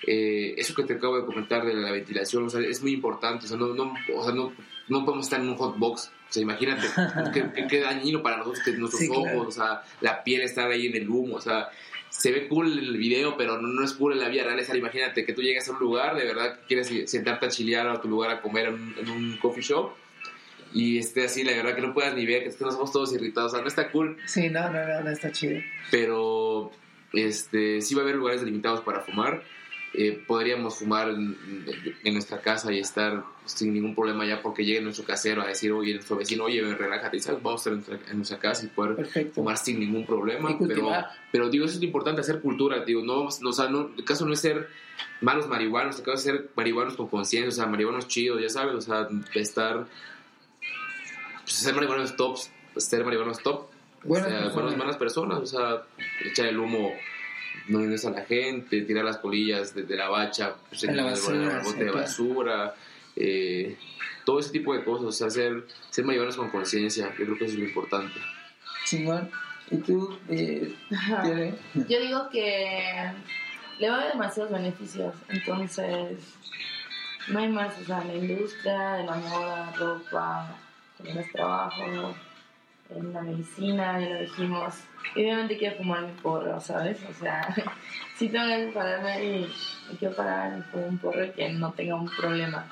eh, 0.06 0.54
eso 0.58 0.76
que 0.76 0.84
te 0.84 0.94
acabo 0.94 1.18
de 1.18 1.26
comentar 1.26 1.66
de 1.66 1.74
la 1.74 1.92
ventilación, 1.92 2.46
o 2.46 2.50
sea, 2.50 2.62
es 2.62 2.82
muy 2.82 2.92
importante, 2.92 3.46
o 3.46 3.50
sea, 3.50 3.58
no, 3.58 3.74
no, 3.74 3.94
o 4.16 4.24
sea, 4.24 4.34
no, 4.34 4.54
no 4.90 5.06
podemos 5.06 5.26
estar 5.26 5.40
en 5.40 5.50
un 5.50 5.56
hot 5.56 5.78
box, 5.78 6.12
o 6.30 6.34
sea, 6.34 6.42
imagínate, 6.42 6.88
qué, 7.34 7.46
qué- 7.56 7.68
qué 7.68 7.80
dañino 7.82 8.22
para 8.22 8.38
nosotros, 8.38 8.63
que 8.63 8.72
nuestros 8.74 9.02
Sí, 9.02 9.10
ojos, 9.10 9.24
claro. 9.24 9.42
o 9.48 9.52
sea, 9.52 9.82
la 10.02 10.24
piel 10.24 10.42
estar 10.42 10.70
ahí 10.70 10.88
en 10.88 10.96
el 10.96 11.10
humo, 11.10 11.36
o 11.36 11.42
sea, 11.42 11.70
se 12.10 12.32
ve 12.32 12.48
cool 12.48 12.78
el 12.80 12.98
video, 12.98 13.38
pero 13.38 13.62
no, 13.62 13.68
no 13.68 13.84
es 13.84 13.94
cool 13.94 14.13
en 14.13 14.20
la 14.20 14.30
vida 14.30 14.44
real. 14.44 14.58
Es, 14.60 14.74
imagínate 14.74 15.24
que 15.26 15.34
tú 15.34 15.42
llegas 15.42 15.68
a 15.70 15.74
un 15.74 15.80
lugar, 15.80 16.16
de 16.16 16.26
verdad 16.26 16.60
que 16.60 16.66
quieres 16.68 17.10
sentarte 17.12 17.46
a 17.46 17.50
chilear 17.50 17.88
a 17.88 18.02
tu 18.02 18.08
lugar 18.08 18.32
a 18.32 18.42
comer 18.42 18.68
en 18.68 18.74
un, 18.74 18.96
en 18.98 19.10
un 19.10 19.38
coffee 19.38 19.62
shop 19.62 19.92
y 20.74 20.98
esté 20.98 21.26
así, 21.26 21.44
la 21.44 21.52
verdad 21.54 21.76
que 21.76 21.82
no 21.82 21.94
puedas 21.94 22.16
ni 22.16 22.26
ver, 22.26 22.44
que 22.44 22.63
nos 22.63 22.74
somos 22.74 22.92
todos 22.92 23.13
irritados. 23.13 23.52
O 23.52 23.56
sea, 23.56 23.62
no 23.62 23.68
está 23.68 23.92
cool, 23.92 24.18
Sí, 24.26 24.50
no, 24.50 24.70
no, 24.72 24.86
no, 24.88 25.02
no 25.02 25.10
está 25.12 25.32
chido. 25.32 25.62
pero 25.92 26.72
este 27.13 27.82
sí 27.82 27.96
va 27.96 28.02
a 28.02 28.04
haber 28.04 28.16
lugares 28.16 28.42
delimitados 28.42 28.82
para 28.82 29.02
fumar. 29.02 29.44
Eh, 29.94 30.22
podríamos 30.28 30.80
fumar 30.80 31.10
en, 31.10 31.38
en 32.04 32.13
nuestra 32.13 32.42
casa 32.42 32.72
y 32.72 32.80
estar 32.80 33.24
sin 33.48 33.74
ningún 33.74 33.96
problema 33.96 34.26
ya 34.26 34.42
porque 34.42 34.64
llegue 34.64 34.82
nuestro 34.82 35.04
casero 35.06 35.42
a 35.42 35.48
decir, 35.48 35.72
oye, 35.72 35.94
nuestro 35.96 36.18
vecino, 36.18 36.44
oye, 36.46 36.62
relájate, 36.76 37.20
¿sabes? 37.20 37.42
Vamos 37.42 37.66
a 37.66 37.72
estar 37.72 38.00
en 38.10 38.18
nuestra, 38.18 38.38
casa 38.40 38.66
y 38.66 38.70
poder 38.70 38.96
Perfecto. 38.96 39.36
fumar 39.36 39.58
sin 39.58 39.80
ningún 39.80 40.06
problema. 40.06 40.56
Pero, 40.68 40.92
pero 41.32 41.50
digo, 41.50 41.66
eso 41.66 41.76
es 41.76 41.80
lo 41.80 41.86
importante, 41.86 42.22
hacer 42.22 42.42
cultura, 42.42 42.84
digo, 42.86 43.02
no, 43.04 43.28
no, 43.42 43.50
o 43.50 43.54
sea, 43.54 43.68
no, 43.70 43.90
el 43.98 44.04
caso 44.04 44.26
no 44.26 44.34
es 44.34 44.40
ser 44.40 44.68
malos 45.22 45.48
marihuanos, 45.48 45.98
el 46.00 46.04
caso 46.04 46.18
es 46.18 46.24
ser 46.24 46.50
marihuanos 46.56 46.96
con 46.96 47.08
conciencia, 47.08 47.50
o 47.50 47.52
sea, 47.52 47.66
marihuanos 47.66 48.08
chidos, 48.08 48.42
ya 48.42 48.50
sabes, 48.50 48.76
o 48.76 48.82
sea, 48.82 49.08
estar, 49.36 49.88
pues, 51.44 51.54
ser 51.54 51.74
marihuanos 51.76 52.16
tops, 52.16 52.52
pues, 52.74 52.86
ser 52.86 53.04
marihuanos 53.04 53.40
top, 53.42 53.68
Buenas 54.04 54.28
o 54.28 54.30
sea, 54.30 54.38
personas. 54.40 54.54
buenas, 54.54 54.78
buenas 54.78 54.98
personas, 54.98 55.40
o 55.40 55.46
sea, 55.46 55.84
echar 56.24 56.46
el 56.48 56.60
humo 56.60 56.94
no 57.70 57.80
a 57.80 58.10
la 58.12 58.22
gente, 58.24 58.82
tirar 58.84 59.04
las 59.04 59.18
colillas 59.18 59.74
de, 59.74 59.84
de 59.84 59.96
la 59.98 60.08
bacha 60.10 60.56
pues, 60.70 60.84
En 60.84 60.96
la 60.96 61.04
el- 61.04 61.10
basura, 61.10 61.58
el 61.58 61.64
bote 61.64 61.84
de 61.84 61.92
basura, 61.92 62.76
eh, 63.19 63.77
todo 64.25 64.39
ese 64.39 64.51
tipo 64.51 64.73
de 64.73 64.84
cosas, 64.84 65.08
o 65.08 65.12
sea, 65.12 65.30
ser, 65.30 65.65
ser 65.89 66.06
marihuanos 66.06 66.38
con 66.38 66.49
conciencia, 66.49 67.10
yo 67.17 67.25
creo 67.25 67.38
que 67.38 67.45
eso 67.45 67.53
es 67.53 67.60
lo 67.60 67.65
importante. 67.65 68.19
Chingón. 68.86 69.30
¿Y 69.69 69.77
tú, 69.77 70.17
eh? 70.30 70.73
Yo 71.73 71.99
digo 71.99 72.30
que 72.30 73.12
le 73.80 73.89
va 73.89 73.95
a 73.95 73.99
haber 73.99 74.13
demasiados 74.13 74.51
beneficios, 74.51 75.13
entonces 75.27 76.17
no 77.27 77.39
hay 77.39 77.49
más, 77.49 77.77
o 77.82 77.84
sea, 77.84 78.03
la 78.03 78.15
industria 78.15 78.93
de 78.93 79.03
la 79.03 79.15
moda, 79.15 79.74
ropa, 79.78 80.55
en 81.03 81.15
los 81.15 81.32
trabajos, 81.32 82.15
en 82.89 83.13
la 83.13 83.22
medicina, 83.22 83.99
ya 83.99 84.09
lo 84.09 84.22
dijimos. 84.22 84.76
Y 85.15 85.24
obviamente 85.24 85.57
quiero 85.57 85.78
fumar 85.78 86.01
mi 86.03 86.13
porro, 86.13 86.59
¿sabes? 86.61 86.99
O 87.09 87.13
sea, 87.13 87.53
si 88.18 88.30
tengo 88.30 88.47
que 88.47 88.72
pararme 88.74 89.24
y 89.24 89.53
quiero 89.99 90.15
parar 90.15 90.57
y 90.57 90.61
fumar 90.72 90.89
un 90.89 90.97
porro 90.97 91.26
y 91.26 91.32
que 91.32 91.49
no 91.49 91.72
tenga 91.74 91.95
un 91.95 92.09
problema. 92.09 92.65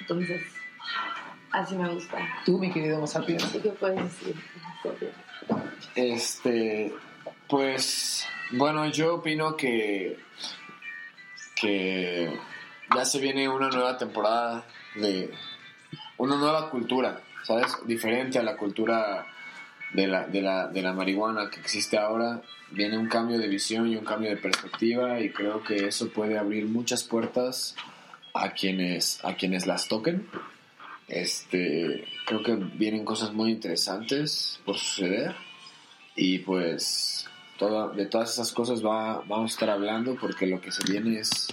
Entonces, 0.00 0.42
así 1.50 1.76
me 1.76 1.88
gusta. 1.88 2.18
Tú, 2.44 2.58
mi 2.58 2.72
querido 2.72 3.00
Mozapio. 3.00 3.36
¿Tú 3.52 3.62
qué 3.62 3.70
puedes 3.70 4.02
decir? 4.02 4.36
Este, 5.94 6.92
pues, 7.48 8.26
bueno, 8.52 8.86
yo 8.86 9.16
opino 9.16 9.56
que, 9.56 10.18
que 11.60 12.38
ya 12.94 13.04
se 13.04 13.20
viene 13.20 13.48
una 13.48 13.68
nueva 13.68 13.96
temporada 13.96 14.64
de 14.94 15.32
una 16.18 16.36
nueva 16.36 16.70
cultura, 16.70 17.20
¿sabes? 17.44 17.78
Diferente 17.86 18.38
a 18.38 18.42
la 18.42 18.56
cultura 18.56 19.26
de 19.92 20.06
la, 20.06 20.26
de 20.26 20.42
la, 20.42 20.68
de 20.68 20.82
la 20.82 20.92
marihuana 20.92 21.50
que 21.50 21.60
existe 21.60 21.98
ahora. 21.98 22.42
Viene 22.70 22.96
un 22.96 23.08
cambio 23.08 23.38
de 23.38 23.48
visión 23.48 23.86
y 23.88 23.96
un 23.96 24.04
cambio 24.04 24.30
de 24.30 24.36
perspectiva 24.36 25.20
y 25.20 25.30
creo 25.30 25.62
que 25.62 25.86
eso 25.86 26.08
puede 26.08 26.38
abrir 26.38 26.66
muchas 26.66 27.04
puertas 27.04 27.76
a 28.34 28.52
quienes, 28.52 29.24
a 29.24 29.34
quienes 29.34 29.66
las 29.66 29.88
toquen. 29.88 30.26
Este, 31.08 32.04
creo 32.26 32.42
que 32.42 32.54
vienen 32.54 33.04
cosas 33.04 33.32
muy 33.32 33.50
interesantes 33.50 34.60
por 34.64 34.78
suceder 34.78 35.34
y 36.16 36.38
pues 36.38 37.26
toda, 37.58 37.92
de 37.94 38.06
todas 38.06 38.32
esas 38.32 38.52
cosas 38.52 38.84
va, 38.84 39.18
vamos 39.28 39.52
a 39.52 39.54
estar 39.54 39.70
hablando 39.70 40.16
porque 40.16 40.46
lo 40.46 40.60
que 40.60 40.72
se 40.72 40.82
viene 40.90 41.18
es 41.18 41.48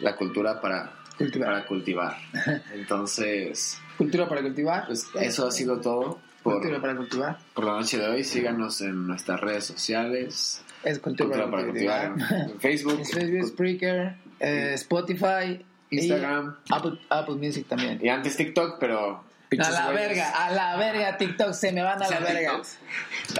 la 0.00 0.16
cultura 0.16 0.60
para 0.60 0.98
Cultivar. 1.16 1.48
para 1.52 1.66
cultivar. 1.66 2.16
Entonces, 2.74 3.78
Cultura 3.98 4.28
para 4.28 4.42
cultivar. 4.42 4.86
pues 4.86 5.06
eso 5.20 5.46
ha 5.46 5.52
sido 5.52 5.80
todo 5.80 6.18
por, 6.42 6.54
Cultura 6.54 6.80
para 6.80 6.96
cultivar. 6.96 7.38
por 7.54 7.64
la 7.64 7.72
noche 7.72 7.98
de 7.98 8.08
hoy. 8.08 8.24
Síganos 8.24 8.80
en 8.80 9.06
nuestras 9.06 9.40
redes 9.40 9.64
sociales. 9.64 10.64
Es 10.82 10.98
cultura, 10.98 11.28
Cultura 11.28 11.50
para 11.50 11.64
cultivar 11.66 12.14
en 12.50 12.58
Facebook, 12.58 12.98
En 12.98 13.06
Facebook, 13.06 13.46
Spreaker, 13.48 14.16
eh, 14.40 14.72
Spotify, 14.74 15.64
Instagram 15.96 16.56
Apple, 16.70 16.98
Apple 17.10 17.34
Music 17.36 17.66
también. 17.68 17.98
y 18.02 18.08
antes 18.08 18.36
TikTok, 18.36 18.78
pero 18.80 19.24
A 19.52 19.70
la 19.70 19.90
güeyes. 19.92 20.08
verga, 20.08 20.30
a 20.30 20.50
la 20.50 20.76
verga, 20.76 21.16
TikTok, 21.18 21.52
se 21.52 21.72
me 21.72 21.82
van 21.82 21.96
a 21.96 21.98
la 21.98 22.04
¿Hacían 22.16 22.22
verga. 22.24 22.50
TikToks? 22.50 22.78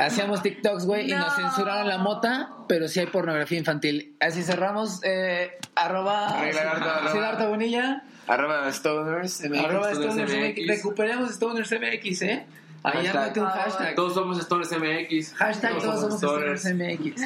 Hacíamos 0.01 0.43
TikToks, 0.43 0.85
güey, 0.87 1.11
y 1.11 1.15
nos 1.15 1.27
No. 1.39 1.49
censuraron 1.49 1.89
la 1.89 1.99
mota, 1.99 2.51
pero 2.69 2.87
sí 2.89 3.01
hay 3.01 3.07
pornografía 3.07 3.59
infantil. 3.59 4.15
Así 4.21 4.43
cerramos, 4.43 5.01
eh, 5.05 5.53
arroba 5.75 6.29
Arregla, 6.29 6.61
arroba, 6.73 6.95
arroba. 6.97 7.13
Siddhartha 7.13 7.47
Bonilla, 7.49 8.03
Arroba 8.29 8.73
Stoners. 8.73 9.41
MX. 9.43 9.65
arroba 9.65 9.91
Stoners 9.95 10.13
Stoners 10.15 10.31
MX. 10.33 10.59
MX. 10.59 10.67
Recuperemos 10.69 11.31
Stoners 11.35 11.73
MX, 11.73 12.23
¿eh? 12.23 12.47
Ahí 12.85 13.07
un 13.07 13.47
hashtag. 13.47 13.95
Todos 13.95 14.15
somos 14.15 14.41
Stoners 14.43 14.73
MX. 14.73 15.35
Hashtag 15.35 15.79
todos 15.79 16.01
somos 16.01 16.19
Stoners 16.19 16.65
MX. 16.75 17.23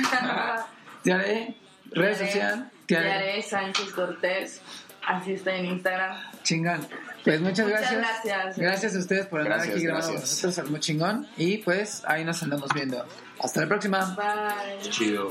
Te 1.03 1.12
haré, 1.12 1.55
red 1.93 2.16
social, 2.18 2.70
te 2.87 2.97
haré. 2.97 3.43
Sánchez 3.43 3.91
Cortés. 3.93 4.61
Así 5.07 5.33
está 5.35 5.55
en 5.55 5.67
Instagram. 5.67 6.17
Chingón. 6.43 6.87
Pues 7.25 7.41
muchas 7.41 7.67
Muchas 7.67 7.81
gracias. 7.81 8.25
gracias. 8.25 8.59
Gracias 8.59 8.95
a 8.95 8.99
ustedes 8.99 9.27
por 9.27 9.41
andar 9.41 9.55
Gracias, 9.59 9.77
aquí 9.77 9.85
grabando 9.85 10.07
con 10.09 10.17
gracias. 10.17 10.45
nosotros. 10.45 10.71
Muy 10.71 10.81
chingón. 10.81 11.29
Y 11.37 11.59
pues 11.59 12.03
ahí 12.07 12.25
nos 12.25 12.43
andamos 12.43 12.69
viendo. 12.75 13.05
Hasta 13.41 13.61
la 13.63 13.67
próxima. 13.69 14.17
Bye. 14.17 14.91
Chido. 14.91 15.29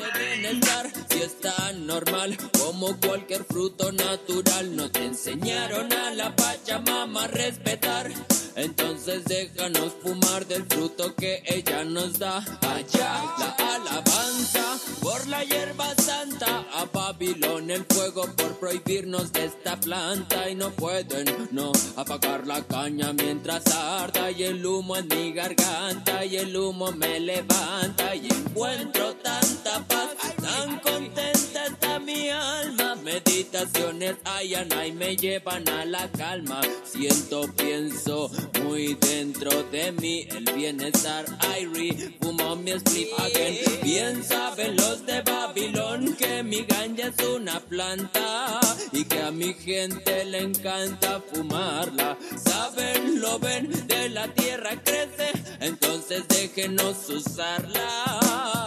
si 1.10 1.22
es 1.22 1.40
tan 1.40 1.88
normal 1.88 2.38
como 2.60 2.98
cualquier 3.00 3.44
fruto 3.46 3.92
natural 3.92 4.76
no 4.76 4.92
te 4.92 5.06
enseñaron 5.06 5.92
a 5.92 6.12
la 6.12 6.36
pachamama 6.36 7.24
a 7.24 7.28
respetar 7.28 8.12
entonces 8.56 9.26
déjanos 9.26 9.94
fumar 10.02 10.46
del 10.46 10.66
fruto 10.66 11.16
que 11.16 11.42
ella 11.46 11.84
nos 11.84 12.20
da 12.20 12.38
allá 12.38 13.24
la 13.40 13.56
alabanza 13.76 14.15
la 15.28 15.44
hierba 15.44 15.94
santa. 15.96 16.66
A 16.74 16.86
Babilón 16.92 17.70
el 17.72 17.86
fuego 17.86 18.24
por 18.36 18.56
prohibirnos 18.60 19.32
de 19.32 19.46
esta 19.46 19.80
planta. 19.80 20.50
Y 20.50 20.56
no 20.56 20.72
pueden 20.72 21.26
no 21.52 21.72
apagar 21.96 22.46
la 22.46 22.62
caña 22.64 23.14
mientras 23.14 23.66
arda. 23.68 24.32
Y 24.32 24.44
el 24.44 24.66
humo 24.66 24.98
en 24.98 25.08
mi 25.08 25.32
garganta 25.34 26.26
y 26.26 26.38
el 26.38 26.56
humo 26.56 26.92
me 26.92 27.20
levanta. 27.20 28.16
Y 28.16 28.28
encuentro 28.28 29.16
tanta 29.16 29.84
paz 29.88 30.35
tan 30.46 30.80
contenta 30.80 31.66
está 31.66 32.00
mi 32.00 32.30
alma. 32.30 32.96
Meditaciones 33.04 34.16
hayan 34.26 34.70
y 34.86 34.92
me 34.92 35.16
llevan 35.16 35.68
a 35.70 35.86
la 35.86 36.10
calma. 36.12 36.62
Siento 36.84 37.42
pienso 37.56 38.30
muy 38.64 38.96
dentro 38.96 39.64
de 39.64 39.92
mí. 39.92 40.28
El 40.30 40.46
bienestar 40.54 41.26
Irie 41.60 42.18
fumo 42.22 42.56
mi 42.56 42.72
split 42.72 43.08
again. 43.20 43.56
Bien 43.84 44.24
saben 44.24 44.76
los 44.76 45.06
de 45.06 45.22
Babilón 45.22 46.16
que 46.16 46.44
mi 46.44 46.64
ganja 46.64 47.08
es 47.08 47.26
una 47.26 47.60
planta 47.60 48.60
y 48.92 49.04
que 49.06 49.22
a 49.22 49.32
mi 49.32 49.54
gente 49.54 50.26
le 50.26 50.42
encanta 50.42 51.22
fumarla. 51.32 52.18
Saben 52.38 53.20
lo 53.20 53.40
ven 53.40 53.70
de 53.88 54.10
la 54.10 54.28
tierra 54.34 54.72
crece. 54.84 55.32
Entonces 55.60 56.28
déjenos 56.28 57.10
usarla 57.10 58.66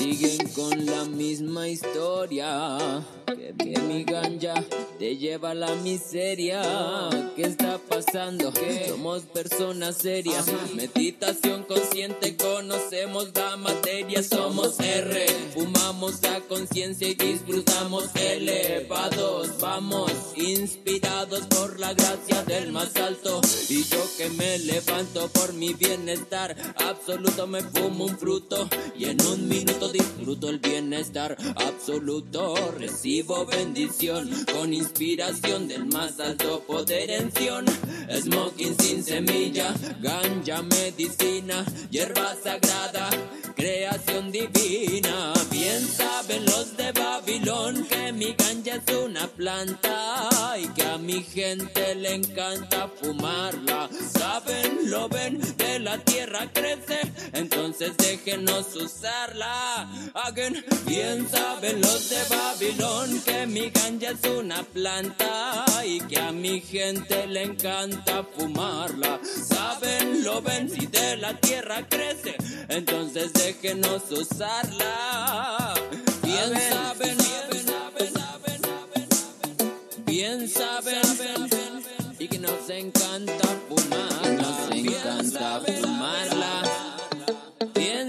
siguen 0.00 0.48
con 0.54 0.86
la 0.86 1.04
misma 1.04 1.68
historia. 1.68 3.04
Que 3.36 3.52
bien 3.52 3.86
mi 3.86 4.02
ganja 4.02 4.54
te 4.98 5.16
lleva 5.16 5.50
a 5.50 5.54
la 5.54 5.72
miseria. 5.76 6.62
¿Qué 7.36 7.42
está 7.42 7.78
pasando? 7.78 8.52
Somos 8.88 9.22
personas 9.22 9.98
serias. 9.98 10.46
Meditación 10.74 11.62
consciente, 11.62 12.36
conocemos 12.36 13.30
la 13.32 13.56
materia. 13.56 14.22
Somos 14.24 14.80
R. 14.80 15.26
Fumamos 15.54 16.24
a 16.24 16.40
conciencia 16.40 17.08
y 17.08 17.14
disfrutamos 17.14 18.10
elevados. 18.16 19.60
Vamos 19.60 20.10
inspirados 20.34 21.46
por 21.46 21.78
la 21.78 21.94
gracia 21.94 22.42
del 22.42 22.72
más 22.72 22.96
alto. 22.96 23.40
Y 23.68 23.84
yo 23.84 24.04
que 24.16 24.28
me 24.30 24.58
levanto 24.58 25.28
por 25.28 25.52
mi 25.52 25.72
bienestar 25.74 26.56
absoluto, 26.76 27.46
me 27.46 27.62
fumo 27.62 28.06
un 28.06 28.18
fruto 28.18 28.68
y 28.98 29.04
en 29.04 29.20
un 29.22 29.48
minuto 29.48 29.88
disfruto 29.88 30.48
el 30.48 30.58
bienestar 30.58 31.36
absoluto. 31.56 32.54
Recibo 32.76 33.19
bendición 33.22 34.30
con 34.52 34.72
inspiración 34.72 35.68
del 35.68 35.86
más 35.86 36.18
alto 36.20 36.60
poder 36.66 37.10
en 37.10 37.32
Sion. 37.32 37.66
Smoking 38.10 38.76
sin 38.80 39.04
semilla, 39.04 39.74
ganja 40.00 40.62
medicina, 40.62 41.64
hierba 41.90 42.34
sagrada, 42.42 43.08
creación 43.54 44.32
divina. 44.32 45.32
Bien 45.50 45.86
saben 45.86 46.44
los 46.44 46.76
de 46.76 46.92
Babilón 46.92 47.84
que 47.86 48.12
mi 48.12 48.34
ganja 48.34 48.76
es 48.76 48.94
una 48.96 49.26
planta 49.28 50.56
y 50.58 50.66
que 50.68 50.82
a 50.82 50.98
mi 50.98 51.22
gente 51.22 51.94
le 51.94 52.14
encanta 52.14 52.90
fumarla. 53.00 53.88
Saben, 54.12 54.90
lo 54.90 55.08
ven, 55.08 55.40
de 55.56 55.78
la 55.78 55.98
tierra 55.98 56.50
crece, 56.52 57.00
entonces 57.32 57.96
déjenos 57.96 58.74
usarla. 58.74 59.88
Hagan, 60.14 60.64
bien 60.86 61.28
saben 61.28 61.80
los 61.80 62.10
de 62.10 62.18
Babilón 62.28 63.09
que 63.18 63.46
mi 63.46 63.70
ganja 63.70 64.10
es 64.10 64.30
una 64.30 64.62
planta 64.62 65.64
y 65.84 66.00
que 66.00 66.18
a 66.18 66.32
mi 66.32 66.60
gente 66.60 67.26
le 67.26 67.42
encanta 67.42 68.24
fumarla. 68.36 69.20
Saben, 69.22 70.22
lo 70.24 70.40
ven, 70.42 70.68
si 70.68 70.86
de 70.86 71.16
la 71.16 71.34
tierra 71.40 71.86
crece, 71.88 72.36
entonces 72.68 73.32
déjenos 73.32 74.10
usarla. 74.10 75.74
Bien 76.22 76.52
saben, 76.70 77.16
saben, 77.18 77.66
saben, 77.66 78.12
saben, 78.12 78.60
saben, 78.62 80.04
bien 80.06 80.48
saben, 80.48 81.50
y 82.18 82.28
que 82.28 82.38
nos 82.38 82.68
encanta 82.70 83.48
fumar, 83.68 84.32
nos 84.34 84.70
encanta 84.76 85.60
fumarla. 85.60 86.62
Bien 87.74 88.08